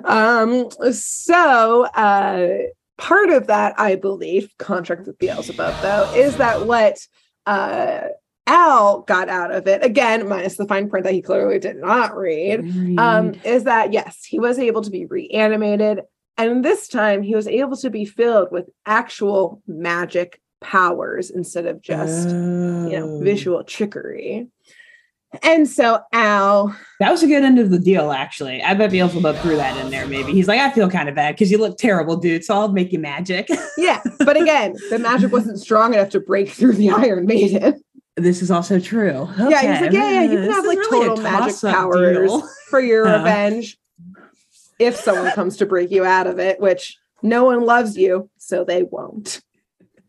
um. 0.04 0.70
So, 0.92 1.84
uh, 1.86 2.58
part 2.98 3.30
of 3.30 3.46
that, 3.48 3.74
I 3.78 3.96
believe, 3.96 4.52
contract 4.58 5.06
with 5.06 5.18
Beelzebub, 5.18 5.82
though, 5.82 6.12
is 6.14 6.36
that 6.36 6.66
what 6.66 6.98
uh 7.46 8.08
Al 8.46 9.02
got 9.02 9.28
out 9.28 9.52
of 9.52 9.66
it, 9.66 9.84
again, 9.84 10.28
minus 10.28 10.56
the 10.56 10.66
fine 10.66 10.90
print 10.90 11.04
that 11.04 11.14
he 11.14 11.22
clearly 11.22 11.58
did 11.58 11.76
not 11.76 12.16
read, 12.16 12.64
read, 12.64 12.98
um, 12.98 13.34
is 13.44 13.64
that 13.64 13.92
yes, 13.92 14.24
he 14.24 14.40
was 14.40 14.58
able 14.58 14.82
to 14.82 14.90
be 14.90 15.06
reanimated 15.06 16.00
and 16.38 16.64
this 16.64 16.88
time 16.88 17.22
he 17.22 17.34
was 17.34 17.46
able 17.46 17.76
to 17.78 17.90
be 17.90 18.04
filled 18.04 18.50
with 18.50 18.68
actual 18.86 19.62
magic 19.66 20.40
powers 20.60 21.30
instead 21.30 21.66
of 21.66 21.82
just, 21.82 22.28
oh. 22.28 22.88
you 22.88 22.98
know, 22.98 23.16
oh. 23.16 23.20
visual 23.22 23.62
trickery. 23.64 24.48
And 25.42 25.66
so 25.66 26.00
Al. 26.12 26.76
That 27.00 27.10
was 27.10 27.22
a 27.22 27.26
good 27.26 27.42
end 27.42 27.58
of 27.58 27.70
the 27.70 27.78
deal, 27.78 28.12
actually. 28.12 28.62
I 28.62 28.74
bet 28.74 28.90
Beelzebub 28.90 29.36
threw 29.36 29.56
that 29.56 29.78
in 29.78 29.90
there, 29.90 30.06
maybe. 30.06 30.32
He's 30.32 30.46
like, 30.46 30.60
I 30.60 30.70
feel 30.70 30.90
kind 30.90 31.08
of 31.08 31.14
bad 31.14 31.34
because 31.34 31.50
you 31.50 31.56
look 31.58 31.78
terrible, 31.78 32.16
dude. 32.16 32.44
So 32.44 32.54
I'll 32.54 32.72
make 32.72 32.92
you 32.92 32.98
magic. 32.98 33.48
yeah. 33.78 34.02
But 34.18 34.36
again, 34.36 34.74
the 34.90 34.98
magic 34.98 35.32
wasn't 35.32 35.58
strong 35.58 35.94
enough 35.94 36.10
to 36.10 36.20
break 36.20 36.50
through 36.50 36.74
the 36.74 36.90
Iron 36.90 37.24
Maiden. 37.24 37.82
This 38.16 38.42
is 38.42 38.50
also 38.50 38.78
true. 38.78 39.28
Okay. 39.40 39.48
Yeah, 39.50 39.72
he's 39.72 39.80
like, 39.80 39.92
yeah, 39.92 40.10
yeah, 40.10 40.22
you 40.22 40.38
can 40.40 40.50
have 40.50 40.66
like 40.66 40.78
really 40.78 41.08
total 41.08 41.22
magic 41.22 41.60
powers 41.60 42.18
deal. 42.18 42.48
for 42.68 42.80
your 42.80 43.04
revenge 43.04 43.78
if 44.78 44.96
someone 44.96 45.32
comes 45.32 45.56
to 45.58 45.66
break 45.66 45.90
you 45.90 46.04
out 46.04 46.26
of 46.26 46.38
it, 46.38 46.60
which 46.60 46.98
no 47.22 47.44
one 47.44 47.64
loves 47.64 47.96
you, 47.96 48.28
so 48.36 48.64
they 48.64 48.82
won't. 48.82 49.40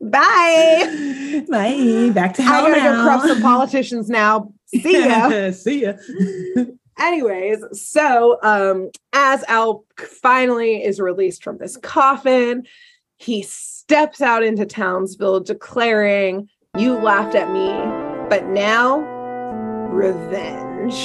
Bye. 0.01 1.45
Bye. 1.49 2.11
Back 2.13 2.33
to 2.35 2.43
hell. 2.43 2.65
I'm 2.65 2.71
gonna 2.71 2.83
go 2.83 3.03
corrupt 3.03 3.27
some 3.27 3.41
politicians 3.41 4.09
now. 4.09 4.51
See 4.65 5.05
ya. 5.05 5.51
See 5.51 5.83
ya. 5.83 5.93
Anyways, 6.99 7.63
so 7.71 8.37
um, 8.43 8.89
as 9.13 9.43
Al 9.47 9.85
finally 9.97 10.83
is 10.83 10.99
released 10.99 11.43
from 11.43 11.57
this 11.57 11.77
coffin, 11.77 12.65
he 13.17 13.41
steps 13.43 14.21
out 14.21 14.43
into 14.43 14.65
Townsville 14.65 15.39
declaring, 15.39 16.49
You 16.75 16.95
laughed 16.95 17.35
at 17.35 17.51
me, 17.51 17.69
but 18.29 18.47
now 18.47 18.97
revenge. 19.91 20.95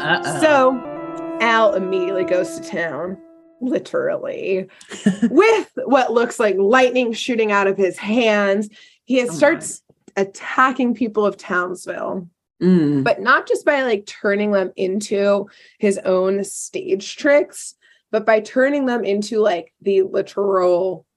Uh-oh. 0.00 0.40
So 0.40 1.38
Al 1.40 1.74
immediately 1.74 2.22
goes 2.22 2.60
to 2.60 2.68
town, 2.68 3.18
literally, 3.60 4.68
with 5.22 5.70
what 5.86 6.12
looks 6.12 6.38
like 6.38 6.54
lightning 6.56 7.12
shooting 7.12 7.50
out 7.50 7.66
of 7.66 7.76
his 7.76 7.98
hands. 7.98 8.68
He 9.06 9.20
oh 9.22 9.26
starts 9.26 9.82
my. 10.16 10.22
attacking 10.22 10.94
people 10.94 11.26
of 11.26 11.36
Townsville. 11.36 12.28
Mm. 12.62 13.02
But 13.02 13.20
not 13.20 13.48
just 13.48 13.64
by 13.64 13.82
like 13.82 14.06
turning 14.06 14.52
them 14.52 14.70
into 14.76 15.48
his 15.80 15.98
own 15.98 16.44
stage 16.44 17.16
tricks, 17.16 17.74
but 18.12 18.24
by 18.24 18.38
turning 18.38 18.86
them 18.86 19.04
into 19.04 19.40
like 19.40 19.74
the 19.82 20.02
literal 20.02 21.07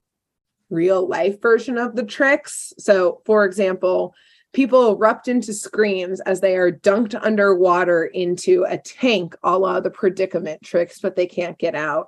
real 0.71 1.07
life 1.07 1.41
version 1.41 1.77
of 1.77 1.95
the 1.95 2.03
tricks. 2.03 2.73
So, 2.79 3.21
for 3.25 3.45
example, 3.45 4.15
people 4.53 4.93
erupt 4.93 5.27
into 5.27 5.53
screams 5.53 6.19
as 6.21 6.41
they 6.41 6.55
are 6.55 6.71
dunked 6.71 7.19
underwater 7.21 8.05
into 8.05 8.65
a 8.67 8.77
tank, 8.77 9.35
a 9.43 9.57
la 9.57 9.79
the 9.79 9.91
predicament 9.91 10.63
tricks, 10.63 10.99
but 10.99 11.15
they 11.15 11.27
can't 11.27 11.59
get 11.59 11.75
out. 11.75 12.07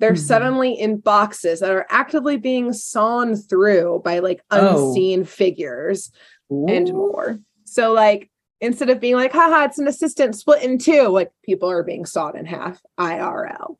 They're 0.00 0.12
mm-hmm. 0.12 0.20
suddenly 0.20 0.74
in 0.74 0.98
boxes 0.98 1.60
that 1.60 1.70
are 1.70 1.86
actively 1.90 2.36
being 2.36 2.72
sawn 2.72 3.36
through 3.36 4.02
by 4.04 4.20
like 4.20 4.42
oh. 4.50 4.88
unseen 4.90 5.22
oh. 5.22 5.24
figures 5.24 6.10
Ooh. 6.52 6.66
and 6.68 6.92
more. 6.92 7.38
So, 7.64 7.92
like, 7.92 8.30
instead 8.60 8.90
of 8.90 9.00
being 9.00 9.14
like, 9.14 9.32
haha, 9.32 9.64
it's 9.64 9.78
an 9.78 9.88
assistant 9.88 10.36
split 10.36 10.62
in 10.62 10.78
two, 10.78 11.08
like 11.08 11.30
people 11.44 11.70
are 11.70 11.82
being 11.82 12.06
sawed 12.06 12.36
in 12.36 12.46
half 12.46 12.80
IRL. 12.98 13.76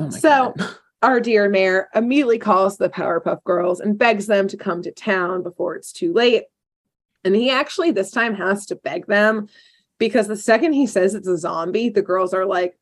Oh 0.00 0.10
so 0.10 0.54
God. 0.56 0.76
our 1.02 1.20
dear 1.20 1.48
mayor 1.48 1.88
immediately 1.94 2.38
calls 2.38 2.76
the 2.76 2.88
Powerpuff 2.88 3.42
Girls 3.44 3.80
and 3.80 3.98
begs 3.98 4.26
them 4.26 4.48
to 4.48 4.56
come 4.56 4.82
to 4.82 4.90
town 4.90 5.42
before 5.42 5.76
it's 5.76 5.92
too 5.92 6.12
late. 6.12 6.44
And 7.24 7.34
he 7.34 7.50
actually 7.50 7.90
this 7.90 8.10
time 8.10 8.34
has 8.34 8.66
to 8.66 8.76
beg 8.76 9.06
them 9.06 9.48
because 9.98 10.28
the 10.28 10.36
second 10.36 10.72
he 10.72 10.86
says 10.86 11.14
it's 11.14 11.28
a 11.28 11.36
zombie, 11.36 11.88
the 11.88 12.02
girls 12.02 12.34
are 12.34 12.46
like, 12.46 12.78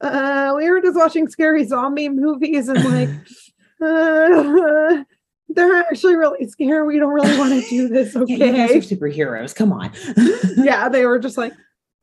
uh, 0.00 0.54
we 0.56 0.68
were 0.70 0.80
just 0.80 0.96
watching 0.96 1.28
scary 1.28 1.64
zombie 1.64 2.08
movies 2.08 2.68
and 2.68 2.84
like, 2.84 3.08
uh, 3.80 5.04
they're 5.48 5.76
actually 5.76 6.16
really 6.16 6.46
scared. 6.48 6.86
We 6.86 6.98
don't 6.98 7.12
really 7.12 7.38
want 7.38 7.52
to 7.52 7.68
do 7.68 7.88
this. 7.88 8.16
Okay. 8.16 8.34
Yeah, 8.38 8.46
you 8.46 8.52
guys 8.68 8.92
are 8.92 8.96
superheroes. 8.96 9.54
Come 9.54 9.72
on. 9.72 9.92
yeah, 10.64 10.88
they 10.88 11.06
were 11.06 11.18
just 11.18 11.36
like, 11.36 11.52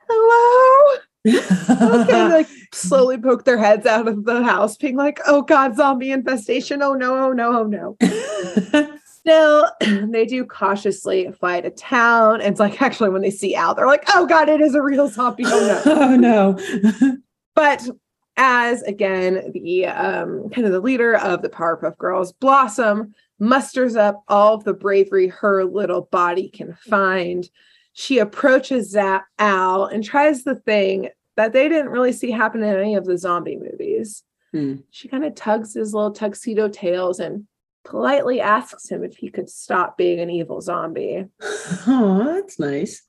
hello. 0.07 1.01
Okay, 1.27 2.27
like 2.27 2.47
slowly 2.73 3.17
poke 3.17 3.43
their 3.43 3.57
heads 3.57 3.85
out 3.85 4.07
of 4.07 4.25
the 4.25 4.43
house, 4.43 4.77
being 4.77 4.95
like, 4.95 5.19
oh 5.27 5.41
God, 5.41 5.75
zombie 5.75 6.11
infestation. 6.11 6.81
Oh 6.81 6.93
no, 6.93 7.25
oh 7.25 7.33
no, 7.33 7.59
oh 7.59 7.63
no. 7.63 8.97
Still, 9.05 9.69
they 10.09 10.25
do 10.25 10.45
cautiously 10.45 11.29
fly 11.39 11.61
to 11.61 11.69
town. 11.71 12.41
And 12.41 12.51
it's 12.51 12.59
like 12.59 12.81
actually 12.81 13.09
when 13.09 13.21
they 13.21 13.31
see 13.31 13.55
Al, 13.55 13.75
they're 13.75 13.85
like, 13.85 14.05
oh 14.15 14.25
God, 14.25 14.49
it 14.49 14.61
is 14.61 14.75
a 14.75 14.81
real 14.81 15.09
zombie. 15.09 15.43
Oh 15.45 15.81
no. 15.85 15.93
oh 16.01 16.15
no. 16.15 17.17
but 17.53 17.87
as 18.37 18.81
again, 18.83 19.51
the 19.53 19.87
um 19.87 20.49
kind 20.49 20.65
of 20.65 20.71
the 20.71 20.79
leader 20.79 21.15
of 21.17 21.41
the 21.41 21.49
Powerpuff 21.49 21.97
Girls, 21.97 22.31
Blossom 22.31 23.13
musters 23.39 23.95
up 23.95 24.23
all 24.27 24.53
of 24.53 24.63
the 24.63 24.73
bravery 24.73 25.27
her 25.27 25.65
little 25.65 26.03
body 26.03 26.49
can 26.49 26.73
find. 26.73 27.49
She 27.99 28.19
approaches 28.19 28.95
Al 28.95 29.85
and 29.85 30.01
tries 30.05 30.45
the 30.45 30.55
thing 30.55 31.09
that 31.35 31.51
they 31.51 31.67
didn't 31.67 31.89
really 31.89 32.13
see 32.13 32.31
happen 32.31 32.63
in 32.63 32.73
any 32.73 32.95
of 32.95 33.03
the 33.03 33.17
zombie 33.17 33.57
movies. 33.57 34.23
Hmm. 34.53 34.75
She 34.89 35.09
kind 35.09 35.25
of 35.25 35.35
tugs 35.35 35.73
his 35.73 35.93
little 35.93 36.11
tuxedo 36.11 36.69
tails 36.69 37.19
and 37.19 37.45
politely 37.83 38.39
asks 38.39 38.87
him 38.87 39.03
if 39.03 39.17
he 39.17 39.29
could 39.29 39.49
stop 39.49 39.97
being 39.97 40.21
an 40.21 40.29
evil 40.29 40.61
zombie. 40.61 41.25
Oh, 41.87 42.23
that's 42.23 42.57
nice. 42.57 43.03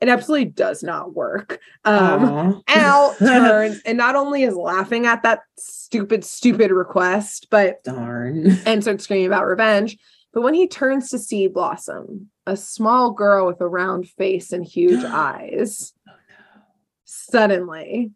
It 0.00 0.08
absolutely 0.08 0.46
does 0.46 0.82
not 0.82 1.14
work. 1.14 1.60
Um, 1.84 2.62
Al 2.68 3.14
turns 3.18 3.82
and 3.84 3.98
not 3.98 4.16
only 4.16 4.44
is 4.44 4.56
laughing 4.56 5.04
at 5.04 5.24
that 5.24 5.40
stupid, 5.58 6.24
stupid 6.24 6.70
request, 6.70 7.48
but 7.50 7.84
darn, 7.84 8.52
and 8.64 8.82
starts 8.82 9.04
screaming 9.04 9.26
about 9.26 9.46
revenge. 9.46 9.98
But 10.32 10.42
when 10.42 10.54
he 10.54 10.66
turns 10.66 11.10
to 11.10 11.18
see 11.18 11.46
Blossom, 11.46 12.30
a 12.46 12.56
small 12.56 13.12
girl 13.12 13.46
with 13.46 13.60
a 13.60 13.68
round 13.68 14.08
face 14.08 14.52
and 14.52 14.64
huge 14.64 15.04
eyes, 15.06 15.92
oh, 16.08 16.12
no. 16.12 16.62
suddenly 17.04 18.12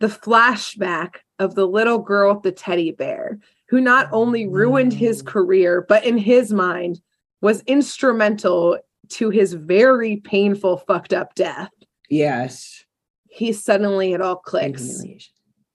the 0.00 0.06
flashback 0.08 1.16
of 1.38 1.54
the 1.54 1.66
little 1.66 1.98
girl 1.98 2.34
with 2.34 2.42
the 2.42 2.52
teddy 2.52 2.90
bear, 2.90 3.38
who 3.68 3.80
not 3.80 4.08
only 4.12 4.46
ruined 4.46 4.92
his 4.92 5.22
career, 5.22 5.84
but 5.88 6.04
in 6.04 6.18
his 6.18 6.52
mind 6.52 7.00
was 7.40 7.62
instrumental 7.62 8.78
to 9.08 9.30
his 9.30 9.52
very 9.54 10.16
painful, 10.16 10.78
fucked 10.78 11.12
up 11.12 11.34
death. 11.34 11.70
Yes. 12.08 12.84
He 13.28 13.52
suddenly, 13.52 14.12
it 14.12 14.20
all 14.20 14.36
clicks. 14.36 15.02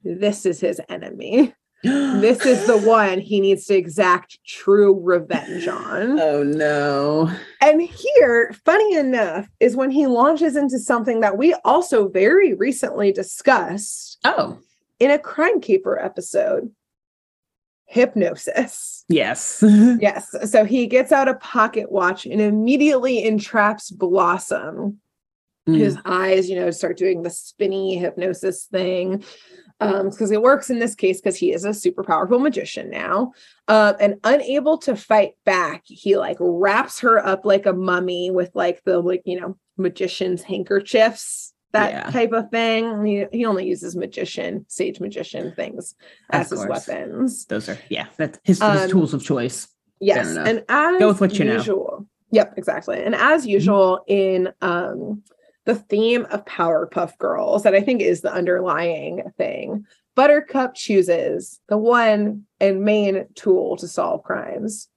This 0.03 0.45
is 0.45 0.59
his 0.59 0.81
enemy. 0.89 1.53
This 1.83 2.45
is 2.45 2.67
the 2.67 2.77
one 2.77 3.19
he 3.19 3.39
needs 3.39 3.65
to 3.65 3.75
exact 3.75 4.39
true 4.45 4.99
revenge 5.01 5.67
on. 5.67 6.19
Oh 6.19 6.43
no. 6.43 7.31
And 7.61 7.81
here, 7.81 8.53
funny 8.65 8.95
enough, 8.95 9.47
is 9.59 9.75
when 9.75 9.91
he 9.91 10.07
launches 10.07 10.55
into 10.55 10.79
something 10.79 11.21
that 11.21 11.37
we 11.37 11.53
also 11.63 12.09
very 12.09 12.53
recently 12.53 13.11
discussed. 13.11 14.19
Oh. 14.25 14.59
In 14.99 15.11
a 15.11 15.19
Crime 15.19 15.61
Caper 15.61 15.97
episode 15.97 16.71
hypnosis. 17.89 19.03
Yes. 19.09 19.63
yes. 19.99 20.35
So 20.51 20.63
he 20.63 20.85
gets 20.85 21.11
out 21.11 21.27
a 21.27 21.33
pocket 21.35 21.91
watch 21.91 22.25
and 22.25 22.39
immediately 22.39 23.23
entraps 23.23 23.89
Blossom. 23.89 24.99
Mm. 25.69 25.77
His 25.77 25.97
eyes, 26.05 26.49
you 26.49 26.59
know, 26.59 26.71
start 26.71 26.97
doing 26.97 27.21
the 27.21 27.29
spinny 27.29 27.97
hypnosis 27.97 28.65
thing. 28.65 29.23
Um, 29.81 30.09
because 30.09 30.29
it 30.31 30.41
works 30.41 30.69
in 30.69 30.79
this 30.79 30.93
case 30.93 31.21
because 31.21 31.37
he 31.37 31.53
is 31.53 31.63
a 31.63 31.73
super 31.73 32.03
powerful 32.03 32.37
magician 32.37 32.89
now. 32.89 33.31
Um, 33.69 33.95
and 34.01 34.15
unable 34.25 34.77
to 34.79 34.93
fight 34.93 35.35
back, 35.45 35.83
he 35.85 36.17
like 36.17 36.35
wraps 36.41 36.99
her 36.99 37.25
up 37.25 37.45
like 37.45 37.65
a 37.65 37.71
mummy 37.71 38.29
with 38.29 38.51
like 38.53 38.83
the 38.83 38.99
like, 38.99 39.21
you 39.23 39.39
know, 39.39 39.57
magician's 39.77 40.43
handkerchiefs 40.43 41.53
that 41.71 41.91
yeah. 41.91 42.11
type 42.11 42.31
of 42.31 42.49
thing. 42.49 43.05
He, 43.05 43.25
he 43.31 43.45
only 43.45 43.67
uses 43.67 43.95
magician, 43.95 44.65
sage 44.67 44.99
magician 44.99 45.53
things 45.55 45.95
as 46.29 46.49
his 46.49 46.65
weapons. 46.65 47.45
Those 47.45 47.69
are 47.69 47.77
yeah, 47.89 48.07
that's 48.17 48.39
his, 48.43 48.61
um, 48.61 48.77
his 48.77 48.91
tools 48.91 49.13
of 49.13 49.23
choice. 49.23 49.67
Yes, 50.01 50.35
and 50.35 50.63
as 50.67 50.99
go 50.99 51.07
with 51.09 51.21
what 51.21 51.37
you 51.37 51.45
usual, 51.45 51.99
know. 51.99 52.07
Yep, 52.31 52.55
exactly. 52.57 53.01
And 53.01 53.15
as 53.15 53.43
mm-hmm. 53.43 53.51
usual 53.51 54.05
mm-hmm. 54.09 54.47
in 54.47 54.53
um 54.61 55.23
the 55.69 55.75
theme 55.75 56.25
of 56.31 56.45
Powerpuff 56.45 57.17
Girls, 57.17 57.63
that 57.63 57.75
I 57.75 57.81
think 57.81 58.01
is 58.01 58.21
the 58.21 58.33
underlying 58.33 59.23
thing. 59.37 59.85
Buttercup 60.15 60.75
chooses 60.75 61.59
the 61.69 61.77
one 61.77 62.45
and 62.59 62.81
main 62.81 63.27
tool 63.35 63.77
to 63.77 63.87
solve 63.87 64.23
crimes 64.23 64.89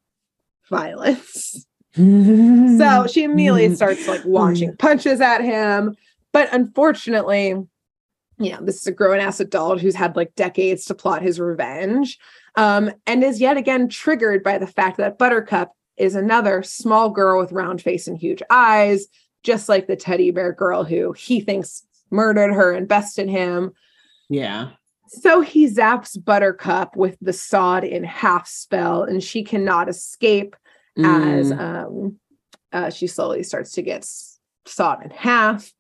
violence. 0.69 1.67
so 1.95 3.07
she 3.07 3.23
immediately 3.23 3.75
starts 3.75 4.09
like 4.09 4.25
launching 4.25 4.75
punches 4.77 5.21
at 5.21 5.43
him 5.43 5.95
but 6.33 6.49
unfortunately, 6.53 7.49
you 8.39 8.51
know, 8.51 8.59
this 8.63 8.81
is 8.81 8.87
a 8.87 8.93
grown 8.93 9.21
ass 9.21 9.39
adult 9.39 9.81
who's 9.81 9.95
had 9.95 10.17
like 10.17 10.35
decades 10.35 10.87
to 10.87 10.95
plot 10.95 11.23
his 11.23 11.39
revenge 11.39 12.19
um, 12.57 12.91
and 13.07 13.23
is 13.23 13.41
yet 13.41 13.57
again 13.57 13.89
triggered 13.89 14.43
by 14.43 14.59
the 14.59 14.67
fact 14.67 14.97
that 14.97 15.19
Buttercup 15.19 15.73
is 15.97 16.15
another 16.15 16.63
small 16.63 17.11
girl 17.11 17.41
with 17.41 17.53
round 17.53 17.83
face 17.83 18.09
and 18.09 18.19
huge 18.19 18.43
eyes, 18.51 19.07
just 19.43 19.69
like 19.69 19.87
the 19.87 19.97
teddy 19.97 20.31
bear 20.31 20.53
girl 20.53 20.85
who 20.85 21.13
he 21.13 21.41
thinks 21.41 21.85
murdered 22.11 22.53
her 22.53 22.73
and 22.73 22.89
bested 22.89 23.29
him. 23.29 23.73
Yeah. 24.29 24.71
So 25.09 25.41
he 25.41 25.69
zaps 25.69 26.23
Buttercup 26.23 26.97
with 26.97 27.19
the 27.21 27.33
sawed 27.33 27.85
in 27.85 28.05
half 28.05 28.49
spell, 28.49 29.03
and 29.03 29.23
she 29.23 29.45
cannot 29.45 29.89
escape 29.89 30.57
mm. 30.99 31.39
as 31.39 31.53
um, 31.53 32.19
uh, 32.73 32.91
she 32.91 33.07
slowly 33.07 33.43
starts 33.43 33.73
to 33.73 33.83
get 33.83 34.07
sawed 34.67 35.05
in 35.05 35.11
half. 35.11 35.71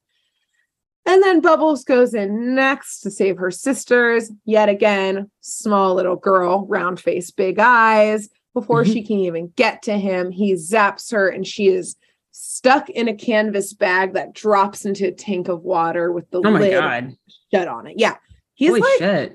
And 1.04 1.22
then 1.22 1.40
Bubbles 1.40 1.84
goes 1.84 2.14
in 2.14 2.54
next 2.54 3.00
to 3.00 3.10
save 3.10 3.38
her 3.38 3.50
sisters. 3.50 4.30
Yet 4.44 4.68
again, 4.68 5.30
small 5.40 5.94
little 5.94 6.16
girl, 6.16 6.66
round 6.66 7.00
face, 7.00 7.30
big 7.30 7.58
eyes. 7.58 8.28
Before 8.54 8.82
mm-hmm. 8.82 8.92
she 8.92 9.02
can 9.02 9.18
even 9.18 9.52
get 9.56 9.82
to 9.82 9.98
him, 9.98 10.30
he 10.30 10.52
zaps 10.52 11.10
her 11.10 11.28
and 11.28 11.46
she 11.46 11.68
is 11.68 11.96
stuck 12.33 12.89
in 12.91 13.09
a 13.09 13.14
canvas 13.14 13.72
bag 13.74 14.14
that 14.14 14.35
drops 14.35 14.85
into 14.85 15.07
a 15.07 15.12
tank 15.12 15.49
of 15.49 15.62
water 15.62 16.11
with 16.12 16.28
the 16.30 16.39
oh 16.39 16.51
lid 16.51 16.72
God. 16.72 17.14
shut 17.53 17.68
on 17.68 17.87
it. 17.87 17.95
Yeah. 17.99 18.16
He's 18.55 18.70
Holy 18.70 18.80
like 18.80 18.99
shit. 18.99 19.35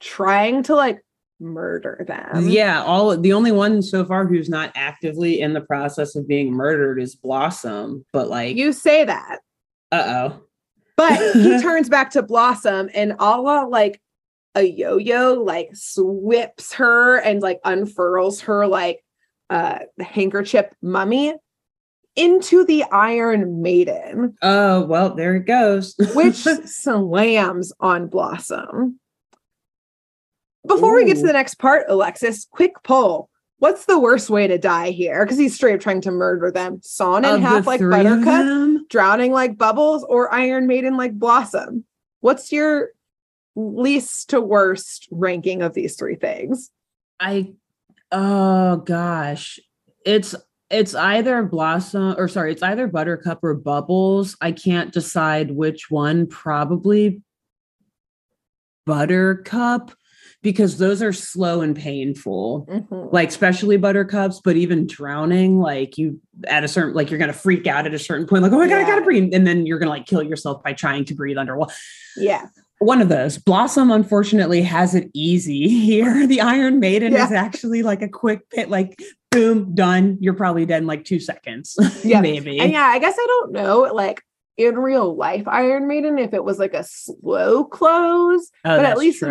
trying 0.00 0.62
to 0.64 0.74
like 0.74 1.04
murder 1.38 2.04
them. 2.06 2.48
Yeah, 2.48 2.82
all 2.82 3.16
the 3.16 3.32
only 3.32 3.52
one 3.52 3.82
so 3.82 4.04
far 4.04 4.26
who's 4.26 4.48
not 4.48 4.72
actively 4.74 5.40
in 5.40 5.52
the 5.52 5.60
process 5.60 6.16
of 6.16 6.28
being 6.28 6.52
murdered 6.52 7.00
is 7.00 7.14
Blossom, 7.14 8.04
but 8.12 8.28
like 8.28 8.56
you 8.56 8.72
say 8.72 9.04
that. 9.04 9.40
Uh-oh. 9.92 10.40
But 10.96 11.34
he 11.34 11.60
turns 11.62 11.88
back 11.88 12.10
to 12.10 12.22
Blossom 12.22 12.90
and 12.94 13.14
Allah 13.18 13.66
like 13.68 14.00
a 14.54 14.62
yo-yo 14.62 15.34
like 15.34 15.70
swips 15.74 16.74
her 16.74 17.18
and 17.18 17.40
like 17.40 17.60
unfurls 17.64 18.40
her 18.42 18.66
like 18.66 19.04
uh 19.48 19.78
handkerchief 20.00 20.66
mummy 20.82 21.34
into 22.20 22.64
the 22.66 22.84
Iron 22.84 23.62
Maiden. 23.62 24.36
Oh, 24.42 24.84
well, 24.84 25.14
there 25.14 25.36
it 25.36 25.46
goes. 25.46 25.94
which 26.14 26.36
slams 26.66 27.72
on 27.80 28.08
Blossom. 28.08 29.00
Before 30.66 30.92
Ooh. 30.92 30.96
we 30.96 31.06
get 31.06 31.16
to 31.16 31.26
the 31.26 31.32
next 31.32 31.54
part, 31.54 31.86
Alexis, 31.88 32.46
quick 32.50 32.74
poll. 32.84 33.30
What's 33.58 33.86
the 33.86 33.98
worst 33.98 34.28
way 34.28 34.46
to 34.46 34.58
die 34.58 34.90
here? 34.90 35.24
Because 35.24 35.38
he's 35.38 35.54
straight 35.54 35.74
up 35.74 35.80
trying 35.80 36.02
to 36.02 36.10
murder 36.10 36.50
them. 36.50 36.80
Sawn 36.82 37.24
in 37.24 37.36
of 37.36 37.40
half 37.40 37.66
like 37.66 37.80
Buttercup, 37.80 38.88
drowning 38.88 39.32
like 39.32 39.56
Bubbles, 39.56 40.04
or 40.04 40.32
Iron 40.32 40.66
Maiden 40.66 40.96
like 40.96 41.18
Blossom. 41.18 41.84
What's 42.20 42.52
your 42.52 42.90
least 43.56 44.30
to 44.30 44.40
worst 44.40 45.08
ranking 45.10 45.62
of 45.62 45.72
these 45.72 45.96
three 45.96 46.16
things? 46.16 46.70
I 47.18 47.52
oh 48.12 48.76
gosh. 48.76 49.58
It's 50.06 50.34
it's 50.70 50.94
either 50.94 51.42
blossom 51.42 52.14
or 52.16 52.28
sorry, 52.28 52.52
it's 52.52 52.62
either 52.62 52.86
buttercup 52.86 53.42
or 53.42 53.54
bubbles. 53.54 54.36
I 54.40 54.52
can't 54.52 54.92
decide 54.92 55.50
which 55.50 55.90
one, 55.90 56.26
probably 56.26 57.22
buttercup 58.86 59.92
because 60.42 60.78
those 60.78 61.02
are 61.02 61.12
slow 61.12 61.60
and 61.60 61.76
painful. 61.76 62.66
Mm-hmm. 62.70 63.14
Like 63.14 63.28
especially 63.28 63.76
buttercups, 63.76 64.40
but 64.42 64.56
even 64.56 64.86
drowning, 64.86 65.58
like 65.58 65.98
you 65.98 66.20
at 66.46 66.64
a 66.64 66.68
certain 66.68 66.94
like 66.94 67.10
you're 67.10 67.18
gonna 67.18 67.32
freak 67.32 67.66
out 67.66 67.86
at 67.86 67.94
a 67.94 67.98
certain 67.98 68.26
point, 68.26 68.42
like, 68.42 68.52
oh 68.52 68.58
my 68.58 68.68
god, 68.68 68.76
yeah. 68.76 68.84
I 68.84 68.86
gotta 68.86 69.02
breathe. 69.02 69.34
And 69.34 69.46
then 69.46 69.66
you're 69.66 69.78
gonna 69.78 69.90
like 69.90 70.06
kill 70.06 70.22
yourself 70.22 70.62
by 70.62 70.72
trying 70.72 71.04
to 71.06 71.14
breathe 71.14 71.36
underwater. 71.36 71.74
Yeah 72.16 72.46
one 72.80 73.02
of 73.02 73.08
those. 73.08 73.38
Blossom 73.38 73.90
unfortunately 73.90 74.62
has 74.62 74.94
it 74.94 75.10
easy 75.14 75.68
here. 75.84 76.26
The 76.26 76.40
Iron 76.40 76.80
Maiden 76.80 77.12
yeah. 77.12 77.26
is 77.26 77.32
actually 77.32 77.82
like 77.82 78.02
a 78.02 78.08
quick 78.08 78.50
pit, 78.50 78.68
like 78.68 79.00
boom, 79.30 79.74
done. 79.74 80.18
You're 80.20 80.34
probably 80.34 80.66
dead 80.66 80.82
in 80.82 80.88
like 80.88 81.04
two 81.04 81.20
seconds. 81.20 81.78
Yeah, 82.02 82.22
maybe. 82.22 82.58
And 82.58 82.72
yeah, 82.72 82.86
I 82.86 82.98
guess 82.98 83.14
I 83.16 83.26
don't 83.26 83.52
know. 83.52 83.90
Like 83.92 84.22
in 84.56 84.78
real 84.78 85.14
life, 85.14 85.46
Iron 85.46 85.86
Maiden, 85.86 86.18
if 86.18 86.32
it 86.32 86.42
was 86.42 86.58
like 86.58 86.72
a 86.72 86.82
slow 86.82 87.64
close, 87.64 88.50
oh, 88.64 88.76
but 88.76 88.84
at 88.84 88.96
least 88.96 89.18
true. 89.18 89.30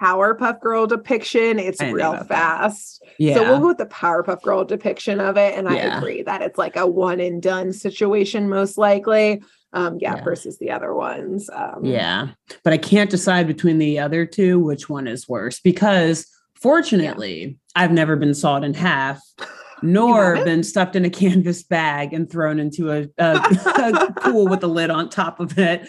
Powerpuff 0.00 0.60
Girl 0.60 0.86
depiction, 0.86 1.58
it's 1.58 1.80
real 1.80 2.16
fast. 2.24 3.00
That. 3.00 3.12
Yeah. 3.18 3.34
So 3.34 3.42
we'll 3.42 3.60
go 3.60 3.66
with 3.68 3.78
the 3.78 3.86
Powerpuff 3.86 4.42
Girl 4.42 4.64
depiction 4.64 5.20
of 5.20 5.36
it, 5.36 5.54
and 5.54 5.70
yeah. 5.70 5.94
I 5.94 5.98
agree 5.98 6.22
that 6.22 6.40
it's 6.42 6.58
like 6.58 6.76
a 6.76 6.86
one 6.86 7.20
and 7.20 7.42
done 7.42 7.72
situation, 7.72 8.48
most 8.48 8.78
likely 8.78 9.42
um 9.76 9.98
yeah, 10.00 10.16
yeah, 10.16 10.24
versus 10.24 10.58
the 10.58 10.70
other 10.70 10.94
ones 10.94 11.48
um 11.52 11.84
yeah 11.84 12.28
but 12.64 12.72
i 12.72 12.78
can't 12.78 13.10
decide 13.10 13.46
between 13.46 13.78
the 13.78 13.98
other 13.98 14.26
two 14.26 14.58
which 14.58 14.88
one 14.88 15.06
is 15.06 15.28
worse 15.28 15.60
because 15.60 16.26
fortunately 16.54 17.42
yeah. 17.44 17.82
i've 17.82 17.92
never 17.92 18.16
been 18.16 18.34
sawed 18.34 18.64
in 18.64 18.74
half 18.74 19.20
nor 19.82 20.42
been 20.44 20.62
stuffed 20.62 20.96
in 20.96 21.04
a 21.04 21.10
canvas 21.10 21.62
bag 21.62 22.12
and 22.12 22.30
thrown 22.30 22.58
into 22.58 22.90
a, 22.90 23.06
a, 23.18 23.36
a 23.66 24.12
pool 24.20 24.48
with 24.48 24.62
a 24.62 24.66
lid 24.66 24.90
on 24.90 25.08
top 25.08 25.40
of 25.40 25.58
it. 25.58 25.86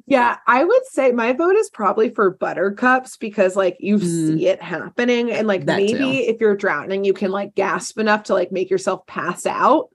yeah, 0.06 0.38
I 0.46 0.64
would 0.64 0.86
say 0.86 1.12
my 1.12 1.32
vote 1.32 1.56
is 1.56 1.68
probably 1.70 2.10
for 2.10 2.30
buttercups 2.30 3.16
because 3.16 3.56
like 3.56 3.76
you 3.80 3.96
mm. 3.96 4.02
see 4.02 4.46
it 4.46 4.62
happening 4.62 5.30
and 5.30 5.46
like 5.46 5.66
that 5.66 5.78
maybe 5.78 5.98
too. 5.98 6.32
if 6.32 6.40
you're 6.40 6.56
drowning 6.56 7.04
you 7.04 7.12
can 7.12 7.30
like 7.30 7.54
gasp 7.54 7.98
enough 7.98 8.24
to 8.24 8.34
like 8.34 8.52
make 8.52 8.70
yourself 8.70 9.06
pass 9.06 9.46
out 9.46 9.88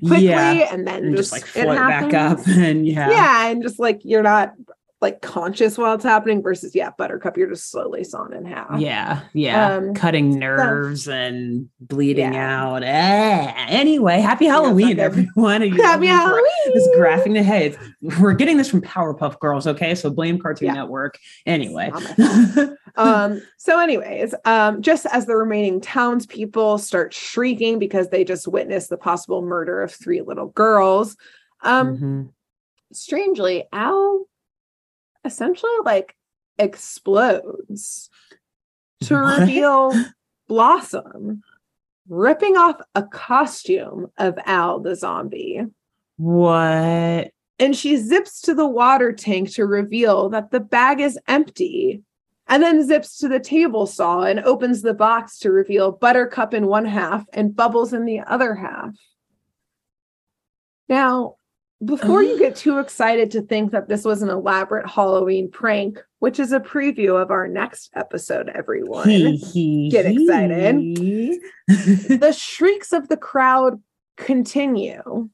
quickly 0.00 0.26
yeah. 0.26 0.72
and 0.72 0.86
then 0.86 1.04
and 1.04 1.16
just, 1.16 1.32
just, 1.32 1.32
like 1.32 1.46
float 1.46 1.76
back 1.76 2.14
up 2.14 2.38
and 2.48 2.86
yeah 2.86 3.10
yeah 3.10 3.46
and 3.48 3.62
just 3.62 3.78
like 3.78 4.00
you're 4.04 4.22
not 4.22 4.52
like 5.02 5.20
conscious 5.20 5.76
while 5.76 5.94
it's 5.94 6.04
happening 6.04 6.42
versus 6.42 6.74
yeah 6.74 6.90
buttercup 6.96 7.36
you're 7.36 7.48
just 7.48 7.70
slowly 7.70 8.02
sawn 8.02 8.32
in 8.32 8.46
half 8.46 8.80
yeah 8.80 9.20
yeah 9.34 9.74
um, 9.74 9.94
cutting 9.94 10.38
nerves 10.38 11.04
so, 11.04 11.12
and 11.12 11.68
bleeding 11.80 12.32
yeah. 12.32 12.64
out 12.64 12.82
eh. 12.82 13.52
anyway 13.68 14.20
happy 14.20 14.46
halloween 14.46 14.98
everyone 14.98 15.60
happy 15.76 16.06
halloween 16.06 16.42
this 16.72 16.88
the 17.26 17.42
heads 17.42 17.76
we're 18.20 18.32
getting 18.32 18.56
this 18.56 18.70
from 18.70 18.80
powerpuff 18.80 19.38
girls 19.38 19.66
okay 19.66 19.94
so 19.94 20.08
blame 20.08 20.38
cartoon 20.38 20.68
yeah. 20.68 20.72
network 20.72 21.18
anyway 21.44 21.90
um 22.96 23.42
so 23.58 23.78
anyways 23.78 24.34
um 24.46 24.80
just 24.80 25.04
as 25.06 25.26
the 25.26 25.36
remaining 25.36 25.78
townspeople 25.80 26.78
start 26.78 27.12
shrieking 27.12 27.78
because 27.78 28.08
they 28.08 28.24
just 28.24 28.48
witnessed 28.48 28.88
the 28.88 28.96
possible 28.96 29.42
murder 29.42 29.82
of 29.82 29.92
three 29.92 30.22
little 30.22 30.46
girls 30.48 31.16
um 31.62 31.96
mm-hmm. 31.96 32.22
strangely 32.92 33.64
al 33.72 34.26
essentially 35.26 35.72
like 35.84 36.16
explodes 36.58 38.08
to 39.02 39.14
what? 39.14 39.40
reveal 39.40 39.92
Blossom 40.48 41.42
ripping 42.08 42.56
off 42.56 42.80
a 42.94 43.02
costume 43.02 44.06
of 44.18 44.38
Al 44.44 44.80
the 44.80 44.94
zombie. 44.94 45.62
What? 46.16 47.30
And 47.58 47.74
she 47.74 47.96
zips 47.96 48.40
to 48.42 48.54
the 48.54 48.66
water 48.66 49.12
tank 49.12 49.52
to 49.52 49.66
reveal 49.66 50.28
that 50.30 50.50
the 50.50 50.60
bag 50.60 51.00
is 51.00 51.18
empty. 51.26 52.02
And 52.48 52.62
then 52.62 52.86
zips 52.86 53.18
to 53.18 53.28
the 53.28 53.40
table 53.40 53.86
saw 53.86 54.22
and 54.22 54.38
opens 54.40 54.82
the 54.82 54.94
box 54.94 55.38
to 55.40 55.50
reveal 55.50 55.90
Buttercup 55.90 56.54
in 56.54 56.66
one 56.66 56.84
half 56.84 57.24
and 57.32 57.56
Bubbles 57.56 57.92
in 57.92 58.04
the 58.04 58.20
other 58.20 58.54
half. 58.54 58.90
Now, 60.88 61.36
before 61.84 62.22
you 62.22 62.38
get 62.38 62.56
too 62.56 62.78
excited 62.78 63.30
to 63.32 63.42
think 63.42 63.72
that 63.72 63.88
this 63.88 64.04
was 64.04 64.22
an 64.22 64.30
elaborate 64.30 64.88
Halloween 64.88 65.50
prank, 65.50 66.02
which 66.20 66.40
is 66.40 66.52
a 66.52 66.60
preview 66.60 67.20
of 67.20 67.30
our 67.30 67.46
next 67.46 67.90
episode, 67.94 68.48
everyone, 68.48 69.06
get 69.90 70.06
excited. 70.06 71.38
the 71.68 72.34
shrieks 72.36 72.92
of 72.92 73.08
the 73.08 73.16
crowd 73.16 73.82
continue 74.16 75.28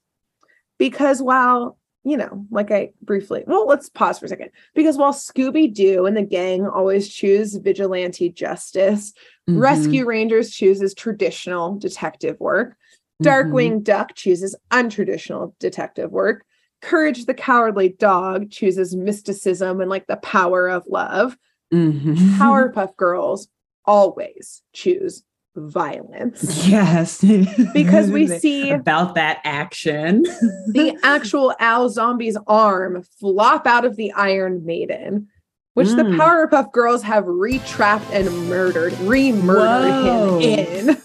because 0.78 1.22
while, 1.22 1.78
you 2.02 2.16
know, 2.16 2.44
like 2.50 2.72
I 2.72 2.90
briefly, 3.00 3.44
well, 3.46 3.68
let's 3.68 3.88
pause 3.88 4.18
for 4.18 4.26
a 4.26 4.28
second. 4.28 4.50
Because 4.74 4.96
while 4.96 5.12
Scooby 5.12 5.72
Doo 5.72 6.06
and 6.06 6.16
the 6.16 6.22
gang 6.22 6.66
always 6.66 7.08
choose 7.08 7.54
vigilante 7.54 8.30
justice, 8.30 9.12
mm-hmm. 9.48 9.60
Rescue 9.60 10.04
Rangers 10.04 10.50
chooses 10.50 10.92
traditional 10.92 11.78
detective 11.78 12.40
work. 12.40 12.76
Darkwing 13.22 13.70
mm-hmm. 13.70 13.82
Duck 13.82 14.14
chooses 14.14 14.56
untraditional 14.70 15.54
detective 15.58 16.10
work. 16.10 16.44
Courage 16.80 17.26
the 17.26 17.34
Cowardly 17.34 17.90
Dog 17.90 18.50
chooses 18.50 18.96
mysticism 18.96 19.80
and 19.80 19.88
like 19.88 20.06
the 20.06 20.16
power 20.16 20.68
of 20.68 20.84
love. 20.88 21.36
Mm-hmm. 21.72 22.40
Powerpuff 22.40 22.96
Girls 22.96 23.48
always 23.84 24.62
choose 24.72 25.22
violence. 25.56 26.66
Yes. 26.72 27.24
because 27.72 28.10
we 28.10 28.26
see 28.38 28.70
about 28.70 29.14
that 29.14 29.40
action. 29.44 30.22
the 30.22 30.98
actual 31.02 31.54
Al 31.58 31.88
Zombie's 31.88 32.38
arm 32.46 33.02
flop 33.20 33.66
out 33.66 33.84
of 33.84 33.96
the 33.96 34.12
Iron 34.12 34.64
Maiden, 34.64 35.28
which 35.74 35.88
mm. 35.88 35.96
the 35.96 36.04
Powerpuff 36.04 36.72
Girls 36.72 37.02
have 37.02 37.24
retrapped 37.24 38.10
and 38.12 38.48
murdered, 38.48 38.92
re-murdered 39.00 39.90
Whoa. 39.90 40.38
him 40.38 40.88
in 40.88 41.02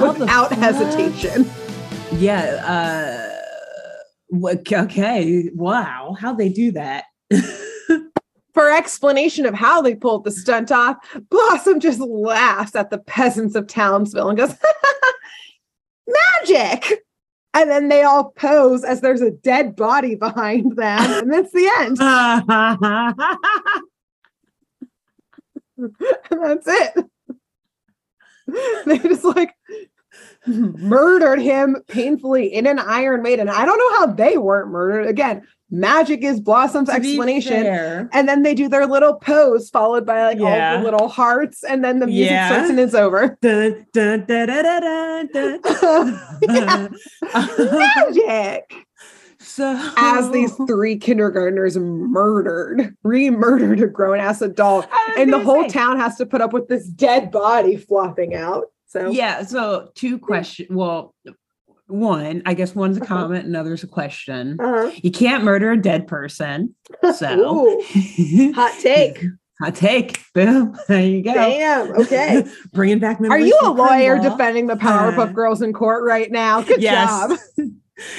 without 0.00 0.52
hesitation. 0.52 1.50
Yeah. 2.12 3.32
Uh, 4.32 4.56
okay. 4.72 5.50
Wow. 5.54 6.16
How 6.18 6.34
they 6.34 6.48
do 6.48 6.72
that? 6.72 7.04
For 8.54 8.70
explanation 8.70 9.46
of 9.46 9.54
how 9.54 9.80
they 9.80 9.94
pulled 9.94 10.24
the 10.24 10.30
stunt 10.30 10.70
off, 10.70 10.96
Blossom 11.30 11.80
just 11.80 12.00
laughs 12.00 12.74
at 12.74 12.90
the 12.90 12.98
peasants 12.98 13.54
of 13.54 13.66
Townsville 13.66 14.28
and 14.28 14.38
goes, 14.38 14.54
Magic! 16.40 17.02
And 17.54 17.70
then 17.70 17.88
they 17.88 18.02
all 18.02 18.30
pose 18.30 18.84
as 18.84 19.00
there's 19.00 19.20
a 19.20 19.30
dead 19.30 19.76
body 19.76 20.14
behind 20.14 20.76
them. 20.76 21.22
And 21.22 21.32
that's 21.32 21.52
the 21.52 21.70
end. 21.78 22.00
and 26.30 26.44
that's 26.44 26.66
it. 26.66 27.10
They 28.86 28.98
just 28.98 29.24
like 29.24 29.54
murdered 30.46 31.40
him 31.40 31.76
painfully 31.88 32.52
in 32.52 32.66
an 32.66 32.78
Iron 32.78 33.22
Maiden. 33.22 33.48
I 33.48 33.64
don't 33.64 33.78
know 33.78 33.98
how 33.98 34.06
they 34.06 34.38
weren't 34.38 34.70
murdered. 34.70 35.06
Again, 35.06 35.46
magic 35.70 36.22
is 36.22 36.40
Blossom's 36.40 36.88
to 36.88 36.94
explanation. 36.94 38.08
And 38.12 38.28
then 38.28 38.42
they 38.42 38.54
do 38.54 38.68
their 38.68 38.86
little 38.86 39.14
pose 39.14 39.70
followed 39.70 40.04
by 40.04 40.24
like 40.24 40.38
yeah. 40.38 40.72
all 40.72 40.78
the 40.78 40.84
little 40.84 41.08
hearts, 41.08 41.64
and 41.64 41.84
then 41.84 41.98
the 41.98 42.06
music 42.06 42.30
yeah. 42.30 42.48
starts 42.48 42.70
and 42.70 42.78
it's 42.78 42.94
over. 42.94 43.36
Dun, 43.40 43.86
dun, 43.92 44.24
dun, 44.26 44.46
magic. 47.26 48.74
So 49.42 49.92
as 49.96 50.30
these 50.30 50.54
three 50.66 50.96
kindergartners 50.96 51.76
murdered, 51.76 52.96
re-murdered 53.02 53.80
a 53.80 53.86
grown-ass 53.86 54.42
adult, 54.42 54.86
and 55.18 55.32
the 55.32 55.40
whole 55.40 55.62
say. 55.62 55.68
town 55.68 55.98
has 55.98 56.16
to 56.16 56.26
put 56.26 56.40
up 56.40 56.52
with 56.52 56.68
this 56.68 56.86
dead 56.86 57.30
body 57.30 57.76
flopping 57.76 58.34
out. 58.34 58.66
So 58.86 59.10
yeah. 59.10 59.42
So 59.44 59.90
two 59.94 60.18
questions. 60.18 60.68
Well, 60.70 61.14
one, 61.86 62.42
I 62.46 62.54
guess 62.54 62.74
one's 62.74 62.98
a 62.98 63.02
uh-huh. 63.02 63.14
comment, 63.14 63.46
another's 63.46 63.82
a 63.82 63.86
question. 63.86 64.58
Uh-huh. 64.60 64.90
You 65.02 65.10
can't 65.10 65.44
murder 65.44 65.72
a 65.72 65.80
dead 65.80 66.06
person. 66.06 66.74
So 67.14 67.82
hot 68.54 68.72
take. 68.80 69.24
Hot 69.60 69.74
take. 69.74 70.20
Boom. 70.34 70.76
There 70.88 71.00
you 71.00 71.22
go. 71.22 71.34
Damn. 71.34 71.92
Okay. 72.00 72.44
Bringing 72.72 72.98
back 72.98 73.20
Are 73.20 73.38
you 73.38 73.58
a 73.62 73.70
lawyer 73.70 74.18
defending 74.18 74.66
the 74.66 74.74
Powerpuff 74.74 75.18
uh, 75.18 75.32
Girls 75.32 75.62
in 75.62 75.72
court 75.72 76.04
right 76.04 76.30
now? 76.30 76.62
Good 76.62 76.82
yes. 76.82 77.08
job. 77.08 77.68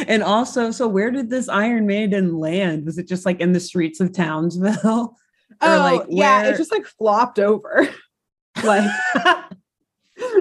And 0.07 0.23
also, 0.23 0.71
so 0.71 0.87
where 0.87 1.11
did 1.11 1.29
this 1.29 1.49
Iron 1.49 1.85
Maiden 1.85 2.37
land? 2.37 2.85
Was 2.85 2.97
it 2.97 3.07
just 3.07 3.25
like 3.25 3.39
in 3.39 3.53
the 3.53 3.59
streets 3.59 3.99
of 3.99 4.13
Townsville? 4.13 5.15
oh, 5.61 5.77
like 5.79 6.07
yeah, 6.09 6.45
it 6.47 6.57
just 6.57 6.71
like 6.71 6.85
flopped 6.85 7.39
over. 7.39 7.87
like 8.63 8.89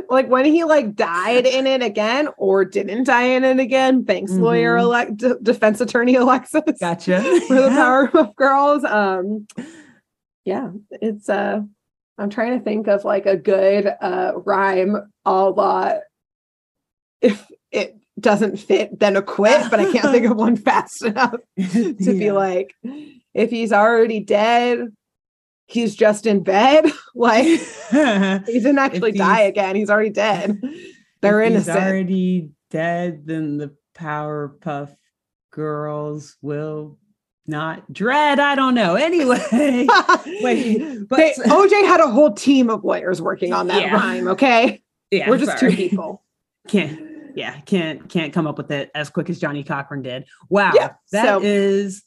like 0.09 0.28
when 0.28 0.45
he 0.45 0.64
like 0.64 0.95
died 0.95 1.47
in 1.47 1.66
it 1.66 1.82
again 1.82 2.28
or 2.36 2.64
didn't 2.64 3.05
die 3.05 3.24
in 3.24 3.45
it 3.45 3.59
again. 3.59 4.05
Thanks, 4.05 4.32
mm-hmm. 4.32 4.43
lawyer 4.43 4.76
elect 4.76 5.16
d- 5.16 5.34
defense 5.43 5.80
attorney 5.80 6.16
Alexis. 6.16 6.62
Gotcha. 6.80 7.20
for 7.49 7.55
the 7.55 7.68
Power 7.68 8.11
of 8.16 8.36
Girls. 8.36 8.84
Um 8.84 9.47
yeah, 10.45 10.70
it's 10.90 11.28
uh 11.28 11.61
I'm 12.18 12.30
trying 12.30 12.59
to 12.59 12.64
think 12.64 12.88
of 12.88 13.05
like 13.05 13.26
a 13.26 13.36
good 13.36 13.86
uh 13.86 14.32
rhyme 14.36 14.97
a 15.24 15.51
lot 15.51 16.01
if 17.20 17.47
it 17.70 17.97
doesn't 18.22 18.56
fit, 18.58 18.98
then 18.98 19.16
acquit, 19.16 19.70
but 19.70 19.80
I 19.80 19.90
can't 19.92 20.10
think 20.10 20.26
of 20.26 20.36
one 20.36 20.56
fast 20.68 21.04
enough 21.04 21.40
to 21.58 21.94
yeah. 21.98 22.12
be 22.12 22.32
like, 22.32 22.74
if 23.34 23.50
he's 23.50 23.72
already 23.72 24.20
dead, 24.20 24.88
he's 25.66 25.94
just 25.94 26.26
in 26.26 26.42
bed. 26.42 26.86
like 27.14 27.44
he 27.90 28.60
didn't 28.60 28.78
actually 28.78 29.12
die 29.12 29.42
again. 29.42 29.76
He's 29.76 29.90
already 29.90 30.10
dead. 30.10 30.60
They're 31.20 31.42
innocent. 31.42 31.78
He's 31.78 31.86
already 31.86 32.50
dead, 32.70 33.26
then 33.26 33.58
the 33.58 33.76
Powerpuff 33.94 34.96
Girls 35.50 36.36
will 36.40 36.98
not 37.46 37.92
dread. 37.92 38.40
I 38.40 38.54
don't 38.54 38.74
know. 38.74 38.94
Anyway, 38.94 39.44
wait, 39.52 41.08
but 41.08 41.16
they, 41.16 41.32
OJ 41.32 41.70
had 41.86 42.00
a 42.00 42.08
whole 42.08 42.32
team 42.32 42.70
of 42.70 42.84
lawyers 42.84 43.20
working 43.20 43.52
on 43.52 43.66
that 43.66 43.82
yeah. 43.82 43.94
rhyme. 43.94 44.28
Okay, 44.28 44.82
yeah, 45.10 45.28
we're 45.28 45.38
just 45.38 45.58
sorry. 45.58 45.72
two 45.72 45.76
people. 45.76 46.22
Can't 46.68 47.11
yeah, 47.35 47.61
can't 47.61 48.09
can't 48.09 48.33
come 48.33 48.47
up 48.47 48.59
with 48.59 48.70
it 48.70 48.91
as 48.95 49.11
quick 49.11 49.30
as 49.30 49.39
Johnnie 49.39 49.64
Cochran 49.64 50.03
did. 50.03 50.26
Wow, 50.49 50.72
yeah, 50.74 50.93
that 51.12 51.24
so, 51.24 51.41
is 51.43 52.03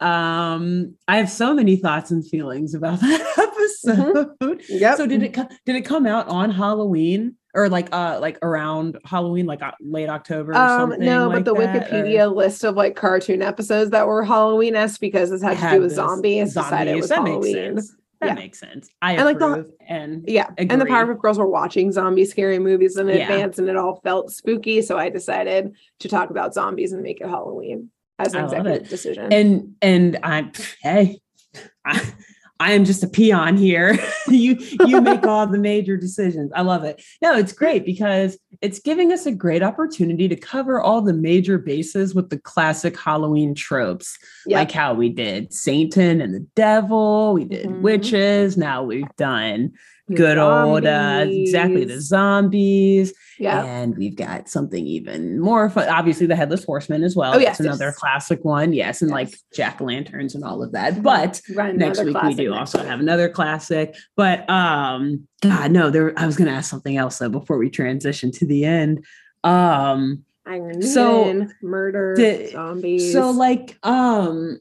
um 0.00 0.94
i 1.08 1.16
have 1.16 1.30
so 1.30 1.54
many 1.54 1.76
thoughts 1.76 2.10
and 2.10 2.26
feelings 2.28 2.74
about 2.74 3.00
that 3.00 3.20
episode 3.38 4.28
mm-hmm. 4.42 4.60
yeah 4.68 4.94
so 4.94 5.06
did 5.06 5.22
it 5.22 5.32
did 5.64 5.74
it 5.74 5.86
come 5.86 6.06
out 6.06 6.28
on 6.28 6.50
halloween 6.50 7.34
or 7.54 7.70
like 7.70 7.88
uh 7.92 8.18
like 8.20 8.38
around 8.42 8.98
halloween 9.06 9.46
like 9.46 9.62
uh, 9.62 9.72
late 9.80 10.10
october 10.10 10.54
um 10.54 10.94
no 10.98 11.28
like 11.28 11.44
but 11.44 11.44
the 11.46 11.54
that, 11.54 11.90
wikipedia 11.90 12.30
or? 12.30 12.34
list 12.34 12.62
of 12.62 12.74
like 12.74 12.94
cartoon 12.94 13.40
episodes 13.40 13.90
that 13.90 14.06
were 14.06 14.22
halloween-esque 14.22 15.00
because 15.00 15.30
this 15.30 15.42
had 15.42 15.56
to 15.56 15.76
do 15.76 15.82
with 15.82 15.94
zombies, 15.94 16.52
zombies 16.52 16.54
decided 16.54 16.92
it 16.92 16.96
was 16.96 17.08
that 17.08 17.26
halloween. 17.26 17.80
That 18.20 18.28
yeah. 18.28 18.34
makes 18.34 18.58
sense. 18.58 18.88
I 19.02 19.12
and 19.12 19.24
like 19.24 19.38
the 19.38 19.70
and 19.86 20.24
yeah, 20.26 20.46
agree. 20.56 20.66
and 20.70 20.80
the 20.80 20.86
Powerpuff 20.86 21.20
Girls 21.20 21.38
were 21.38 21.48
watching 21.48 21.92
zombie 21.92 22.24
scary 22.24 22.58
movies 22.58 22.96
in 22.96 23.08
yeah. 23.08 23.14
advance, 23.14 23.58
and 23.58 23.68
it 23.68 23.76
all 23.76 24.00
felt 24.02 24.32
spooky. 24.32 24.80
So 24.80 24.96
I 24.96 25.10
decided 25.10 25.74
to 26.00 26.08
talk 26.08 26.30
about 26.30 26.54
zombies 26.54 26.92
and 26.92 27.02
make 27.02 27.20
it 27.20 27.28
Halloween 27.28 27.90
as 28.18 28.34
an 28.34 28.44
executive 28.44 28.88
decision. 28.88 29.32
And 29.32 29.74
and 29.82 30.18
I'm 30.22 30.52
hey, 30.80 31.20
I, 31.84 32.12
I 32.58 32.72
am 32.72 32.84
just 32.84 33.02
a 33.02 33.08
peon 33.08 33.56
here. 33.56 33.98
you 34.28 34.56
you 34.86 35.00
make 35.00 35.26
all 35.26 35.46
the 35.46 35.58
major 35.58 35.96
decisions. 35.96 36.50
I 36.54 36.62
love 36.62 36.84
it. 36.84 37.02
No, 37.20 37.36
it's 37.36 37.52
great 37.52 37.84
because 37.84 38.38
it's 38.62 38.78
giving 38.78 39.12
us 39.12 39.26
a 39.26 39.32
great 39.32 39.62
opportunity 39.62 40.28
to 40.28 40.36
cover 40.36 40.80
all 40.80 41.02
the 41.02 41.12
major 41.12 41.58
bases 41.58 42.14
with 42.14 42.30
the 42.30 42.38
classic 42.38 42.98
Halloween 42.98 43.54
tropes, 43.54 44.18
yep. 44.46 44.58
like 44.58 44.72
how 44.72 44.94
we 44.94 45.10
did 45.10 45.52
Satan 45.52 46.20
and 46.20 46.34
the 46.34 46.46
devil, 46.54 47.34
we 47.34 47.44
did 47.44 47.66
mm-hmm. 47.66 47.82
witches. 47.82 48.56
Now 48.56 48.82
we've 48.82 49.14
done 49.16 49.72
good 50.14 50.38
old 50.38 50.86
uh, 50.86 51.24
exactly 51.26 51.84
the 51.84 52.00
zombies 52.00 53.12
yeah 53.38 53.64
and 53.64 53.96
we've 53.96 54.16
got 54.16 54.48
something 54.48 54.86
even 54.86 55.40
more 55.40 55.68
fun 55.68 55.88
obviously 55.88 56.26
the 56.26 56.36
headless 56.36 56.64
horseman 56.64 57.02
as 57.02 57.14
well 57.14 57.34
oh 57.34 57.38
yes 57.38 57.60
another 57.60 57.86
yes. 57.86 57.96
classic 57.96 58.44
one 58.44 58.72
yes 58.72 59.02
and 59.02 59.10
yes. 59.10 59.14
like 59.14 59.34
jack-o'-lanterns 59.54 60.34
and 60.34 60.44
all 60.44 60.62
of 60.62 60.72
that 60.72 60.94
mm-hmm. 60.94 61.02
but 61.02 61.40
next 61.74 62.02
week 62.02 62.20
we 62.22 62.34
do 62.34 62.54
also 62.54 62.82
have 62.82 63.00
another 63.00 63.28
classic 63.28 63.94
but 64.16 64.48
um 64.48 65.26
god 65.42 65.70
no 65.70 65.90
there 65.90 66.18
i 66.18 66.26
was 66.26 66.36
gonna 66.36 66.50
ask 66.50 66.70
something 66.70 66.96
else 66.96 67.18
though 67.18 67.28
before 67.28 67.58
we 67.58 67.68
transition 67.70 68.30
to 68.30 68.46
the 68.46 68.64
end 68.64 69.04
um 69.44 70.24
Iron 70.46 70.80
so 70.80 71.46
murder 71.60 72.14
did, 72.14 72.52
zombies 72.52 73.12
so 73.12 73.30
like 73.30 73.78
um 73.82 74.60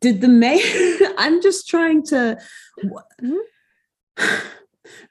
did 0.00 0.20
the 0.20 0.28
mayor 0.28 0.62
i'm 1.18 1.42
just 1.42 1.68
trying 1.68 2.04
to 2.04 2.38
mm-hmm. 2.82 3.36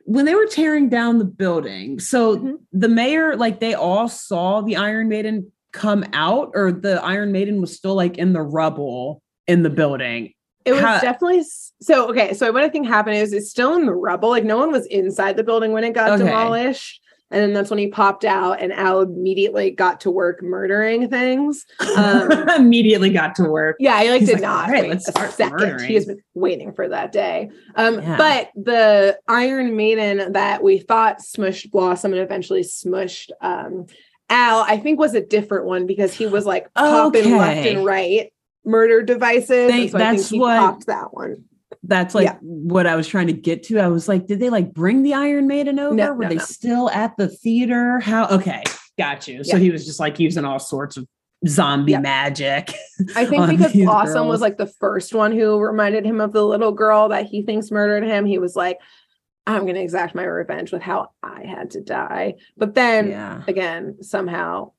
When 0.04 0.26
they 0.26 0.36
were 0.36 0.46
tearing 0.46 0.90
down 0.90 1.18
the 1.18 1.26
building 1.26 2.00
so 2.00 2.38
mm-hmm. 2.38 2.56
the 2.74 2.90
mayor 2.90 3.36
like 3.36 3.60
they 3.60 3.74
all 3.74 4.08
saw 4.08 4.62
the 4.62 4.76
iron 4.76 5.08
maiden 5.08 5.52
come 5.74 6.04
out 6.14 6.52
or 6.56 6.72
the 6.72 7.04
iron 7.04 7.32
maiden 7.32 7.62
was 7.62 7.76
still 7.76 7.96
like 7.96 8.18
in 8.18 8.34
the 8.34 8.42
rubble 8.42 9.22
in 9.48 9.64
the 9.64 9.70
building 9.70 10.34
it 10.66 10.72
was 10.74 10.82
How- 10.82 11.00
definitely 11.00 11.44
so 11.82 12.10
okay 12.10 12.34
so 12.34 12.52
what 12.52 12.64
i 12.64 12.70
think 12.70 12.88
happened 12.88 13.18
is 13.18 13.34
it's 13.34 13.50
still 13.50 13.76
in 13.76 13.86
the 13.86 13.94
rubble 13.94 14.30
like 14.30 14.44
no 14.44 14.58
one 14.58 14.72
was 14.72 14.86
inside 14.88 15.38
the 15.38 15.44
building 15.44 15.72
when 15.72 15.84
it 15.84 15.94
got 15.94 16.12
okay. 16.12 16.24
demolished 16.24 17.02
and 17.30 17.42
then 17.42 17.54
that's 17.54 17.70
when 17.70 17.80
he 17.80 17.88
popped 17.88 18.24
out, 18.24 18.62
and 18.62 18.72
Al 18.72 19.02
immediately 19.02 19.72
got 19.72 20.02
to 20.02 20.12
work 20.12 20.42
murdering 20.42 21.10
things. 21.10 21.66
Um, 21.98 22.32
immediately 22.58 23.10
got 23.10 23.36
to 23.36 23.44
work. 23.44 23.76
Yeah, 23.80 24.02
he 24.02 24.10
like 24.10 24.20
He's 24.22 24.30
did 24.30 24.36
like, 24.36 24.44
not 24.44 24.70
right, 24.70 24.90
let's 24.90 25.08
start 25.08 25.32
second. 25.32 25.58
Murdering. 25.58 25.88
He 25.88 25.96
has 25.96 26.06
been 26.06 26.22
waiting 26.34 26.74
for 26.74 26.88
that 26.88 27.12
day. 27.12 27.52
Um, 27.76 28.02
yeah. 28.02 28.18
But 28.18 28.52
the 28.56 29.20
Iron 29.28 29.76
Maiden 29.76 30.34
that 30.34 30.64
we 30.64 30.80
thought 30.80 31.20
smushed 31.20 31.72
Blossom 31.72 32.14
and 32.14 32.22
eventually 32.22 32.62
smushed 32.62 33.32
um, 33.42 33.88
Al, 34.30 34.62
I 34.62 34.78
think 34.78 35.00
was 35.00 35.14
a 35.14 35.22
different 35.22 35.66
one 35.66 35.86
because 35.86 36.14
he 36.14 36.28
was 36.28 36.46
like 36.46 36.74
popping 36.74 37.22
okay. 37.22 37.38
left 37.38 37.68
and 37.68 37.86
right 37.86 38.32
murder 38.64 39.02
devices. 39.02 39.72
They, 39.72 39.88
so 39.90 39.98
that's 39.98 40.32
what 40.32 40.58
popped 40.58 40.88
that 40.88 41.14
one 41.14 41.46
that's 41.88 42.14
like 42.14 42.26
yeah. 42.26 42.38
what 42.42 42.86
I 42.86 42.96
was 42.96 43.08
trying 43.08 43.28
to 43.28 43.34
get 43.34 43.64
to. 43.64 43.80
I 43.80 43.88
was 43.88 44.08
like, 44.08 44.28
did 44.28 44.40
they 44.40 44.50
like 44.50 44.74
bring 44.74 45.04
the 45.04 45.14
Iron 45.14 45.48
Maiden 45.48 45.80
over? 45.80 45.96
No, 45.96 46.14
Were 46.14 46.24
no, 46.24 46.30
they 46.30 46.36
no. 46.36 46.44
still 46.44 46.90
at 46.92 47.16
the 47.18 47.28
theater? 47.28 48.00
How? 48.00 48.28
Okay, 48.28 48.64
got 48.98 49.28
you. 49.28 49.44
So 49.44 49.58
yeah. 49.58 49.64
he 49.64 49.72
was 49.72 49.86
just 49.86 50.00
like 50.00 50.20
using 50.20 50.46
all 50.46 50.60
sorts 50.60 50.98
of 50.98 51.08
zombie 51.48 51.94
yeah. 51.94 52.00
magic. 52.00 52.74
I 53.16 53.26
think 53.26 53.48
because 53.50 53.74
Blossom 53.74 54.14
girls. 54.14 54.28
was 54.28 54.42
like 54.42 54.58
the 54.58 54.68
first 54.68 55.14
one 55.14 55.32
who 55.32 55.60
reminded 55.60 56.06
him 56.06 56.20
of 56.20 56.34
the 56.34 56.46
little 56.46 56.72
girl 56.72 57.10
that 57.10 57.26
he 57.26 57.42
thinks 57.42 57.72
murdered 57.72 58.04
him. 58.04 58.26
He 58.26 58.40
was 58.40 58.56
like, 58.56 58.80
I'm 59.46 59.64
going 59.64 59.76
to 59.76 59.82
exact 59.82 60.14
my 60.14 60.24
revenge 60.24 60.74
with 60.74 60.82
how 60.82 61.12
I 61.24 61.46
had 61.46 61.72
to 61.72 61.82
die. 61.82 62.36
But 62.58 62.76
then 62.76 63.44
again, 63.48 63.98
somehow 64.02 64.72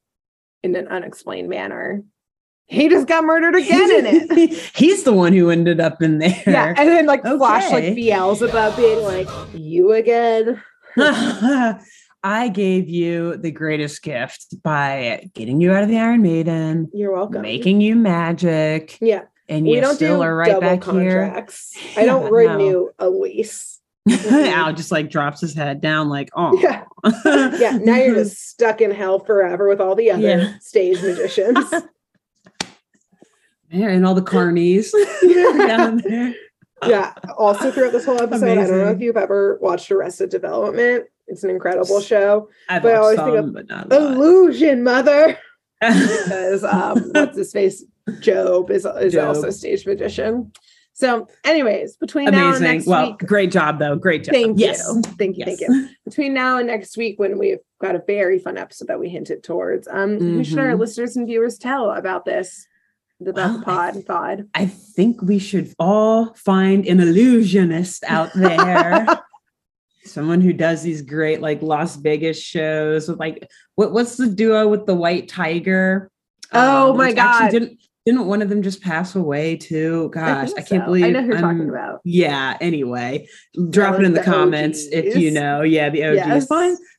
in 0.62 0.76
an 0.76 0.88
unexplained 0.88 1.48
manner, 1.48 2.02
he 2.68 2.88
just 2.88 3.08
got 3.08 3.24
murdered 3.24 3.54
again 3.56 3.90
in 3.90 4.06
it. 4.06 4.52
He's 4.76 5.02
the 5.02 5.12
one 5.12 5.32
who 5.32 5.50
ended 5.50 5.80
up 5.80 6.02
in 6.02 6.18
there. 6.18 6.42
Yeah, 6.46 6.74
and 6.76 6.88
then 6.88 7.06
like 7.06 7.24
okay. 7.24 7.36
flash 7.36 7.72
like 7.72 7.94
Beelzebub 7.94 8.76
being 8.76 9.02
like, 9.02 9.28
"You 9.54 9.92
again." 9.92 10.62
I 12.24 12.48
gave 12.48 12.88
you 12.88 13.36
the 13.36 13.50
greatest 13.50 14.02
gift 14.02 14.62
by 14.62 15.28
getting 15.34 15.60
you 15.60 15.72
out 15.72 15.82
of 15.82 15.88
the 15.88 15.98
Iron 15.98 16.22
Maiden. 16.22 16.90
You're 16.92 17.12
welcome. 17.12 17.42
Making 17.42 17.80
you 17.80 17.96
magic. 17.96 18.98
Yeah. 19.00 19.22
And 19.48 19.66
you 19.66 19.82
still 19.94 20.18
do 20.18 20.22
are 20.22 20.36
right 20.36 20.60
back 20.60 20.82
contracts. 20.82 21.74
here. 21.74 21.92
I 22.02 22.04
don't 22.04 22.30
renew 22.30 22.72
no. 22.72 22.90
a 22.98 23.08
lease. 23.08 23.80
Al 24.10 24.72
just 24.72 24.90
like 24.90 25.10
drops 25.10 25.40
his 25.40 25.54
head 25.54 25.80
down, 25.80 26.08
like, 26.08 26.30
oh. 26.34 26.58
Yeah. 26.58 26.84
yeah. 27.58 27.78
Now 27.80 27.96
you're 27.96 28.16
just 28.16 28.48
stuck 28.48 28.80
in 28.80 28.90
hell 28.90 29.20
forever 29.20 29.68
with 29.68 29.80
all 29.80 29.94
the 29.94 30.10
other 30.10 30.20
yeah. 30.20 30.58
stage 30.58 31.00
magicians 31.00 31.72
and 33.70 34.06
all 34.06 34.14
the 34.14 34.22
carnies 34.22 34.90
down 35.66 35.98
there. 35.98 36.34
Yeah. 36.86 37.14
Also 37.36 37.70
throughout 37.70 37.92
this 37.92 38.04
whole 38.04 38.20
episode, 38.20 38.52
Amazing. 38.52 38.58
I 38.58 38.66
don't 38.66 38.86
know 38.86 38.92
if 38.92 39.00
you've 39.00 39.16
ever 39.16 39.58
watched 39.60 39.90
Arrested 39.90 40.30
Development. 40.30 41.04
It's 41.26 41.44
an 41.44 41.50
incredible 41.50 42.00
show. 42.00 42.48
I've 42.68 42.82
but 42.82 42.94
I 42.94 42.96
always 42.96 43.16
some, 43.16 43.54
think 43.54 43.70
of 43.70 43.92
illusion, 43.92 44.82
mother. 44.82 45.38
because 45.80 46.64
um, 46.64 47.10
what's 47.12 47.36
his 47.36 47.52
face? 47.52 47.84
Gob 48.24 48.70
is 48.70 48.86
is 48.86 49.14
Gob. 49.14 49.28
also 49.28 49.48
a 49.48 49.52
stage 49.52 49.86
magician. 49.86 50.52
So, 50.94 51.28
anyways, 51.44 51.96
between 51.96 52.26
Amazing. 52.26 52.44
now 52.44 52.54
and 52.54 52.64
next 52.64 52.86
well, 52.86 53.10
week, 53.10 53.18
great 53.18 53.52
job 53.52 53.78
though. 53.78 53.94
Great 53.94 54.24
job. 54.24 54.32
Thank 54.32 54.58
yes. 54.58 54.82
you. 54.88 55.02
Thank 55.02 55.36
you. 55.36 55.44
Yes. 55.46 55.58
Thank 55.58 55.60
you. 55.60 55.88
Between 56.04 56.34
now 56.34 56.58
and 56.58 56.66
next 56.66 56.96
week, 56.96 57.20
when 57.20 57.38
we've 57.38 57.60
got 57.80 57.94
a 57.94 58.02
very 58.04 58.38
fun 58.38 58.58
episode 58.58 58.88
that 58.88 58.98
we 58.98 59.08
hinted 59.08 59.44
towards, 59.44 59.86
um, 59.86 60.16
mm-hmm. 60.16 60.36
who 60.38 60.44
should 60.44 60.58
our 60.58 60.74
listeners 60.74 61.16
and 61.16 61.26
viewers 61.26 61.58
tell 61.58 61.90
about 61.90 62.24
this? 62.24 62.66
The 63.20 63.32
best 63.32 63.54
well, 63.54 63.62
pod 63.64 64.06
pod. 64.06 64.48
I 64.54 64.66
think 64.66 65.22
we 65.22 65.38
should 65.38 65.72
all 65.78 66.34
find 66.34 66.86
an 66.86 67.00
illusionist 67.00 68.04
out 68.04 68.32
there 68.34 69.06
someone 70.08 70.40
who 70.40 70.52
does 70.52 70.82
these 70.82 71.02
great 71.02 71.40
like 71.40 71.62
Las 71.62 71.96
Vegas 71.96 72.40
shows 72.40 73.08
with 73.08 73.18
like 73.18 73.48
what 73.74 73.92
what's 73.92 74.16
the 74.16 74.26
duo 74.26 74.68
with 74.68 74.86
the 74.86 74.94
white 74.94 75.28
tiger? 75.28 76.10
Oh 76.52 76.92
um, 76.92 76.96
my 76.96 77.12
god! 77.12 77.50
Didn't 77.50 77.78
didn't 78.06 78.26
one 78.26 78.40
of 78.40 78.48
them 78.48 78.62
just 78.62 78.82
pass 78.82 79.14
away 79.14 79.56
too? 79.56 80.10
Gosh, 80.12 80.50
I, 80.56 80.60
I 80.60 80.62
can't 80.62 80.68
so. 80.68 80.84
believe. 80.86 81.04
I 81.04 81.10
know 81.10 81.22
who 81.22 81.28
you're 81.28 81.40
talking 81.40 81.68
about. 81.68 82.00
Yeah. 82.04 82.56
Anyway, 82.60 83.28
drop 83.70 83.98
it 83.98 84.04
in 84.04 84.14
the, 84.14 84.20
the 84.20 84.24
comments 84.24 84.86
OGs. 84.86 84.94
if 84.94 85.16
you 85.16 85.30
know. 85.30 85.62
Yeah, 85.62 85.90
the 85.90 86.04
OGs. 86.04 86.16
Yes. 86.16 86.48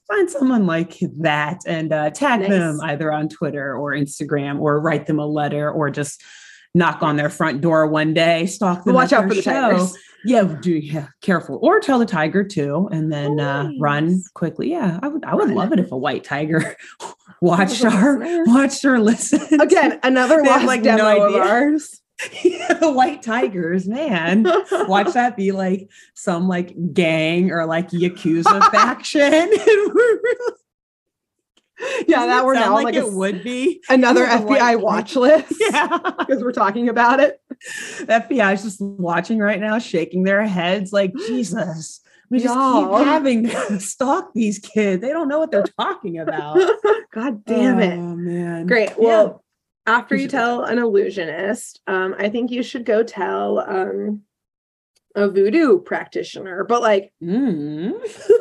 Find 0.09 0.29
someone 0.29 0.65
like 0.65 0.97
that 1.19 1.61
and 1.65 1.93
uh, 1.93 2.09
tag 2.09 2.41
nice. 2.41 2.49
them 2.49 2.81
either 2.81 3.11
on 3.11 3.29
Twitter 3.29 3.75
or 3.75 3.93
Instagram 3.93 4.59
or 4.59 4.79
write 4.79 5.05
them 5.05 5.19
a 5.19 5.25
letter 5.25 5.71
or 5.71 5.89
just 5.89 6.23
knock 6.73 7.01
on 7.01 7.15
their 7.15 7.29
front 7.29 7.61
door 7.61 7.87
one 7.87 8.13
day, 8.13 8.45
stalk 8.45 8.83
them. 8.83 8.95
Watch 8.95 9.13
out 9.13 9.27
for 9.27 9.33
the 9.33 9.41
show. 9.41 9.51
tigers. 9.51 9.97
Yeah, 10.25 10.43
do 10.61 10.71
yeah, 10.71 11.07
careful. 11.21 11.59
Or 11.61 11.79
tell 11.79 11.99
the 11.99 12.05
tiger 12.05 12.43
too, 12.43 12.89
and 12.91 13.11
then 13.11 13.39
uh, 13.39 13.63
nice. 13.63 13.71
uh, 13.71 13.79
run 13.79 14.23
quickly. 14.33 14.69
Yeah, 14.69 14.99
I 15.01 15.07
would 15.07 15.23
I 15.23 15.33
would 15.33 15.49
love 15.49 15.71
it 15.71 15.79
if 15.79 15.93
a 15.93 15.97
white 15.97 16.25
tiger 16.25 16.75
watched 17.41 17.85
our 17.85 18.17
watched 18.45 18.83
or 18.83 18.99
listened. 18.99 19.61
Again, 19.61 19.99
another 20.03 20.43
lost 20.43 20.65
like 20.65 20.83
demo 20.83 21.03
no 21.03 21.27
of 21.27 21.35
ours. 21.35 21.98
the 22.79 22.91
white 22.91 23.21
tigers, 23.21 23.87
man. 23.87 24.43
Watch 24.71 25.13
that 25.13 25.37
be 25.37 25.53
like 25.53 25.89
some 26.15 26.49
like 26.49 26.75
gang 26.93 27.51
or 27.51 27.65
like 27.65 27.91
Yakuza 27.91 28.43
faction. 28.71 29.31
yeah, 32.07 32.25
that 32.25 32.45
we're 32.45 32.55
now 32.55 32.73
like, 32.73 32.85
like 32.85 32.95
it 32.95 33.05
a, 33.05 33.07
would 33.07 33.41
be 33.41 33.81
another 33.87 34.25
FBI 34.25 34.81
watch 34.81 35.15
list. 35.15 35.53
Yeah, 35.59 35.97
because 36.17 36.43
we're 36.43 36.51
talking 36.51 36.89
about 36.89 37.21
it. 37.21 37.39
FBI 38.01 38.53
is 38.53 38.63
just 38.63 38.81
watching 38.81 39.39
right 39.39 39.61
now, 39.61 39.79
shaking 39.79 40.23
their 40.23 40.45
heads 40.45 40.91
like 40.91 41.13
Jesus. 41.15 42.01
We 42.29 42.39
just 42.39 42.53
Y'all. 42.53 42.97
keep 42.97 43.07
having 43.07 43.47
to 43.47 43.79
stalk 43.79 44.33
these 44.33 44.59
kids. 44.59 45.01
They 45.01 45.09
don't 45.09 45.29
know 45.29 45.39
what 45.39 45.51
they're 45.51 45.63
talking 45.79 46.19
about. 46.19 46.59
God 47.13 47.45
damn 47.45 47.79
it. 47.79 47.97
Oh 47.97 48.15
man. 48.15 48.67
Great. 48.67 48.99
Well. 48.99 49.41
After 49.89 50.15
you 50.15 50.27
tell 50.27 50.63
an 50.63 50.77
illusionist, 50.77 51.81
um, 51.87 52.15
I 52.17 52.29
think 52.29 52.51
you 52.51 52.63
should 52.63 52.85
go 52.85 53.03
tell 53.03 53.59
um 53.59 54.21
a 55.15 55.27
voodoo 55.27 55.79
practitioner, 55.79 56.63
but 56.63 56.81
like 56.81 57.11
mm. 57.21 57.91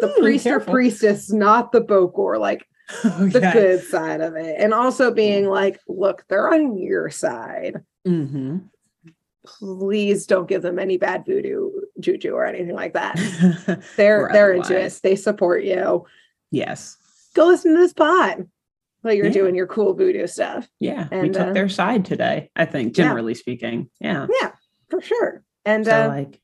the 0.01 0.15
priest 0.21 0.47
or 0.47 0.61
priestess, 0.61 1.33
not 1.33 1.73
the 1.73 1.81
bokor, 1.81 2.39
like 2.39 2.67
okay. 3.05 3.29
the 3.29 3.41
good 3.41 3.83
side 3.85 4.21
of 4.21 4.37
it. 4.37 4.57
And 4.59 4.75
also 4.75 5.13
being 5.13 5.47
like, 5.47 5.81
look, 5.89 6.25
they're 6.29 6.53
on 6.53 6.77
your 6.79 7.11
side. 7.11 7.83
Mm-hmm 8.07 8.59
please 9.59 10.27
don't 10.27 10.49
give 10.49 10.61
them 10.63 10.79
any 10.79 10.99
bad 10.99 11.25
voodoo 11.25 11.71
juju 12.01 12.33
or 12.33 12.45
anything 12.45 12.75
like 12.75 12.93
that. 12.93 13.17
They're 13.97 14.29
they're 14.33 14.53
into 14.53 14.79
it. 14.79 15.01
They 15.03 15.17
support 15.17 15.65
you. 15.65 16.05
Yes. 16.51 16.97
Go 17.35 17.47
listen 17.47 17.73
to 17.75 17.81
this 17.81 17.93
pod 17.93 18.47
while 19.03 19.15
you're 19.15 19.27
yeah. 19.27 19.33
doing 19.33 19.55
your 19.55 19.67
cool 19.67 19.95
voodoo 19.95 20.27
stuff. 20.27 20.69
Yeah. 20.81 21.09
And, 21.11 21.23
we 21.23 21.31
took 21.31 21.49
uh, 21.49 21.53
their 21.53 21.69
side 21.69 22.05
today, 22.05 22.51
I 22.57 22.65
think, 22.65 22.95
generally 22.95 23.33
yeah. 23.33 23.39
speaking. 23.39 23.91
Yeah. 24.01 24.27
Yeah, 24.41 24.53
for 24.89 25.01
sure. 25.01 25.43
And 25.65 25.85
so, 25.85 26.05
uh, 26.05 26.09
like 26.09 26.41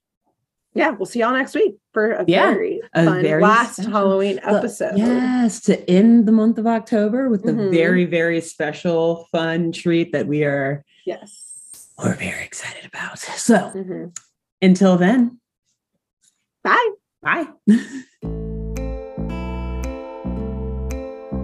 yeah, 0.75 0.91
we'll 0.91 1.07
see 1.07 1.21
y'all 1.21 1.33
next 1.33 1.55
week 1.55 1.77
for 1.93 2.13
a 2.13 2.25
yeah, 2.27 2.51
very 2.51 2.81
a 2.93 3.05
fun 3.05 3.23
very 3.23 3.41
last 3.41 3.75
special, 3.77 3.93
Halloween 3.93 4.41
episode. 4.43 4.99
yes, 4.99 5.61
to 5.63 5.89
end 5.89 6.27
the 6.27 6.33
month 6.33 6.59
of 6.59 6.67
October 6.67 7.29
with 7.29 7.45
mm-hmm. 7.45 7.61
a 7.61 7.71
very, 7.71 8.05
very 8.05 8.41
special, 8.41 9.29
fun 9.31 9.71
treat 9.71 10.13
that 10.13 10.27
we 10.27 10.43
are 10.43 10.85
yes 11.07 11.55
we're 11.99 12.15
very 12.15 12.45
excited 12.45 12.85
about. 12.85 13.19
So 13.19 13.57
mm-hmm. 13.57 14.07
until 14.63 14.97
then, 14.97 15.39
bye. 16.63 16.91
Bye. 17.23 17.47